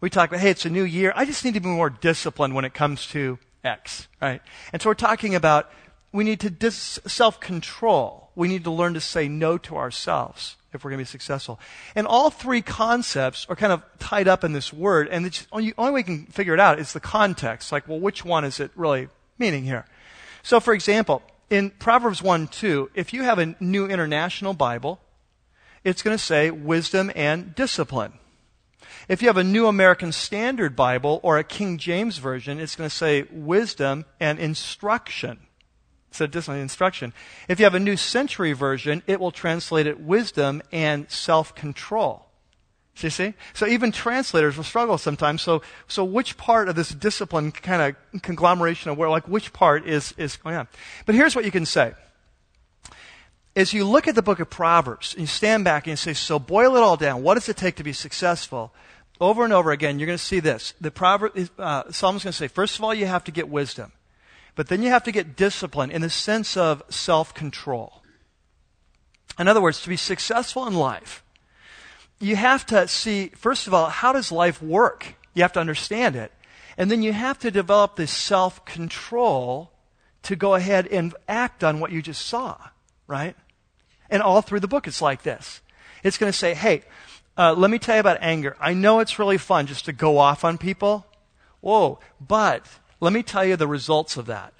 We 0.00 0.10
talk 0.10 0.28
about, 0.28 0.40
hey, 0.40 0.50
it's 0.50 0.66
a 0.66 0.70
new 0.70 0.84
year. 0.84 1.12
I 1.16 1.24
just 1.24 1.44
need 1.44 1.54
to 1.54 1.60
be 1.60 1.68
more 1.68 1.90
disciplined 1.90 2.54
when 2.54 2.64
it 2.64 2.74
comes 2.74 3.06
to 3.08 3.38
X, 3.64 4.08
right? 4.20 4.42
And 4.72 4.80
so 4.80 4.90
we're 4.90 4.94
talking 4.94 5.34
about 5.34 5.70
we 6.12 6.24
need 6.24 6.40
to 6.40 6.50
dis- 6.50 6.98
self 7.06 7.40
control. 7.40 8.30
We 8.34 8.48
need 8.48 8.64
to 8.64 8.70
learn 8.70 8.94
to 8.94 9.00
say 9.00 9.28
no 9.28 9.58
to 9.58 9.76
ourselves 9.76 10.56
if 10.72 10.84
we're 10.84 10.90
going 10.90 10.98
to 10.98 11.04
be 11.04 11.10
successful. 11.10 11.58
And 11.94 12.06
all 12.06 12.30
three 12.30 12.62
concepts 12.62 13.46
are 13.48 13.56
kind 13.56 13.72
of 13.72 13.82
tied 13.98 14.28
up 14.28 14.44
in 14.44 14.52
this 14.52 14.72
word, 14.72 15.08
and 15.10 15.24
the 15.24 15.46
only, 15.50 15.74
only 15.76 15.92
way 15.92 16.00
we 16.00 16.02
can 16.04 16.26
figure 16.26 16.54
it 16.54 16.60
out 16.60 16.78
is 16.78 16.92
the 16.92 17.00
context. 17.00 17.72
Like, 17.72 17.88
well, 17.88 17.98
which 17.98 18.24
one 18.24 18.44
is 18.44 18.60
it 18.60 18.70
really 18.76 19.08
meaning 19.38 19.64
here? 19.64 19.86
So, 20.42 20.60
for 20.60 20.74
example, 20.74 21.22
in 21.50 21.70
Proverbs 21.70 22.22
1 22.22 22.48
2, 22.48 22.90
if 22.94 23.12
you 23.12 23.22
have 23.22 23.38
a 23.38 23.56
New 23.58 23.86
International 23.86 24.54
Bible, 24.54 25.00
it's 25.82 26.02
going 26.02 26.16
to 26.16 26.22
say 26.22 26.50
wisdom 26.50 27.10
and 27.14 27.54
discipline. 27.54 28.14
If 29.08 29.22
you 29.22 29.28
have 29.28 29.36
a 29.36 29.44
New 29.44 29.68
American 29.68 30.10
Standard 30.10 30.74
Bible 30.74 31.20
or 31.22 31.38
a 31.38 31.44
King 31.44 31.78
James 31.78 32.18
Version, 32.18 32.58
it's 32.58 32.74
going 32.74 32.90
to 32.90 32.94
say 32.94 33.22
wisdom 33.30 34.04
and 34.18 34.38
instruction 34.38 35.38
instead 36.16 36.24
of 36.24 36.30
discipline 36.30 36.60
instruction. 36.60 37.12
If 37.46 37.58
you 37.58 37.64
have 37.64 37.74
a 37.74 37.80
New 37.80 37.96
Century 37.96 38.54
Version, 38.54 39.02
it 39.06 39.20
will 39.20 39.30
translate 39.30 39.86
it 39.86 40.00
wisdom 40.00 40.62
and 40.72 41.10
self 41.10 41.54
control. 41.54 42.24
See, 42.94 43.10
see? 43.10 43.34
So 43.52 43.66
even 43.66 43.92
translators 43.92 44.56
will 44.56 44.64
struggle 44.64 44.96
sometimes. 44.96 45.42
So, 45.42 45.60
so 45.86 46.02
which 46.02 46.38
part 46.38 46.70
of 46.70 46.76
this 46.76 46.88
discipline 46.88 47.52
kind 47.52 47.94
of 48.14 48.22
conglomeration 48.22 48.90
of 48.90 48.96
where, 48.96 49.10
like, 49.10 49.28
which 49.28 49.52
part 49.52 49.86
is, 49.86 50.14
is 50.16 50.36
going 50.38 50.56
on? 50.56 50.68
But 51.04 51.14
here's 51.14 51.36
what 51.36 51.44
you 51.44 51.50
can 51.50 51.66
say. 51.66 51.92
As 53.54 53.74
you 53.74 53.84
look 53.84 54.08
at 54.08 54.14
the 54.14 54.22
book 54.22 54.40
of 54.40 54.48
Proverbs, 54.48 55.12
and 55.12 55.20
you 55.22 55.26
stand 55.26 55.64
back 55.64 55.84
and 55.86 55.92
you 55.92 55.96
say, 55.96 56.14
so 56.14 56.38
boil 56.38 56.76
it 56.76 56.80
all 56.80 56.96
down. 56.96 57.22
What 57.22 57.34
does 57.34 57.50
it 57.50 57.58
take 57.58 57.76
to 57.76 57.84
be 57.84 57.92
successful? 57.92 58.72
Over 59.20 59.44
and 59.44 59.52
over 59.52 59.72
again, 59.72 59.98
you're 59.98 60.06
going 60.06 60.18
to 60.18 60.24
see 60.24 60.40
this. 60.40 60.72
The 60.80 60.90
proverb, 60.90 61.32
uh, 61.58 61.90
Psalm 61.90 62.16
is 62.16 62.24
going 62.24 62.32
to 62.32 62.36
say, 62.36 62.48
first 62.48 62.78
of 62.78 62.84
all, 62.84 62.94
you 62.94 63.06
have 63.06 63.24
to 63.24 63.30
get 63.30 63.50
wisdom. 63.50 63.92
But 64.56 64.68
then 64.68 64.82
you 64.82 64.88
have 64.88 65.04
to 65.04 65.12
get 65.12 65.36
discipline 65.36 65.90
in 65.92 66.00
the 66.00 66.10
sense 66.10 66.56
of 66.56 66.82
self 66.88 67.32
control. 67.32 68.02
In 69.38 69.46
other 69.46 69.60
words, 69.60 69.82
to 69.82 69.88
be 69.88 69.96
successful 69.96 70.66
in 70.66 70.74
life, 70.74 71.22
you 72.18 72.36
have 72.36 72.64
to 72.66 72.88
see, 72.88 73.28
first 73.28 73.66
of 73.66 73.74
all, 73.74 73.90
how 73.90 74.12
does 74.12 74.32
life 74.32 74.62
work? 74.62 75.14
You 75.34 75.42
have 75.42 75.52
to 75.52 75.60
understand 75.60 76.16
it. 76.16 76.32
And 76.78 76.90
then 76.90 77.02
you 77.02 77.12
have 77.12 77.38
to 77.40 77.50
develop 77.50 77.96
this 77.96 78.10
self 78.10 78.64
control 78.64 79.70
to 80.22 80.34
go 80.34 80.54
ahead 80.54 80.86
and 80.88 81.14
act 81.28 81.62
on 81.62 81.78
what 81.78 81.92
you 81.92 82.02
just 82.02 82.26
saw, 82.26 82.56
right? 83.06 83.36
And 84.08 84.22
all 84.22 84.40
through 84.40 84.60
the 84.60 84.68
book, 84.68 84.86
it's 84.86 85.02
like 85.02 85.22
this. 85.22 85.60
It's 86.02 86.18
going 86.18 86.32
to 86.32 86.36
say, 86.36 86.54
hey, 86.54 86.82
uh, 87.36 87.52
let 87.54 87.70
me 87.70 87.78
tell 87.78 87.96
you 87.96 88.00
about 88.00 88.18
anger. 88.22 88.56
I 88.58 88.72
know 88.72 89.00
it's 89.00 89.18
really 89.18 89.38
fun 89.38 89.66
just 89.66 89.84
to 89.84 89.92
go 89.92 90.18
off 90.18 90.44
on 90.44 90.56
people. 90.56 91.06
Whoa, 91.60 91.98
but 92.20 92.66
let 93.00 93.12
me 93.12 93.22
tell 93.22 93.44
you 93.44 93.56
the 93.56 93.68
results 93.68 94.16
of 94.16 94.26
that. 94.26 94.54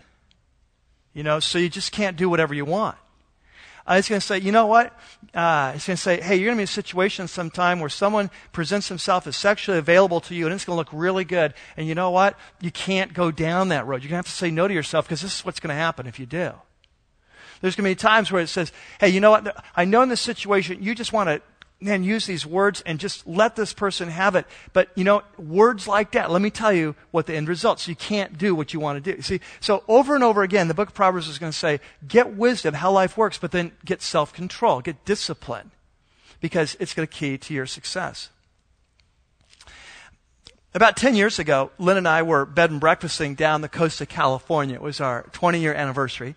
You 1.14 1.22
know, 1.22 1.41
so 1.41 1.59
you 1.59 1.68
just 1.68 1.93
can't 1.93 2.16
do 2.16 2.28
whatever 2.28 2.53
you 2.53 2.64
want. 2.64 2.99
Uh, 3.89 3.95
it's 3.95 4.09
going 4.09 4.20
to 4.20 4.26
say, 4.26 4.39
you 4.39 4.51
know 4.51 4.66
what? 4.66 4.99
Uh, 5.32 5.72
it's 5.76 5.87
going 5.87 5.97
to 5.97 6.03
say, 6.03 6.20
hey, 6.20 6.37
you're 6.37 6.47
going 6.47 6.57
to 6.57 6.59
be 6.59 6.62
in 6.62 6.64
a 6.64 6.66
situation 6.66 7.28
sometime 7.28 7.78
where 7.78 7.89
someone 7.89 8.30
presents 8.53 8.89
himself 8.89 9.26
as 9.28 9.37
sexually 9.37 9.78
available 9.78 10.20
to 10.20 10.34
you, 10.34 10.45
and 10.45 10.53
it's 10.53 10.64
going 10.64 10.74
to 10.74 10.78
look 10.78 10.89
really 10.93 11.24
good. 11.24 11.55
And 11.76 11.87
you 11.87 11.95
know 11.95 12.11
what? 12.11 12.37
You 12.61 12.72
can't 12.72 13.14
go 13.14 13.30
down 13.30 13.68
that 13.68 13.87
road. 13.87 14.03
You're 14.03 14.11
going 14.11 14.22
to 14.22 14.26
have 14.26 14.26
to 14.26 14.32
say 14.32 14.51
no 14.51 14.66
to 14.66 14.74
yourself 14.74 15.07
because 15.07 15.22
this 15.22 15.39
is 15.39 15.45
what's 15.45 15.61
going 15.61 15.68
to 15.68 15.80
happen 15.80 16.07
if 16.07 16.18
you 16.18 16.26
do. 16.26 16.53
There's 17.61 17.76
going 17.76 17.84
to 17.84 17.91
be 17.91 17.95
times 17.95 18.32
where 18.32 18.43
it 18.43 18.49
says, 18.49 18.72
hey, 19.01 19.09
you 19.09 19.20
know 19.20 19.30
what? 19.30 19.64
I 19.76 19.84
know 19.84 20.03
in 20.03 20.09
this 20.09 20.20
situation 20.20 20.82
you 20.82 20.95
just 20.95 21.12
want 21.12 21.28
to 21.28 21.41
man, 21.81 22.03
use 22.03 22.27
these 22.27 22.47
words 22.47 22.83
and 22.87 22.99
just 22.99 23.27
let 23.27 23.57
this 23.57 23.72
person 23.72 24.09
have 24.09 24.35
it. 24.35 24.47
But, 24.72 24.89
you 24.95 25.05
know, 25.05 25.22
words 25.37 25.87
like 25.87 26.12
that, 26.12 26.31
let 26.31 26.41
me 26.41 26.51
tell 26.51 26.72
you 26.72 26.95
what 27.11 27.27
the 27.27 27.35
end 27.35 27.49
results. 27.49 27.87
You 27.87 27.95
can't 27.95 28.39
do 28.39 28.55
what 28.55 28.72
you 28.72 28.81
want 28.81 29.03
to 29.03 29.14
do. 29.14 29.20
See, 29.22 29.41
so 29.61 29.85
over 29.87 30.14
and 30.14 30.24
over 30.24 30.43
again, 30.43 30.68
the 30.68 30.74
book 30.74 30.89
of 30.89 30.95
Proverbs 30.95 31.29
is 31.29 31.39
going 31.39 31.53
to 31.53 31.59
say, 31.59 31.81
get 32.07 32.35
wisdom, 32.35 32.74
how 32.74 32.91
life 32.93 33.16
works, 33.16 33.39
but 33.39 33.53
then 33.53 33.72
get 33.85 34.01
self 34.01 34.33
control, 34.33 34.81
get 34.81 35.05
discipline, 35.05 35.70
because 36.41 36.77
it's 36.81 36.95
going 36.95 37.07
to 37.07 37.12
key 37.12 37.37
to 37.37 37.53
your 37.53 37.66
success. 37.66 38.31
About 40.72 40.97
10 40.97 41.14
years 41.14 41.39
ago, 41.39 41.70
Lynn 41.79 41.97
and 41.97 42.09
I 42.09 42.22
were 42.22 42.45
bed 42.45 42.70
and 42.70 42.81
breakfasting 42.81 43.35
down 43.35 43.62
the 43.62 43.68
coast 43.68 44.01
of 44.03 44.09
California. 44.09 44.74
It 44.74 44.83
was 44.83 45.01
our 45.01 45.22
20 45.33 45.59
year 45.59 45.72
anniversary. 45.72 46.35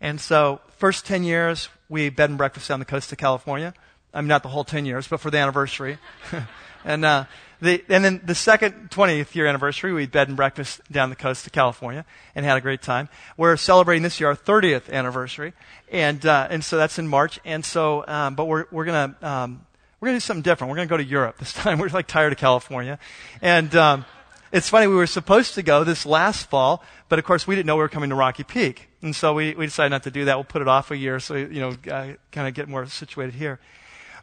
And 0.00 0.20
so, 0.20 0.60
first 0.76 1.06
10 1.06 1.24
years, 1.24 1.68
we 1.88 2.10
bed 2.10 2.28
and 2.28 2.38
breakfast 2.38 2.68
down 2.68 2.80
the 2.80 2.84
coast 2.84 3.10
of 3.12 3.18
California. 3.18 3.74
I 4.12 4.20
mean, 4.20 4.28
not 4.28 4.42
the 4.42 4.48
whole 4.48 4.64
10 4.64 4.86
years, 4.86 5.06
but 5.06 5.20
for 5.20 5.30
the 5.30 5.38
anniversary. 5.38 5.98
and, 6.84 7.04
uh, 7.04 7.24
the, 7.60 7.84
and 7.88 8.04
then 8.04 8.20
the 8.24 8.34
second 8.34 8.90
20th 8.90 9.34
year 9.34 9.46
anniversary, 9.46 9.92
we 9.92 10.06
bed 10.06 10.28
and 10.28 10.36
breakfast 10.36 10.80
down 10.90 11.10
the 11.10 11.16
coast 11.16 11.46
of 11.46 11.52
California 11.52 12.04
and 12.34 12.46
had 12.46 12.56
a 12.56 12.60
great 12.60 12.82
time. 12.82 13.08
We're 13.36 13.56
celebrating 13.56 14.02
this 14.02 14.20
year 14.20 14.28
our 14.28 14.36
30th 14.36 14.90
anniversary. 14.90 15.52
And, 15.90 16.24
uh, 16.24 16.48
and 16.50 16.64
so 16.64 16.76
that's 16.76 16.98
in 16.98 17.08
March. 17.08 17.40
And 17.44 17.64
so, 17.64 18.04
um, 18.06 18.34
but 18.34 18.46
we're, 18.46 18.66
we're 18.70 18.84
going 18.84 19.14
to, 19.14 19.28
um, 19.28 19.66
we're 20.00 20.08
to 20.08 20.14
do 20.14 20.20
something 20.20 20.42
different. 20.42 20.70
We're 20.70 20.76
going 20.76 20.88
to 20.88 20.92
go 20.92 20.96
to 20.96 21.04
Europe 21.04 21.38
this 21.38 21.52
time. 21.54 21.78
We're 21.78 21.88
like 21.88 22.06
tired 22.06 22.32
of 22.32 22.38
California. 22.38 22.98
And, 23.42 23.74
um, 23.74 24.04
it's 24.50 24.70
funny, 24.70 24.86
we 24.86 24.94
were 24.94 25.06
supposed 25.06 25.56
to 25.56 25.62
go 25.62 25.84
this 25.84 26.06
last 26.06 26.48
fall, 26.48 26.82
but 27.10 27.18
of 27.18 27.24
course 27.26 27.46
we 27.46 27.54
didn't 27.54 27.66
know 27.66 27.76
we 27.76 27.82
were 27.82 27.88
coming 27.90 28.08
to 28.08 28.16
Rocky 28.16 28.44
Peak. 28.44 28.88
And 29.02 29.14
so 29.14 29.34
we, 29.34 29.54
we 29.54 29.66
decided 29.66 29.90
not 29.90 30.04
to 30.04 30.10
do 30.10 30.24
that. 30.24 30.36
We'll 30.36 30.44
put 30.44 30.62
it 30.62 30.68
off 30.68 30.90
a 30.90 30.96
year 30.96 31.20
so, 31.20 31.34
you 31.34 31.60
know, 31.60 31.76
uh, 31.92 32.14
kind 32.32 32.48
of 32.48 32.54
get 32.54 32.66
more 32.66 32.86
situated 32.86 33.34
here. 33.34 33.60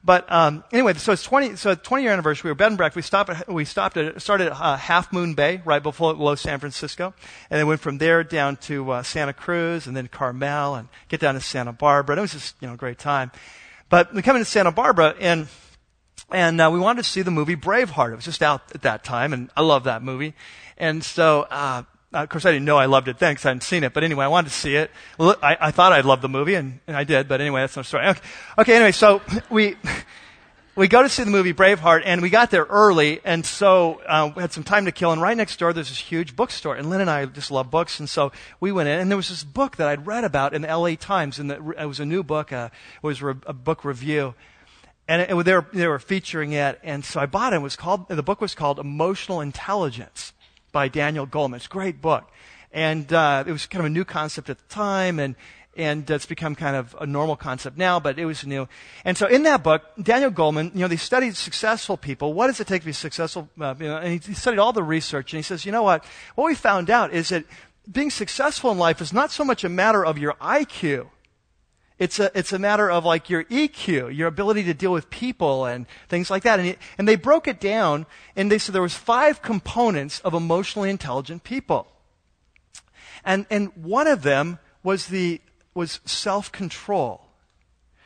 But 0.05 0.31
um, 0.31 0.63
anyway, 0.71 0.93
so 0.93 1.13
it's 1.13 1.23
20, 1.23 1.55
so 1.55 1.73
20 1.73 2.03
year 2.03 2.13
anniversary. 2.13 2.49
We 2.49 2.51
were 2.51 2.55
bed 2.55 2.67
and 2.67 2.77
breakfast. 2.77 2.95
We 2.95 3.01
stopped 3.01 3.29
at, 3.31 3.51
we 3.51 3.65
stopped 3.65 3.97
at, 3.97 4.21
started 4.21 4.47
at 4.47 4.53
uh, 4.53 4.77
Half 4.77 5.11
Moon 5.11 5.33
Bay, 5.33 5.63
right 5.65 5.81
before 5.81 6.13
below 6.13 6.35
San 6.35 6.59
Francisco. 6.59 7.15
And 7.49 7.59
then 7.59 7.65
went 7.65 7.81
from 7.81 7.97
there 7.97 8.23
down 8.23 8.57
to 8.57 8.91
uh, 8.91 9.03
Santa 9.03 9.33
Cruz 9.33 9.87
and 9.87 9.97
then 9.97 10.07
Carmel 10.07 10.75
and 10.75 10.89
get 11.07 11.19
down 11.19 11.33
to 11.33 11.41
Santa 11.41 11.73
Barbara. 11.73 12.13
And 12.13 12.19
it 12.19 12.21
was 12.21 12.33
just, 12.33 12.55
you 12.61 12.67
know, 12.67 12.75
a 12.75 12.77
great 12.77 12.99
time. 12.99 13.31
But 13.89 14.13
we 14.13 14.21
come 14.21 14.35
into 14.35 14.45
Santa 14.45 14.71
Barbara 14.71 15.15
and 15.19 15.47
and 16.31 16.59
uh, 16.61 16.69
we 16.71 16.79
wanted 16.79 17.03
to 17.03 17.09
see 17.09 17.23
the 17.23 17.31
movie 17.31 17.55
Braveheart. 17.55 18.11
It 18.11 18.15
was 18.15 18.25
just 18.25 18.41
out 18.41 18.61
at 18.73 18.83
that 18.83 19.03
time, 19.03 19.33
and 19.33 19.49
I 19.55 19.61
love 19.61 19.83
that 19.83 20.01
movie. 20.01 20.33
And 20.77 21.03
so 21.03 21.47
uh, 21.49 21.83
uh, 22.15 22.23
of 22.23 22.29
course, 22.29 22.45
I 22.45 22.51
didn't 22.51 22.65
know 22.65 22.77
I 22.77 22.85
loved 22.85 23.09
it 23.09 23.19
then 23.19 23.33
because 23.33 23.45
I 23.45 23.49
hadn't 23.49 23.63
seen 23.63 23.83
it. 23.83 23.93
But 23.93 24.05
anyway, 24.05 24.23
I 24.23 24.29
wanted 24.29 24.49
to 24.49 24.55
see 24.55 24.75
it. 24.75 24.89
I, 25.19 25.57
I 25.59 25.71
thought 25.71 25.91
I'd 25.91 26.05
love 26.05 26.21
the 26.21 26.29
movie, 26.29 26.55
and, 26.55 26.79
and 26.87 26.95
I 26.95 27.03
did. 27.03 27.27
But 27.27 27.41
anyway, 27.41 27.61
that's 27.61 27.75
no 27.75 27.81
story. 27.81 28.07
Okay, 28.07 28.21
okay 28.57 28.75
anyway, 28.75 28.93
so 28.93 29.21
we 29.49 29.75
we 30.75 30.87
go 30.87 31.03
to 31.03 31.09
see 31.09 31.23
the 31.23 31.29
movie 31.29 31.53
Braveheart, 31.53 32.03
and 32.05 32.21
we 32.21 32.29
got 32.29 32.51
there 32.51 32.63
early, 32.63 33.19
and 33.25 33.45
so 33.45 34.01
uh, 34.07 34.31
we 34.33 34.41
had 34.41 34.53
some 34.53 34.63
time 34.63 34.85
to 34.85 34.93
kill. 34.93 35.11
And 35.11 35.21
right 35.21 35.35
next 35.35 35.59
door, 35.59 35.73
there's 35.73 35.89
this 35.89 35.97
huge 35.97 36.37
bookstore, 36.37 36.75
and 36.75 36.89
Lynn 36.89 37.01
and 37.01 37.09
I 37.09 37.25
just 37.25 37.51
love 37.51 37.69
books, 37.69 37.99
and 37.99 38.09
so 38.09 38.31
we 38.61 38.71
went 38.71 38.87
in, 38.87 38.97
and 38.99 39.11
there 39.11 39.17
was 39.17 39.27
this 39.27 39.43
book 39.43 39.75
that 39.75 39.89
I'd 39.89 40.07
read 40.07 40.23
about 40.23 40.53
in 40.53 40.61
the 40.61 40.69
L.A. 40.69 40.95
Times, 40.95 41.37
and 41.37 41.51
it 41.51 41.61
was 41.61 41.99
a 41.99 42.05
new 42.05 42.23
book. 42.23 42.53
Uh, 42.53 42.69
it 43.03 43.05
was 43.05 43.21
a 43.21 43.53
book 43.53 43.83
review, 43.83 44.35
and 45.07 45.21
it, 45.21 45.27
they, 45.43 45.53
were, 45.53 45.65
they 45.73 45.87
were 45.87 45.99
featuring 45.99 46.53
it, 46.53 46.79
and 46.81 47.03
so 47.03 47.19
I 47.19 47.25
bought 47.25 47.51
it. 47.51 47.57
it 47.57 47.59
was 47.59 47.75
called 47.75 48.07
the 48.07 48.23
book 48.23 48.39
was 48.39 48.55
called 48.55 48.79
Emotional 48.79 49.41
Intelligence 49.41 50.31
by 50.75 50.89
Daniel 50.89 51.25
Goleman. 51.25 51.55
It's 51.55 51.67
a 51.67 51.69
great 51.69 52.01
book. 52.01 52.29
And 52.73 53.11
uh, 53.13 53.45
it 53.47 53.51
was 53.53 53.65
kind 53.65 53.79
of 53.79 53.85
a 53.85 53.89
new 53.89 54.03
concept 54.03 54.49
at 54.49 54.57
the 54.57 54.67
time, 54.67 55.19
and, 55.19 55.35
and 55.77 56.07
it's 56.09 56.25
become 56.25 56.53
kind 56.53 56.75
of 56.75 56.93
a 56.99 57.05
normal 57.05 57.37
concept 57.37 57.77
now, 57.77 57.97
but 58.01 58.19
it 58.19 58.25
was 58.25 58.45
new. 58.45 58.67
And 59.05 59.17
so 59.17 59.25
in 59.25 59.43
that 59.43 59.63
book, 59.63 59.83
Daniel 60.03 60.31
Goleman, 60.31 60.73
you 60.73 60.81
know, 60.81 60.89
they 60.89 60.97
studied 60.97 61.37
successful 61.37 61.95
people. 61.95 62.33
What 62.33 62.47
does 62.47 62.59
it 62.59 62.67
take 62.67 62.81
to 62.81 62.87
be 62.87 62.91
successful? 62.91 63.47
Uh, 63.57 63.73
you 63.79 63.87
know, 63.87 63.95
and 63.95 64.21
he 64.21 64.33
studied 64.33 64.59
all 64.59 64.73
the 64.73 64.83
research, 64.83 65.31
and 65.31 65.37
he 65.37 65.43
says, 65.43 65.65
you 65.65 65.71
know 65.71 65.83
what? 65.83 66.03
What 66.35 66.47
we 66.47 66.55
found 66.55 66.89
out 66.89 67.13
is 67.13 67.29
that 67.29 67.45
being 67.89 68.11
successful 68.11 68.69
in 68.69 68.77
life 68.77 68.99
is 68.99 69.13
not 69.13 69.31
so 69.31 69.45
much 69.45 69.63
a 69.63 69.69
matter 69.69 70.05
of 70.05 70.17
your 70.17 70.33
IQ 70.41 71.07
it's 71.97 72.19
a, 72.19 72.29
it's 72.37 72.51
a 72.51 72.59
matter 72.59 72.91
of 72.91 73.05
like 73.05 73.29
your 73.29 73.45
EQ, 73.45 74.15
your 74.15 74.27
ability 74.27 74.63
to 74.63 74.73
deal 74.73 74.91
with 74.91 75.09
people 75.09 75.65
and 75.65 75.85
things 76.09 76.29
like 76.29 76.43
that. 76.43 76.59
And, 76.59 76.69
it, 76.69 76.79
and 76.97 77.07
they 77.07 77.15
broke 77.15 77.47
it 77.47 77.59
down 77.59 78.05
and 78.35 78.51
they 78.51 78.57
said 78.57 78.75
there 78.75 78.81
was 78.81 78.95
five 78.95 79.41
components 79.41 80.19
of 80.19 80.33
emotionally 80.33 80.89
intelligent 80.89 81.43
people. 81.43 81.87
And, 83.23 83.45
and 83.49 83.71
one 83.75 84.07
of 84.07 84.23
them 84.23 84.59
was 84.83 85.07
the, 85.07 85.41
was 85.73 86.01
self-control. 86.05 87.21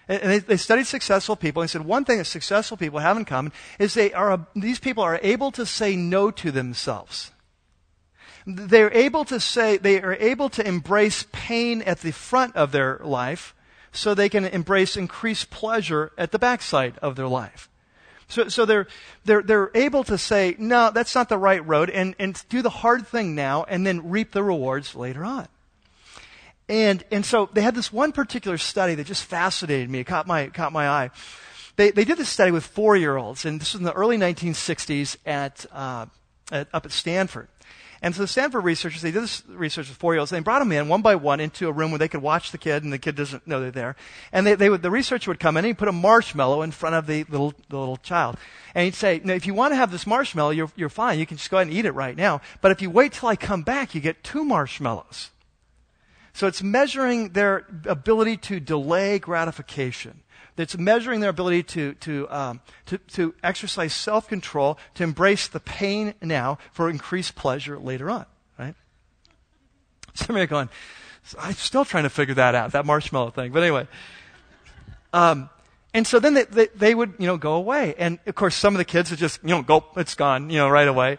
And 0.08 0.32
they, 0.32 0.40
they 0.40 0.58
studied 0.58 0.86
successful 0.86 1.36
people 1.36 1.62
and 1.62 1.70
said 1.70 1.84
one 1.84 2.06
thing 2.06 2.20
that 2.20 2.26
successful 2.26 2.78
people 2.78 3.00
have 3.00 3.18
in 3.18 3.26
common 3.26 3.52
is 3.80 3.96
they 3.96 4.14
are, 4.14 4.48
these 4.56 4.80
people 4.80 5.04
are 5.04 5.20
able 5.24 5.52
to 5.52 5.66
say 5.66 5.96
no 5.96 6.30
to 6.32 6.52
themselves. 6.52 7.32
They're 8.46 8.94
able 8.94 9.26
to 9.26 9.40
say, 9.40 9.78
they 9.78 10.02
are 10.02 10.16
able 10.16 10.50
to 10.50 10.68
embrace 10.68 11.26
pain 11.32 11.82
at 11.82 12.02
the 12.02 12.12
front 12.12 12.56
of 12.56 12.72
their 12.72 13.00
life 13.04 13.54
so 13.92 14.14
they 14.14 14.30
can 14.30 14.46
embrace 14.46 14.96
increased 14.96 15.50
pleasure 15.50 16.12
at 16.18 16.32
the 16.32 16.40
backside 16.40 16.98
of 17.00 17.16
their 17.16 17.28
life. 17.28 17.70
So, 18.28 18.48
so 18.48 18.66
they're, 18.66 18.88
they're, 19.26 19.42
they're 19.42 19.72
able 19.74 20.04
to 20.04 20.18
say, 20.18 20.56
no, 20.60 20.92
that's 20.94 21.16
not 21.16 21.30
the 21.30 21.38
right 21.38 21.66
road, 21.66 21.90
and, 21.90 22.16
and 22.20 22.42
do 22.48 22.62
the 22.62 22.70
hard 22.70 23.08
thing 23.08 23.34
now, 23.34 23.64
and 23.64 23.86
then 23.86 24.12
reap 24.12 24.32
the 24.32 24.44
rewards 24.44 24.96
later 24.96 25.26
on. 25.26 25.48
And, 26.70 27.04
and 27.12 27.26
so 27.26 27.50
they 27.52 27.62
had 27.62 27.74
this 27.74 27.92
one 27.92 28.12
particular 28.12 28.60
study 28.60 28.94
that 28.96 29.08
just 29.08 29.24
fascinated 29.24 29.90
me. 29.90 30.00
It 30.00 30.04
caught 30.04 30.28
my, 30.28 30.48
caught 30.48 30.72
my 30.72 30.88
eye. 30.88 31.10
They, 31.76 31.90
they 31.90 32.06
did 32.06 32.20
this 32.20 32.30
study 32.30 32.52
with 32.52 32.64
four 32.64 32.96
year 32.96 33.18
olds, 33.18 33.46
and 33.46 33.60
this 33.60 33.74
was 33.74 33.80
in 33.80 33.86
the 33.86 33.94
early 33.94 34.18
1960s 34.18 35.18
at, 35.26 35.66
uh, 35.72 36.06
at, 36.52 36.68
up 36.72 36.86
at 36.86 36.92
Stanford. 36.92 37.48
And 38.02 38.16
so 38.16 38.22
the 38.22 38.28
Stanford 38.28 38.64
researchers, 38.64 39.02
they 39.02 39.12
did 39.12 39.24
this 39.24 39.44
research 39.48 39.90
with 39.90 39.98
four-year-olds. 39.98 40.32
They 40.32 40.40
brought 40.40 40.60
them 40.60 40.72
in 40.72 40.88
one 40.88 41.02
by 41.02 41.16
one 41.16 41.42
into 41.42 41.68
a 41.68 41.72
room 41.72 41.92
where 41.92 41.98
they 41.98 42.08
could 42.08 42.22
watch 42.22 42.52
the 42.52 42.58
kid, 42.58 42.84
and 42.84 42.94
the 42.94 42.98
kid 42.98 43.16
doesn't 43.16 43.46
know 43.46 43.60
they're 43.60 43.72
there. 43.72 43.96
And 44.32 44.48
they, 44.48 44.56
they 44.56 44.70
would, 44.70 44.82
the 44.82 44.92
researcher 44.92 45.30
would 45.30 45.40
come 45.40 45.58
in 45.58 45.66
and 45.66 45.68
he'd 45.68 45.78
put 45.78 45.90
a 45.90 45.94
marshmallow 45.94 46.62
in 46.62 46.72
front 46.72 46.96
of 46.96 47.08
the 47.08 47.26
little, 47.26 47.54
the 47.68 47.78
little 47.78 47.98
child. 47.98 48.38
And 48.74 48.86
he'd 48.86 48.96
say, 48.96 49.20
No, 49.24 49.34
if 49.34 49.46
you 49.46 49.54
want 49.54 49.74
to 49.74 49.76
have 49.76 49.92
this 49.92 50.08
marshmallow, 50.08 50.52
you're, 50.52 50.72
you're 50.78 50.90
fine. 50.90 51.20
You 51.20 51.26
can 51.26 51.38
just 51.38 51.50
go 51.50 51.58
ahead 51.58 51.68
and 51.68 51.76
eat 51.76 51.86
it 51.86 51.92
right 51.92 52.16
now. 52.16 52.40
But 52.62 52.72
if 52.72 52.82
you 52.82 52.90
wait 52.90 53.14
till 53.14 53.28
I 53.28 53.36
come 53.36 53.64
back, 53.64 53.94
you 53.94 54.02
get 54.02 54.24
two 54.24 54.46
marshmallows. 54.46 55.32
So 56.34 56.48
it's 56.48 56.64
measuring 56.64 57.30
their 57.30 57.66
ability 57.86 58.38
to 58.38 58.62
delay 58.62 59.20
gratification. 59.20 60.22
It's 60.60 60.78
measuring 60.78 61.22
their 61.22 61.30
ability 61.30 61.64
to, 61.64 61.94
to, 61.94 62.30
um, 62.30 62.62
to, 62.88 62.98
to 62.98 63.34
exercise 63.44 63.94
self 63.94 64.28
control, 64.28 64.78
to 64.96 65.04
embrace 65.04 65.48
the 65.48 65.60
pain 65.60 66.14
now 66.22 66.58
for 66.72 66.90
increased 66.90 67.36
pleasure 67.36 67.80
later 67.80 68.10
on, 68.10 68.26
right? 68.58 68.76
Some 70.14 70.36
of 70.36 70.40
you 70.40 70.44
are 70.44 70.48
going, 70.48 70.70
I'm 71.40 71.54
still 71.54 71.86
trying 71.86 72.04
to 72.04 72.10
figure 72.10 72.36
that 72.36 72.56
out, 72.56 72.72
that 72.74 72.86
marshmallow 72.86 73.32
thing. 73.32 73.52
But 73.52 73.64
anyway. 73.64 73.88
Um, 75.14 75.50
and 75.94 76.06
so 76.06 76.20
then 76.20 76.34
they, 76.34 76.44
they, 76.44 76.68
they, 76.76 76.96
would, 76.96 77.14
you 77.18 77.26
know, 77.26 77.38
go 77.38 77.54
away. 77.54 77.96
And 77.98 78.20
of 78.28 78.36
course, 78.36 78.56
some 78.56 78.74
of 78.76 78.78
the 78.78 78.86
kids 78.86 79.10
would 79.10 79.20
just, 79.20 79.42
you 79.42 79.50
know, 79.50 79.62
go, 79.62 79.86
it's 79.96 80.14
gone, 80.14 80.50
you 80.50 80.58
know, 80.58 80.70
right 80.70 80.88
away. 80.88 81.18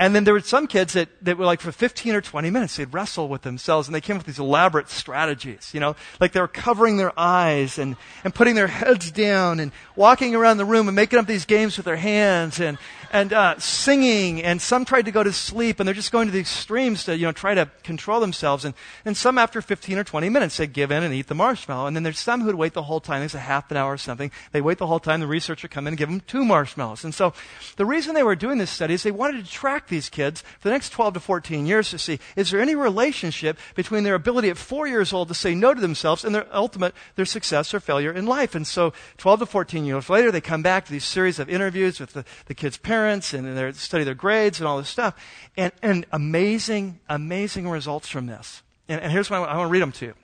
And 0.00 0.14
then 0.14 0.24
there 0.24 0.32
were 0.32 0.40
some 0.40 0.66
kids 0.66 0.94
that, 0.94 1.10
that 1.20 1.36
were 1.36 1.44
like 1.44 1.60
for 1.60 1.72
15 1.72 2.14
or 2.14 2.22
20 2.22 2.48
minutes, 2.48 2.76
they'd 2.76 2.92
wrestle 2.94 3.28
with 3.28 3.42
themselves 3.42 3.86
and 3.86 3.94
they 3.94 4.00
came 4.00 4.16
up 4.16 4.20
with 4.20 4.34
these 4.34 4.38
elaborate 4.38 4.88
strategies, 4.88 5.72
you 5.74 5.78
know, 5.78 5.94
like 6.18 6.32
they 6.32 6.40
were 6.40 6.48
covering 6.48 6.96
their 6.96 7.12
eyes 7.20 7.78
and, 7.78 7.96
and 8.24 8.34
putting 8.34 8.54
their 8.54 8.66
heads 8.66 9.10
down 9.10 9.60
and 9.60 9.72
walking 9.96 10.34
around 10.34 10.56
the 10.56 10.64
room 10.64 10.88
and 10.88 10.96
making 10.96 11.18
up 11.18 11.26
these 11.26 11.44
games 11.44 11.76
with 11.76 11.84
their 11.84 11.96
hands 11.96 12.60
and, 12.60 12.78
and 13.10 13.32
uh, 13.32 13.58
singing, 13.58 14.42
and 14.42 14.62
some 14.62 14.84
tried 14.84 15.06
to 15.06 15.10
go 15.10 15.22
to 15.22 15.32
sleep, 15.32 15.80
and 15.80 15.86
they're 15.86 15.94
just 15.94 16.12
going 16.12 16.28
to 16.28 16.32
the 16.32 16.38
extremes 16.38 17.04
to 17.04 17.16
you 17.16 17.26
know 17.26 17.32
try 17.32 17.54
to 17.54 17.68
control 17.82 18.20
themselves. 18.20 18.64
And, 18.64 18.74
and 19.04 19.16
some 19.16 19.36
after 19.36 19.60
15 19.60 19.98
or 19.98 20.04
20 20.04 20.28
minutes 20.28 20.56
they 20.56 20.68
give 20.68 20.92
in 20.92 21.02
and 21.02 21.12
eat 21.12 21.26
the 21.26 21.34
marshmallow. 21.34 21.86
And 21.86 21.96
then 21.96 22.04
there's 22.04 22.18
some 22.18 22.42
who'd 22.42 22.54
wait 22.54 22.72
the 22.72 22.84
whole 22.84 23.00
time. 23.00 23.20
There's 23.20 23.34
a 23.34 23.40
half 23.40 23.70
an 23.70 23.76
hour 23.76 23.92
or 23.92 23.98
something. 23.98 24.30
They 24.52 24.60
wait 24.60 24.78
the 24.78 24.86
whole 24.86 25.00
time. 25.00 25.20
The 25.20 25.26
researcher 25.26 25.66
come 25.66 25.86
in 25.86 25.92
and 25.92 25.98
give 25.98 26.08
them 26.08 26.20
two 26.20 26.44
marshmallows. 26.44 27.04
And 27.04 27.12
so 27.12 27.34
the 27.76 27.84
reason 27.84 28.14
they 28.14 28.22
were 28.22 28.36
doing 28.36 28.58
this 28.58 28.70
study 28.70 28.94
is 28.94 29.02
they 29.02 29.10
wanted 29.10 29.44
to 29.44 29.50
track 29.50 29.88
these 29.88 30.08
kids 30.08 30.42
for 30.60 30.68
the 30.68 30.72
next 30.72 30.90
12 30.90 31.14
to 31.14 31.20
14 31.20 31.66
years 31.66 31.90
to 31.90 31.98
see 31.98 32.20
is 32.36 32.50
there 32.50 32.60
any 32.60 32.76
relationship 32.76 33.58
between 33.74 34.04
their 34.04 34.14
ability 34.14 34.50
at 34.50 34.56
four 34.56 34.86
years 34.86 35.12
old 35.12 35.28
to 35.28 35.34
say 35.34 35.54
no 35.54 35.74
to 35.74 35.80
themselves 35.80 36.24
and 36.24 36.34
their 36.34 36.46
ultimate 36.54 36.94
their 37.16 37.24
success 37.24 37.74
or 37.74 37.80
failure 37.80 38.12
in 38.12 38.26
life. 38.26 38.54
And 38.54 38.66
so 38.66 38.92
12 39.18 39.40
to 39.40 39.46
14 39.46 39.84
years 39.84 40.08
later, 40.08 40.30
they 40.30 40.40
come 40.40 40.62
back 40.62 40.84
to 40.84 40.92
these 40.92 41.04
series 41.04 41.38
of 41.38 41.50
interviews 41.50 41.98
with 41.98 42.12
the, 42.12 42.24
the 42.46 42.54
kids' 42.54 42.76
parents 42.76 42.99
parents 43.00 43.32
and 43.32 43.56
they 43.56 43.72
study 43.72 44.04
their 44.04 44.14
grades 44.14 44.60
and 44.60 44.68
all 44.68 44.76
this 44.78 44.88
stuff. 44.88 45.14
And, 45.56 45.72
and 45.82 46.06
amazing, 46.12 47.00
amazing 47.08 47.68
results 47.68 48.08
from 48.08 48.26
this. 48.26 48.62
And, 48.88 49.00
and 49.00 49.10
here's 49.10 49.30
what 49.30 49.40
I, 49.40 49.44
I 49.44 49.56
want 49.56 49.68
to 49.68 49.72
read 49.72 49.82
them 49.82 49.92
to 49.92 50.06
you. 50.06 50.14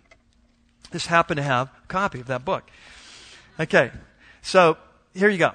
Just 0.93 1.07
happen 1.07 1.37
to 1.37 1.43
have 1.43 1.69
a 1.69 1.87
copy 1.89 2.21
of 2.21 2.27
that 2.27 2.45
book. 2.45 2.65
Okay, 3.59 3.91
so 4.43 4.77
here 5.15 5.31
you 5.31 5.39
go. 5.39 5.53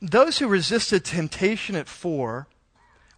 Those 0.00 0.38
who 0.38 0.46
resisted 0.46 1.04
temptation 1.04 1.74
at 1.74 1.88
four 1.88 2.46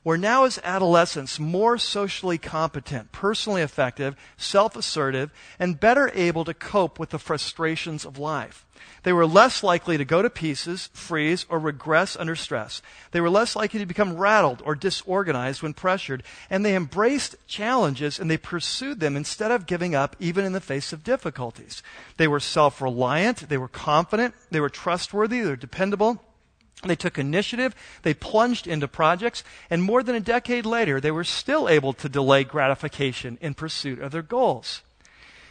were 0.02 0.16
now, 0.16 0.44
as 0.44 0.58
adolescents, 0.64 1.38
more 1.38 1.76
socially 1.76 2.38
competent, 2.38 3.12
personally 3.12 3.62
effective, 3.62 4.16
self 4.36 4.74
assertive, 4.76 5.30
and 5.58 5.80
better 5.80 6.10
able 6.14 6.44
to 6.44 6.54
cope 6.54 6.98
with 6.98 7.10
the 7.10 7.18
frustrations 7.18 8.04
of 8.04 8.18
life. 8.18 8.64
They 9.02 9.12
were 9.12 9.26
less 9.26 9.62
likely 9.62 9.96
to 9.96 10.04
go 10.04 10.22
to 10.22 10.30
pieces, 10.30 10.90
freeze, 10.92 11.46
or 11.48 11.58
regress 11.58 12.16
under 12.16 12.36
stress. 12.36 12.82
They 13.12 13.20
were 13.20 13.30
less 13.30 13.56
likely 13.56 13.80
to 13.80 13.86
become 13.86 14.16
rattled 14.16 14.62
or 14.64 14.74
disorganized 14.74 15.62
when 15.62 15.74
pressured, 15.74 16.22
and 16.50 16.64
they 16.64 16.76
embraced 16.76 17.36
challenges 17.46 18.18
and 18.18 18.30
they 18.30 18.36
pursued 18.36 19.00
them 19.00 19.16
instead 19.16 19.50
of 19.50 19.66
giving 19.66 19.94
up 19.94 20.16
even 20.18 20.44
in 20.44 20.52
the 20.52 20.60
face 20.60 20.92
of 20.92 21.04
difficulties. 21.04 21.82
They 22.16 22.28
were 22.28 22.40
self 22.40 22.80
reliant, 22.82 23.48
they 23.48 23.58
were 23.58 23.68
confident, 23.68 24.34
they 24.50 24.60
were 24.60 24.70
trustworthy, 24.70 25.40
they 25.40 25.50
were 25.50 25.56
dependable. 25.56 26.22
They 26.82 26.96
took 26.96 27.18
initiative, 27.18 27.74
they 28.02 28.14
plunged 28.14 28.66
into 28.66 28.88
projects, 28.88 29.44
and 29.68 29.82
more 29.82 30.02
than 30.02 30.14
a 30.14 30.20
decade 30.20 30.64
later, 30.64 30.98
they 30.98 31.10
were 31.10 31.24
still 31.24 31.68
able 31.68 31.92
to 31.94 32.08
delay 32.08 32.42
gratification 32.42 33.36
in 33.40 33.52
pursuit 33.52 34.00
of 34.00 34.12
their 34.12 34.22
goals. 34.22 34.80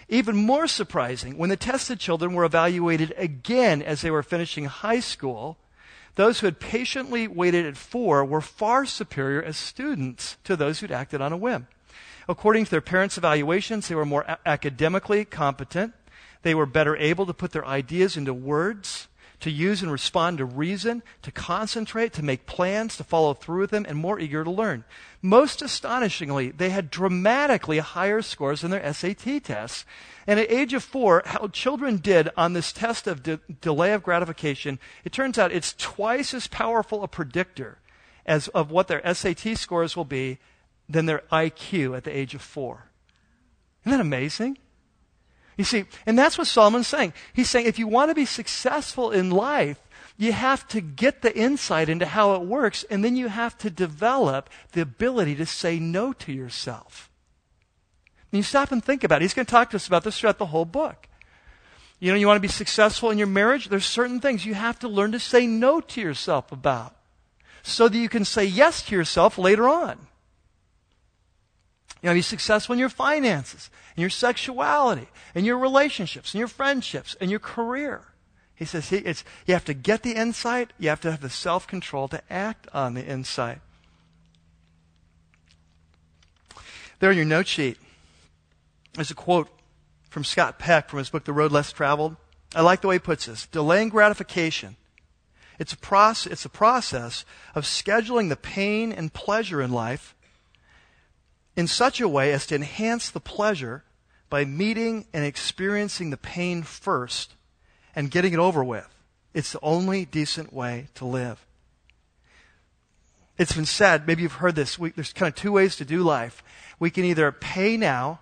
Even 0.08 0.36
more 0.36 0.68
surprising, 0.68 1.38
when 1.38 1.52
the 1.52 1.56
tested 1.56 2.00
children 2.00 2.34
were 2.34 2.46
evaluated 2.46 3.14
again 3.16 3.84
as 3.84 4.02
they 4.02 4.10
were 4.10 4.24
finishing 4.24 4.66
high 4.66 5.00
school, 5.00 5.58
those 6.16 6.40
who 6.40 6.48
had 6.48 6.60
patiently 6.60 7.28
waited 7.28 7.68
at 7.68 7.78
four 7.78 8.26
were 8.26 8.42
far 8.42 8.88
superior 8.88 9.42
as 9.44 9.56
students 9.56 10.36
to 10.46 10.56
those 10.56 10.80
who'd 10.80 10.92
acted 10.92 11.22
on 11.22 11.32
a 11.32 11.38
whim. 11.38 11.68
According 12.28 12.66
to 12.66 12.72
their 12.72 12.82
parents' 12.82 13.20
evaluations, 13.20 13.88
they 13.88 13.96
were 13.96 14.06
more 14.06 14.24
a- 14.24 14.40
academically 14.48 15.26
competent. 15.26 15.94
They 16.42 16.56
were 16.56 16.66
better 16.66 16.98
able 16.98 17.28
to 17.28 17.34
put 17.34 17.52
their 17.52 17.66
ideas 17.66 18.18
into 18.18 18.34
words 18.34 19.09
to 19.40 19.50
use 19.50 19.82
and 19.82 19.92
respond 19.92 20.38
to 20.38 20.46
reason, 20.46 21.02
to 21.22 21.32
concentrate, 21.32 22.12
to 22.14 22.24
make 22.24 22.46
plans, 22.46 22.98
to 22.98 23.04
follow 23.04 23.34
through 23.34 23.62
with 23.62 23.72
them, 23.72 23.86
and 23.88 23.98
more 23.98 24.20
eager 24.20 24.44
to 24.44 24.52
learn. 24.52 24.84
Most 25.22 25.62
astonishingly, 25.62 26.52
they 26.52 26.70
had 26.70 26.92
dramatically 26.92 27.80
higher 27.80 28.22
scores 28.22 28.64
in 28.64 28.72
their 28.72 28.94
SAT 28.94 29.44
tests. 29.44 29.86
And 30.28 30.40
at 30.40 30.52
age 30.52 30.74
of 30.74 30.84
four, 30.84 31.24
how 31.26 31.48
children 31.48 31.98
did 31.98 32.30
on 32.36 32.54
this 32.54 32.74
test 32.74 33.08
of 33.08 33.24
de- 33.24 33.40
delay 33.62 33.94
of 33.94 34.04
gratification, 34.04 34.80
it 35.04 35.12
turns 35.12 35.40
out 35.40 35.52
it's 35.52 35.74
twice 35.78 36.34
as 36.34 36.48
powerful 36.48 37.04
a 37.04 37.08
predictor 37.08 37.80
as 38.26 38.48
of 38.50 38.72
what 38.72 38.88
their 38.88 39.02
SAT 39.14 39.58
scores 39.58 39.96
will 39.96 40.06
be 40.06 40.38
than 40.88 41.06
their 41.06 41.24
IQ 41.32 41.96
at 41.96 42.04
the 42.04 42.16
age 42.16 42.36
of 42.36 42.42
four. 42.42 42.90
Isn't 43.84 43.98
that 43.98 44.02
amazing? 44.02 44.58
You 45.60 45.66
see, 45.66 45.84
and 46.06 46.18
that's 46.18 46.38
what 46.38 46.48
Solomon's 46.48 46.88
saying. 46.88 47.12
He's 47.34 47.50
saying 47.50 47.66
if 47.66 47.78
you 47.78 47.86
want 47.86 48.12
to 48.12 48.16
be 48.16 48.24
successful 48.24 49.12
in 49.12 49.30
life, 49.30 49.78
you 50.16 50.32
have 50.32 50.66
to 50.70 50.80
get 50.80 51.22
the 51.22 51.38
insight 51.38 51.90
into 51.90 52.06
how 52.06 52.36
it 52.36 52.44
works, 52.44 52.86
and 52.90 53.04
then 53.04 53.18
you 53.18 53.28
have 53.28 53.58
to 53.58 53.70
develop 53.70 54.50
the 54.72 54.80
ability 54.80 55.36
to 55.36 55.46
say 55.46 55.78
no 55.78 56.14
to 56.14 56.32
yourself. 56.32 57.12
And 58.32 58.38
you 58.38 58.44
stop 58.44 58.72
and 58.72 58.82
think 58.82 59.04
about 59.04 59.22
it. 59.22 59.26
He's 59.26 59.34
going 59.34 59.46
to 59.48 59.52
talk 59.52 59.72
to 59.72 59.76
us 59.76 59.86
about 59.86 60.06
this 60.06 60.18
throughout 60.18 60.38
the 60.38 60.46
whole 60.46 60.64
book. 60.64 61.10
You 62.00 62.14
know, 62.14 62.18
you 62.18 62.26
want 62.26 62.38
to 62.38 62.42
be 62.42 62.48
successful 62.48 63.10
in 63.10 63.18
your 63.18 63.28
marriage? 63.28 63.68
There's 63.68 63.86
certain 63.86 64.22
things 64.22 64.46
you 64.46 64.54
have 64.54 64.80
to 64.80 64.88
learn 64.88 65.12
to 65.12 65.20
say 65.20 65.46
no 65.46 65.82
to 65.82 66.00
yourself 66.00 66.54
about 66.54 66.96
so 67.64 67.90
that 67.90 67.98
you 67.98 68.08
can 68.08 68.24
say 68.24 68.46
yes 68.46 68.82
to 68.84 68.96
yourself 68.96 69.38
later 69.38 69.68
on. 69.68 70.08
You 72.02 72.10
know, 72.10 72.14
be 72.14 72.22
successful 72.22 72.74
in 72.74 72.80
your 72.80 72.90
finances, 72.90 73.70
in 73.98 74.02
your 74.02 74.10
sexuality, 74.10 75.08
in 75.36 75.44
your 75.44 75.58
relationships, 75.58 76.34
in 76.34 76.40
your 76.40 76.48
friendships, 76.48 77.16
in 77.16 77.30
your 77.30 77.40
career. 77.40 78.04
He 78.56 78.66
says 78.66 78.90
he, 78.90 78.98
it's, 78.98 79.24
you 79.46 79.54
have 79.54 79.66
to 79.66 79.74
get 79.74 80.04
the 80.04 80.14
insight, 80.14 80.72
you 80.78 80.90
have 80.90 81.02
to 81.02 81.12
have 81.12 81.22
the 81.22 81.30
self 81.30 81.68
control 81.68 82.08
to 82.10 82.22
act 82.30 82.68
on 82.74 82.94
the 82.94 83.06
insight. 83.06 83.60
There 87.00 87.12
in 87.12 87.18
your 87.18 87.26
note 87.26 87.48
sheet, 87.48 87.78
there's 88.94 89.12
a 89.12 89.16
quote 89.16 89.50
from 90.10 90.24
Scott 90.24 90.60
Peck 90.60 90.90
from 90.90 91.00
his 91.00 91.10
book, 91.10 91.24
The 91.24 91.34
Road 91.34 91.52
Less 91.52 91.72
Traveled. 91.72 92.16
I 92.56 92.62
like 92.62 92.82
the 92.82 92.88
way 92.88 92.96
he 92.96 93.00
puts 93.00 93.28
this 93.28 93.46
delaying 93.46 93.90
gratification. 93.90 94.76
It's 95.60 95.74
a, 95.74 95.78
process, 95.78 96.32
it's 96.32 96.46
a 96.46 96.50
process 96.50 97.26
of 97.54 97.66
scheduling 97.66 98.30
the 98.30 98.38
pain 98.38 98.92
and 98.92 99.14
pleasure 99.14 99.62
in 99.62 99.72
life 99.72 100.16
in 101.56 101.68
such 101.68 102.00
a 102.00 102.08
way 102.08 102.32
as 102.32 102.46
to 102.48 102.56
enhance 102.56 103.10
the 103.10 103.20
pleasure 103.20 103.84
by 104.30 104.46
meeting 104.46 105.06
and 105.14 105.26
experiencing 105.26 106.10
the 106.10 106.18
pain 106.18 106.64
first 106.64 107.34
and 107.96 108.12
getting 108.12 108.34
it 108.34 108.40
over 108.40 108.64
with. 108.64 108.88
It's 109.34 109.52
the 109.52 109.60
only 109.62 110.06
decent 110.06 110.54
way 110.54 110.88
to 110.96 111.06
live. 111.06 111.46
It's 113.38 113.54
been 113.54 113.66
said, 113.66 114.06
maybe 114.06 114.24
you've 114.24 114.34
heard 114.34 114.56
this, 114.56 114.78
we, 114.78 114.92
there's 114.92 115.14
kind 115.14 115.30
of 115.30 115.36
two 115.36 115.54
ways 115.54 115.78
to 115.78 115.86
do 115.86 116.04
life. 116.04 116.44
We 116.78 116.90
can 116.90 117.06
either 117.06 117.32
pay 117.32 117.78
now 117.78 118.20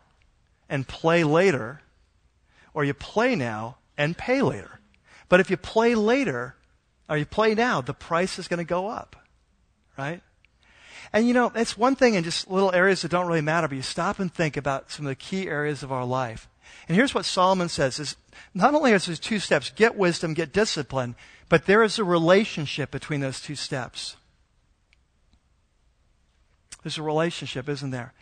and 0.70 0.88
play 0.88 1.24
later, 1.24 1.82
or 2.74 2.84
you 2.84 2.94
play 2.94 3.36
now 3.36 3.78
and 3.98 4.18
pay 4.18 4.42
later. 4.42 4.80
But 5.28 5.40
if 5.40 5.50
you 5.50 5.58
play 5.58 5.96
later, 5.96 6.56
or 7.10 7.18
you 7.18 7.26
play 7.26 7.56
now, 7.56 7.82
the 7.82 7.94
price 7.94 8.38
is 8.38 8.48
going 8.48 8.60
to 8.60 8.64
go 8.64 8.88
up, 8.90 9.16
right? 9.98 10.22
And 11.14 11.28
you 11.28 11.34
know, 11.34 11.52
it's 11.56 11.78
one 11.78 11.96
thing 11.96 12.16
in 12.16 12.24
just 12.24 12.50
little 12.50 12.74
areas 12.74 13.02
that 13.02 13.12
don't 13.12 13.28
really 13.28 13.42
matter, 13.42 13.68
but 13.68 13.76
you 13.76 13.82
stop 13.82 14.20
and 14.20 14.34
think 14.34 14.58
about 14.58 14.92
some 14.92 15.06
of 15.06 15.10
the 15.10 15.16
key 15.16 15.48
areas 15.48 15.84
of 15.84 15.92
our 15.92 16.06
life. 16.06 16.48
And 16.88 16.96
here's 16.96 17.14
what 17.14 17.26
Solomon 17.26 17.70
says 17.70 18.00
is 18.00 18.16
not 18.54 18.74
only 18.74 18.92
is 18.92 19.06
there 19.06 19.16
two 19.16 19.40
steps, 19.40 19.72
get 19.76 19.96
wisdom, 19.96 20.34
get 20.34 20.54
discipline, 20.54 21.16
but 21.50 21.66
there 21.66 21.84
is 21.84 21.98
a 21.98 22.04
relationship 22.04 22.92
between 22.92 23.22
those 23.22 23.42
two 23.42 23.56
steps. 23.56 24.18
There's 26.84 26.98
a 26.98 27.04
relationship, 27.04 27.68
isn't 27.68 27.92
there? 27.92 28.14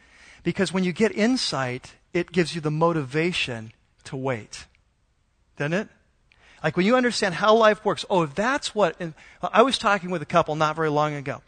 Because 0.44 0.72
when 0.72 0.84
you 0.84 0.92
get 0.92 1.12
insight, 1.12 1.96
it 2.14 2.32
gives 2.32 2.56
you 2.56 2.62
the 2.62 2.72
motivation 2.72 3.74
to 4.06 4.16
wait. 4.16 4.66
Doesn't 5.58 5.74
it? 5.74 5.88
Like 6.64 6.78
when 6.78 6.86
you 6.86 6.96
understand 6.96 7.36
how 7.36 7.56
life 7.56 7.84
works, 7.84 8.06
oh, 8.10 8.26
that's 8.26 8.74
what. 8.74 9.00
I 9.42 9.62
was 9.62 9.78
talking 9.78 10.10
with 10.10 10.22
a 10.22 10.26
couple 10.26 10.56
not 10.56 10.76
very 10.76 10.90
long 10.90 11.14
ago 11.14 11.42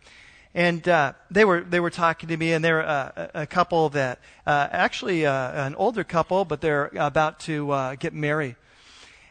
and 0.53 0.87
uh, 0.87 1.13
they 1.29 1.45
were 1.45 1.61
they 1.61 1.79
were 1.79 1.89
talking 1.89 2.29
to 2.29 2.37
me, 2.37 2.53
and 2.53 2.63
they're 2.63 2.85
uh, 2.85 3.27
a 3.33 3.47
couple 3.47 3.89
that 3.89 4.19
uh, 4.45 4.67
actually 4.71 5.25
uh, 5.25 5.65
an 5.65 5.75
older 5.75 6.03
couple, 6.03 6.45
but 6.45 6.61
they're 6.61 6.89
about 6.95 7.39
to 7.41 7.71
uh, 7.71 7.95
get 7.95 8.13
married, 8.13 8.55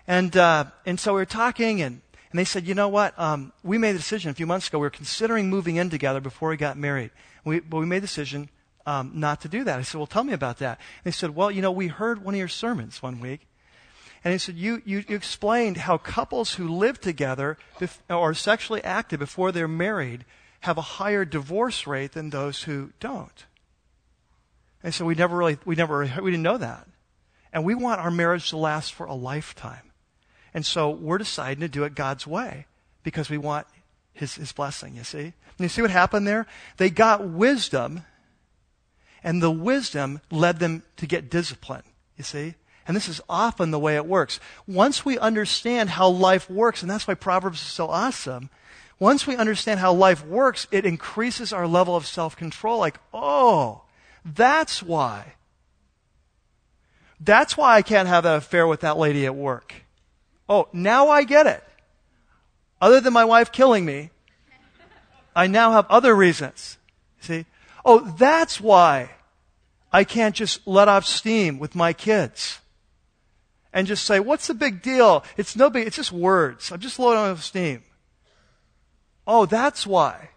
and 0.07 0.37
uh, 0.37 0.65
and 0.85 1.01
so 1.01 1.15
we 1.15 1.21
were 1.21 1.27
talking, 1.27 1.83
and 1.83 2.01
and 2.31 2.39
they 2.39 2.45
said, 2.45 2.67
you 2.67 2.75
know 2.75 2.89
what, 2.89 3.19
um, 3.19 3.53
we 3.63 3.79
made 3.79 3.95
a 3.95 3.99
decision 3.99 4.31
a 4.31 4.35
few 4.35 4.47
months 4.47 4.69
ago. 4.69 4.79
We 4.79 4.87
were 4.87 4.91
considering 4.91 5.49
moving 5.49 5.77
in 5.77 5.91
together 5.91 6.21
before 6.21 6.51
we 6.51 6.57
got 6.57 6.77
married, 6.77 7.11
we, 7.45 7.61
but 7.61 7.79
we 7.79 7.87
made 7.87 7.99
a 7.99 8.01
decision 8.03 8.49
um, 8.87 9.13
not 9.15 9.41
to 9.43 9.49
do 9.49 9.65
that. 9.65 9.79
I 9.79 9.83
said, 9.83 9.99
well, 9.99 10.07
tell 10.07 10.25
me 10.25 10.33
about 10.33 10.59
that. 10.59 10.79
And 10.79 11.05
they 11.05 11.11
said, 11.11 11.35
well, 11.35 11.51
you 11.51 11.61
know, 11.61 11.73
we 11.73 11.89
heard 11.89 12.25
one 12.25 12.35
of 12.35 12.39
your 12.39 12.49
sermons 12.49 13.03
one 13.03 13.21
week. 13.21 13.47
And 14.25 14.33
he 14.33 14.39
said, 14.39 14.57
you, 14.57 14.83
you, 14.85 15.05
you 15.09 15.17
explained 15.17 15.77
how 15.77 15.99
couples 15.99 16.55
who 16.55 16.69
live 16.69 17.01
together 17.01 17.59
bef- 17.79 17.99
or 18.09 18.35
sexually 18.35 18.83
active 18.83 19.21
before 19.21 19.53
they're 19.53 19.69
married 19.69 20.25
have 20.67 20.79
a 20.79 20.83
higher 20.83 21.25
divorce 21.25 21.87
rate 21.87 22.13
than 22.13 22.31
those 22.31 22.65
who 22.65 22.93
don't. 23.01 23.47
And 24.83 24.93
so 24.93 25.05
we 25.05 25.15
never 25.15 25.37
really, 25.37 25.59
we 25.65 25.75
never, 25.75 26.01
we 26.01 26.31
didn't 26.31 26.43
know 26.43 26.59
that. 26.59 26.87
And 27.53 27.65
we 27.65 27.75
want 27.75 28.01
our 28.01 28.11
marriage 28.11 28.51
to 28.51 28.57
last 28.57 28.93
for 28.93 29.07
a 29.07 29.15
lifetime. 29.15 29.93
And 30.53 30.67
so 30.67 30.91
we're 30.91 31.19
deciding 31.19 31.61
to 31.61 31.69
do 31.69 31.85
it 31.85 31.95
God's 31.95 32.27
way 32.27 32.67
because 33.03 33.31
we 33.31 33.39
want 33.39 33.67
his, 34.13 34.35
his 34.35 34.53
blessing, 34.53 34.97
you 34.97 35.05
see? 35.05 35.19
And 35.19 35.61
you 35.61 35.69
see 35.69 35.83
what 35.83 35.91
happened 35.91 36.27
there? 36.27 36.47
They 36.77 36.91
got 36.91 37.27
wisdom, 37.27 38.03
and 39.23 39.43
the 39.43 39.51
wisdom 39.51 40.21
led 40.31 40.59
them 40.59 40.83
to 40.97 41.07
get 41.07 41.31
discipline, 41.31 41.83
you 42.17 42.25
see? 42.25 42.55
And 42.89 42.97
this 42.97 43.09
is 43.09 43.21
often 43.29 43.71
the 43.71 43.79
way 43.79 43.97
it 43.97 44.07
works. 44.07 44.41
Once 44.67 45.05
we 45.05 45.19
understand 45.19 45.91
how 45.91 46.09
life 46.09 46.51
works, 46.51 46.83
and 46.83 46.91
that's 46.91 47.07
why 47.07 47.15
Proverbs 47.15 47.61
is 47.61 47.67
so 47.67 47.89
awesome, 47.89 48.51
once 48.99 49.27
we 49.27 49.37
understand 49.37 49.81
how 49.81 49.93
life 49.93 50.25
works, 50.25 50.67
it 50.71 50.87
increases 50.87 51.53
our 51.53 51.67
level 51.67 51.97
of 51.97 52.07
self 52.07 52.37
control. 52.37 52.79
Like, 52.79 52.99
oh, 53.13 53.83
that's 54.25 54.83
why. 54.83 55.35
That's 57.21 57.57
why 57.57 57.77
I 57.77 57.83
can't 57.83 58.09
have 58.09 58.25
that 58.25 58.37
affair 58.37 58.67
with 58.67 58.81
that 58.81 58.99
lady 58.99 59.27
at 59.27 59.35
work. 59.35 59.75
Oh, 60.49 60.69
now 60.73 61.09
I 61.09 61.25
get 61.25 61.47
it. 61.47 61.63
Other 62.81 63.01
than 63.01 63.13
my 63.13 63.25
wife 63.25 63.53
killing 63.53 63.85
me, 63.85 64.11
I 65.35 65.47
now 65.47 65.73
have 65.73 65.87
other 65.89 66.15
reasons. 66.15 66.79
See? 67.21 67.47
Oh, 67.85 68.01
that's 68.19 68.61
why 68.61 69.11
I 69.93 70.05
can't 70.05 70.35
just 70.35 70.67
let 70.67 70.89
off 70.89 71.05
steam 71.05 71.59
with 71.59 71.75
my 71.75 71.93
kids 71.93 72.61
and 73.73 73.87
just 73.87 74.05
say, 74.05 74.21
what's 74.21 74.47
the 74.47 74.55
big 74.55 74.83
deal? 74.83 75.25
It's 75.37 75.57
no 75.57 75.69
big, 75.71 75.87
it's 75.87 75.97
just 75.97 76.13
words. 76.13 76.73
I'm 76.73 76.81
just 76.81 76.99
loading 76.99 77.19
off 77.19 77.43
steam. 77.43 77.83
Oh, 79.27 79.47
that's 79.47 79.87
why. 79.87 80.31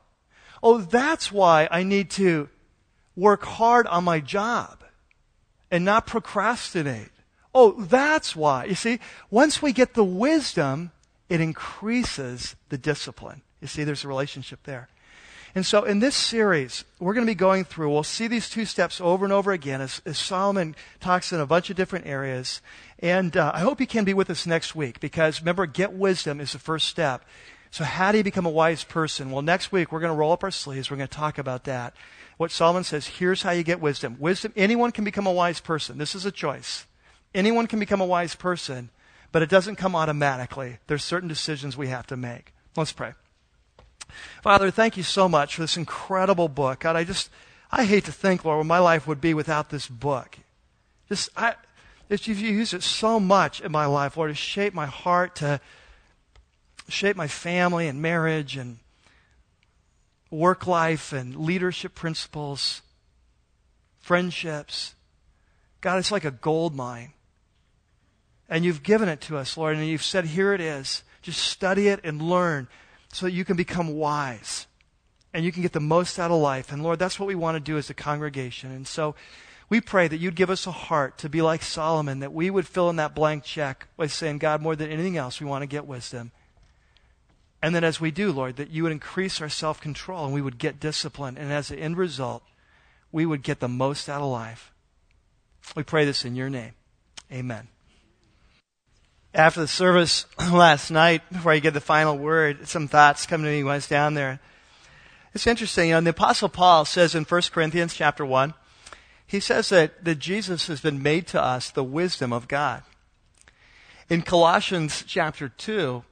Oh, 0.62 0.80
that's 0.80 1.32
why 1.32 1.68
I 1.72 1.84
need 1.84 2.10
to 2.12 2.50
work 3.16 3.44
hard 3.44 3.88
on 3.88 4.04
my 4.04 4.20
job 4.20 4.84
and 5.72 5.86
not 5.86 6.08
procrastinate. 6.08 7.12
Oh, 7.54 7.72
that's 7.72 8.36
why. 8.36 8.66
You 8.66 8.76
see, 8.76 9.00
once 9.30 9.62
we 9.62 9.74
get 9.74 9.94
the 9.94 10.04
wisdom, 10.04 10.92
it 11.30 11.42
increases 11.42 12.56
the 12.70 12.78
discipline. 12.78 13.42
You 13.62 13.68
see, 13.68 13.84
there's 13.84 14.04
a 14.04 14.08
relationship 14.08 14.64
there. 14.64 14.90
And 15.56 15.66
so 15.66 15.84
in 15.84 16.00
this 16.00 16.16
series, 16.16 16.86
we're 17.00 17.14
going 17.14 17.26
to 17.26 17.32
be 17.32 17.36
going 17.36 17.64
through, 17.64 17.90
we'll 17.90 18.04
see 18.04 18.28
these 18.28 18.50
two 18.50 18.66
steps 18.66 19.02
over 19.02 19.26
and 19.26 19.34
over 19.34 19.52
again 19.52 19.82
as, 19.82 20.02
as 20.06 20.18
Solomon 20.18 20.76
talks 21.00 21.34
in 21.34 21.40
a 21.40 21.48
bunch 21.48 21.72
of 21.72 21.76
different 21.76 22.06
areas. 22.06 22.62
And 23.00 23.36
uh, 23.36 23.52
I 23.54 23.62
hope 23.62 23.82
you 23.82 23.88
can 23.88 24.06
be 24.06 24.14
with 24.14 24.30
us 24.30 24.46
next 24.46 24.76
week 24.76 25.00
because 25.00 25.42
remember, 25.42 25.66
get 25.66 25.94
wisdom 25.94 26.40
is 26.40 26.54
the 26.54 26.60
first 26.60 26.88
step. 26.88 27.26
So 27.72 27.84
how 27.84 28.12
do 28.12 28.18
you 28.18 28.24
become 28.24 28.46
a 28.46 28.50
wise 28.50 28.84
person? 28.84 29.32
Well, 29.32 29.42
next 29.42 29.72
week 29.72 29.92
we're 29.92 30.00
going 30.00 30.12
to 30.12 30.18
roll 30.18 30.32
up 30.32 30.44
our 30.44 30.52
sleeves. 30.52 30.90
We're 30.90 30.98
going 30.98 31.10
to 31.10 31.16
talk 31.16 31.38
about 31.38 31.66
that. 31.66 31.94
What 32.38 32.52
Solomon 32.52 32.84
says, 32.84 33.06
here's 33.06 33.42
how 33.42 33.52
you 33.52 33.64
get 33.64 33.82
wisdom. 33.82 34.16
Wisdom, 34.20 34.54
anyone 34.56 34.92
can 34.92 35.04
become 35.04 35.28
a 35.28 35.32
wise 35.32 35.60
person. 35.60 35.98
This 35.98 36.16
is 36.16 36.26
a 36.26 36.32
choice. 36.32 36.86
Anyone 37.36 37.68
can 37.68 37.80
become 37.80 38.02
a 38.02 38.06
wise 38.06 38.34
person, 38.34 38.90
but 39.32 39.42
it 39.42 39.50
doesn't 39.50 39.76
come 39.76 39.96
automatically. 39.96 40.78
There's 40.88 41.04
certain 41.04 41.30
decisions 41.30 41.78
we 41.78 41.90
have 41.90 42.08
to 42.08 42.18
make. 42.18 42.54
Let's 42.76 42.94
pray. 42.94 43.14
Father, 44.42 44.72
thank 44.72 44.98
you 44.98 45.04
so 45.04 45.30
much 45.30 45.56
for 45.56 45.62
this 45.62 45.78
incredible 45.78 46.48
book. 46.48 46.80
God, 46.80 46.96
I 46.96 47.04
just, 47.04 47.30
I 47.72 47.84
hate 47.84 48.06
to 48.06 48.12
think, 48.12 48.44
Lord, 48.44 48.58
what 48.58 48.66
my 48.66 48.80
life 48.80 49.06
would 49.06 49.22
be 49.22 49.34
without 49.34 49.70
this 49.70 49.88
book. 49.88 50.38
Just, 51.08 51.30
I, 51.38 51.56
you've 52.10 52.40
used 52.40 52.74
it 52.74 52.84
so 52.84 53.20
much 53.20 53.62
in 53.62 53.72
my 53.72 53.86
life, 53.86 54.18
Lord, 54.18 54.32
to 54.32 54.36
shape 54.36 54.74
my 54.74 54.88
heart, 54.88 55.36
to 55.36 55.62
shape 56.92 57.16
my 57.16 57.28
family 57.28 57.88
and 57.88 58.02
marriage 58.02 58.58
and 58.58 58.78
work 60.32 60.68
life 60.68 61.12
and 61.12 61.36
leadership 61.36 61.96
principles, 61.96 62.82
friendships. 64.00 64.96
God, 65.82 66.00
it's 66.00 66.12
like 66.12 66.26
a 66.26 66.32
gold 66.32 66.76
mine. 66.76 67.14
And 68.48 68.66
you've 68.66 68.84
given 68.84 69.10
it 69.10 69.22
to 69.22 69.38
us, 69.38 69.58
Lord, 69.58 69.76
and 69.76 69.88
you've 69.88 70.04
said, 70.04 70.26
here 70.26 70.54
it 70.54 70.62
is. 70.62 71.04
Just 71.22 71.40
study 71.40 71.88
it 71.88 72.00
and 72.04 72.22
learn 72.22 72.68
so 73.12 73.26
that 73.26 73.32
you 73.32 73.46
can 73.46 73.58
become 73.58 73.96
wise 73.96 74.68
and 75.34 75.46
you 75.46 75.52
can 75.52 75.62
get 75.62 75.74
the 75.74 75.80
most 75.80 76.18
out 76.18 76.32
of 76.32 76.40
life. 76.40 76.72
And 76.72 76.82
Lord, 76.82 77.00
that's 77.00 77.20
what 77.20 77.28
we 77.28 77.36
want 77.36 77.56
to 77.56 77.60
do 77.60 77.78
as 77.78 77.90
a 77.90 77.94
congregation. 77.94 78.72
And 78.72 78.88
so 78.88 79.16
we 79.70 79.82
pray 79.82 80.08
that 80.08 80.18
you'd 80.18 80.36
give 80.36 80.50
us 80.50 80.66
a 80.66 80.72
heart 80.72 81.20
to 81.20 81.30
be 81.30 81.42
like 81.42 81.62
Solomon, 81.62 82.20
that 82.20 82.34
we 82.34 82.50
would 82.50 82.68
fill 82.68 82.90
in 82.90 82.96
that 82.96 83.14
blank 83.14 83.44
check 83.44 83.88
by 83.98 84.08
saying, 84.08 84.40
God, 84.40 84.62
more 84.62 84.76
than 84.76 84.90
anything 84.90 85.18
else, 85.18 85.40
we 85.40 85.46
want 85.46 85.62
to 85.62 85.68
get 85.68 85.86
wisdom. 85.86 86.32
And 87.62 87.76
that 87.76 87.84
as 87.84 88.00
we 88.00 88.12
do, 88.12 88.32
Lord, 88.32 88.56
that 88.56 88.70
you 88.70 88.84
would 88.84 88.92
increase 88.92 89.42
our 89.42 89.50
self 89.50 89.82
control 89.82 90.26
and 90.26 90.34
we 90.34 90.42
would 90.42 90.58
get 90.58 90.80
discipline. 90.80 91.38
And 91.38 91.52
as 91.52 91.72
an 91.72 91.80
end 91.80 91.98
result, 91.98 92.44
we 93.12 93.26
would 93.26 93.44
get 93.44 93.60
the 93.60 93.68
most 93.68 94.08
out 94.08 94.22
of 94.22 94.30
life. 94.30 94.72
We 95.76 95.84
pray 95.84 96.06
this 96.06 96.24
in 96.24 96.36
your 96.36 96.50
name. 96.50 96.74
Amen 97.32 97.68
after 99.34 99.62
the 99.62 99.68
service 99.68 100.26
last 100.52 100.92
night, 100.92 101.22
before 101.32 101.52
I 101.52 101.60
get 101.60 101.74
the 101.74 101.82
final 101.82 102.18
word, 102.18 102.68
some 102.68 102.88
thoughts 102.88 103.26
come 103.26 103.44
to 103.44 103.50
me 103.50 103.64
when 103.64 103.74
I 103.74 103.78
was 103.78 103.88
down 103.88 104.14
there. 104.14 104.40
It's 105.34 105.48
interesting, 105.48 105.90
you 105.90 105.96
know, 105.96 106.02
the 106.02 106.10
Apostle 106.10 106.50
Paul 106.50 106.86
says 106.86 107.14
in 107.14 107.24
1 107.24 107.42
Corinthians 107.52 107.94
chapter 107.94 108.26
1, 108.26 108.54
he 109.28 109.40
says 109.40 109.70
that, 109.70 110.04
that 110.04 110.16
Jesus 110.16 110.68
has 110.68 110.82
been 110.82 111.04
made 111.04 111.28
to 111.28 111.42
us 111.42 111.70
the 111.70 111.84
wisdom 111.84 112.34
of 112.34 112.48
God. 112.48 112.82
In 114.10 114.24
Colossians 114.24 115.04
chapter 115.06 115.50
2, 115.50 116.04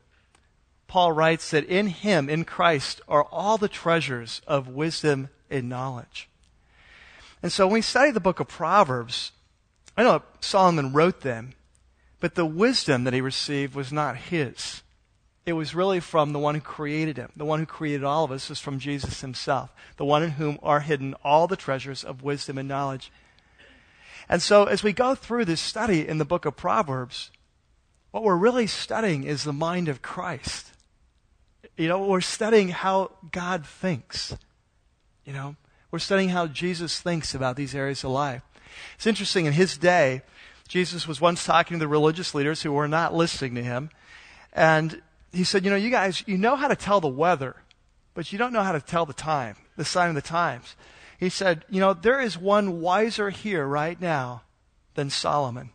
Paul 0.87 1.11
writes 1.11 1.51
that 1.51 1.65
in 1.65 1.87
him, 1.87 2.29
in 2.29 2.45
Christ, 2.45 3.01
are 3.07 3.23
all 3.25 3.57
the 3.57 3.67
treasures 3.67 4.41
of 4.47 4.69
wisdom 4.69 5.29
and 5.49 5.69
knowledge. 5.69 6.29
And 7.43 7.51
so 7.51 7.67
when 7.67 7.75
we 7.75 7.81
study 7.81 8.11
the 8.11 8.19
book 8.19 8.39
of 8.39 8.47
Proverbs, 8.47 9.31
I 9.95 10.03
know 10.03 10.23
Solomon 10.39 10.93
wrote 10.93 11.21
them, 11.21 11.53
but 12.19 12.35
the 12.35 12.45
wisdom 12.45 13.03
that 13.03 13.13
he 13.13 13.21
received 13.21 13.75
was 13.75 13.91
not 13.91 14.17
his. 14.17 14.81
It 15.45 15.53
was 15.53 15.75
really 15.75 15.99
from 15.99 16.33
the 16.33 16.39
one 16.39 16.55
who 16.55 16.61
created 16.61 17.17
him. 17.17 17.31
The 17.35 17.45
one 17.45 17.59
who 17.59 17.65
created 17.65 18.03
all 18.03 18.25
of 18.25 18.31
us 18.31 18.49
is 18.49 18.59
from 18.59 18.79
Jesus 18.79 19.21
himself, 19.21 19.73
the 19.95 20.05
one 20.05 20.23
in 20.23 20.31
whom 20.31 20.59
are 20.61 20.81
hidden 20.81 21.13
all 21.23 21.47
the 21.47 21.55
treasures 21.55 22.03
of 22.03 22.23
wisdom 22.23 22.57
and 22.57 22.67
knowledge. 22.67 23.11
And 24.27 24.41
so, 24.41 24.65
as 24.65 24.83
we 24.83 24.91
go 24.91 25.15
through 25.15 25.45
this 25.45 25.61
study 25.61 26.05
in 26.05 26.17
the 26.17 26.25
book 26.25 26.45
of 26.45 26.57
Proverbs, 26.57 27.31
what 28.11 28.23
we're 28.23 28.35
really 28.35 28.67
studying 28.67 29.23
is 29.23 29.43
the 29.43 29.53
mind 29.53 29.87
of 29.87 30.01
Christ. 30.01 30.71
You 31.77 31.87
know, 31.87 31.99
we're 31.99 32.21
studying 32.21 32.69
how 32.69 33.11
God 33.31 33.65
thinks. 33.65 34.35
You 35.25 35.33
know, 35.33 35.55
we're 35.91 35.99
studying 35.99 36.29
how 36.29 36.47
Jesus 36.47 36.99
thinks 36.99 37.35
about 37.35 37.55
these 37.55 37.75
areas 37.75 38.03
of 38.03 38.11
life. 38.11 38.41
It's 38.95 39.05
interesting, 39.05 39.45
in 39.45 39.53
his 39.53 39.77
day, 39.77 40.23
Jesus 40.67 41.07
was 41.07 41.21
once 41.21 41.45
talking 41.45 41.77
to 41.77 41.79
the 41.79 41.87
religious 41.87 42.33
leaders 42.33 42.63
who 42.63 42.71
were 42.71 42.87
not 42.87 43.13
listening 43.13 43.55
to 43.55 43.63
him. 43.63 43.91
And 44.53 45.01
he 45.31 45.43
said, 45.43 45.63
You 45.63 45.69
know, 45.69 45.77
you 45.77 45.91
guys, 45.91 46.23
you 46.25 46.37
know 46.37 46.55
how 46.55 46.67
to 46.67 46.75
tell 46.75 46.99
the 46.99 47.07
weather, 47.07 47.55
but 48.13 48.31
you 48.31 48.39
don't 48.39 48.53
know 48.53 48.63
how 48.63 48.71
to 48.71 48.81
tell 48.81 49.05
the 49.05 49.13
time, 49.13 49.55
the 49.75 49.85
sign 49.85 50.09
of 50.09 50.15
the 50.15 50.21
times. 50.21 50.75
He 51.19 51.29
said, 51.29 51.63
You 51.69 51.79
know, 51.79 51.93
there 51.93 52.19
is 52.19 52.37
one 52.37 52.81
wiser 52.81 53.29
here 53.29 53.65
right 53.65 53.99
now 54.01 54.41
than 54.95 55.09
Solomon, 55.09 55.69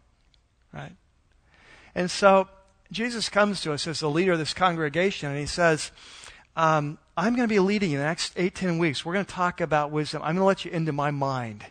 right? 0.72 0.96
And 1.94 2.10
so 2.10 2.48
Jesus 2.92 3.28
comes 3.28 3.62
to 3.62 3.72
us 3.72 3.86
as 3.86 4.00
the 4.00 4.10
leader 4.10 4.32
of 4.32 4.38
this 4.38 4.54
congregation, 4.54 5.30
and 5.30 5.38
he 5.38 5.46
says, 5.46 5.90
um, 6.56 6.98
I'm 7.16 7.34
going 7.34 7.48
to 7.48 7.52
be 7.52 7.58
leading 7.58 7.90
you 7.90 7.98
the 7.98 8.04
next 8.04 8.34
eight, 8.36 8.54
ten 8.54 8.78
weeks. 8.78 9.04
We're 9.04 9.14
going 9.14 9.24
to 9.24 9.32
talk 9.32 9.60
about 9.60 9.90
wisdom. 9.90 10.20
I'm 10.22 10.36
going 10.36 10.42
to 10.42 10.44
let 10.44 10.64
you 10.64 10.70
into 10.70 10.92
my 10.92 11.10
mind, 11.10 11.64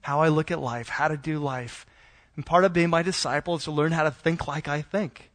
how 0.00 0.20
I 0.20 0.28
look 0.28 0.50
at 0.50 0.58
life, 0.58 0.88
how 0.88 1.08
to 1.08 1.16
do 1.16 1.38
life. 1.38 1.84
And 2.34 2.46
part 2.46 2.64
of 2.64 2.72
being 2.72 2.88
my 2.88 3.02
disciple 3.02 3.56
is 3.56 3.64
to 3.64 3.70
learn 3.70 3.92
how 3.92 4.04
to 4.04 4.10
think 4.10 4.48
like 4.48 4.66
I 4.66 4.80
think. 4.80 5.30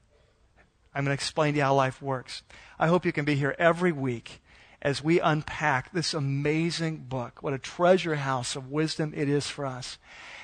I'm 0.95 1.03
going 1.03 1.15
to 1.15 1.21
explain 1.21 1.53
to 1.53 1.59
you 1.59 1.63
how 1.63 1.75
life 1.75 2.01
works. 2.01 2.41
I 2.79 2.87
hope 2.87 3.05
you 3.05 3.13
can 3.13 3.25
be 3.25 3.35
here 3.35 3.55
every 3.59 3.91
week 3.91 4.41
as 4.81 5.03
we 5.03 5.19
unpack 5.19 5.91
this 5.91 6.15
amazing 6.15 7.05
book. 7.09 7.43
What 7.43 7.53
a 7.53 7.59
treasure 7.59 8.15
house 8.15 8.55
of 8.55 8.71
wisdom 8.71 9.13
it 9.15 9.29
is 9.29 9.47
for 9.47 9.67
us. 9.67 9.99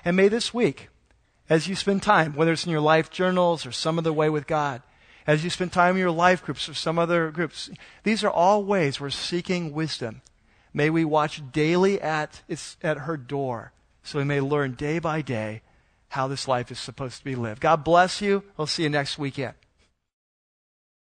And 0.05 0.15
may 0.15 0.27
this 0.27 0.53
week, 0.53 0.89
as 1.49 1.67
you 1.67 1.75
spend 1.75 2.03
time, 2.03 2.33
whether 2.33 2.51
it's 2.51 2.65
in 2.65 2.71
your 2.71 2.81
life 2.81 3.09
journals 3.09 3.65
or 3.65 3.71
some 3.71 3.97
other 3.97 4.13
way 4.13 4.29
with 4.29 4.47
God, 4.47 4.81
as 5.25 5.43
you 5.43 5.49
spend 5.49 5.71
time 5.71 5.95
in 5.95 5.99
your 5.99 6.11
life 6.11 6.43
groups 6.43 6.67
or 6.67 6.73
some 6.73 6.99
other 6.99 7.31
groups, 7.31 7.69
these 8.03 8.23
are 8.23 8.29
all 8.29 8.63
ways 8.63 8.99
we're 8.99 9.09
seeking 9.09 9.71
wisdom. 9.71 10.21
May 10.73 10.89
we 10.89 11.05
watch 11.05 11.41
daily 11.51 12.01
at, 12.01 12.41
at 12.81 12.97
her 12.99 13.17
door 13.17 13.73
so 14.03 14.19
we 14.19 14.25
may 14.25 14.41
learn 14.41 14.73
day 14.73 14.99
by 14.99 15.21
day 15.21 15.61
how 16.09 16.27
this 16.27 16.47
life 16.47 16.71
is 16.71 16.79
supposed 16.79 17.19
to 17.19 17.23
be 17.23 17.35
lived. 17.35 17.61
God 17.61 17.83
bless 17.83 18.21
you. 18.21 18.43
We'll 18.57 18.67
see 18.67 18.83
you 18.83 18.89
next 18.89 19.17
weekend. 19.17 19.55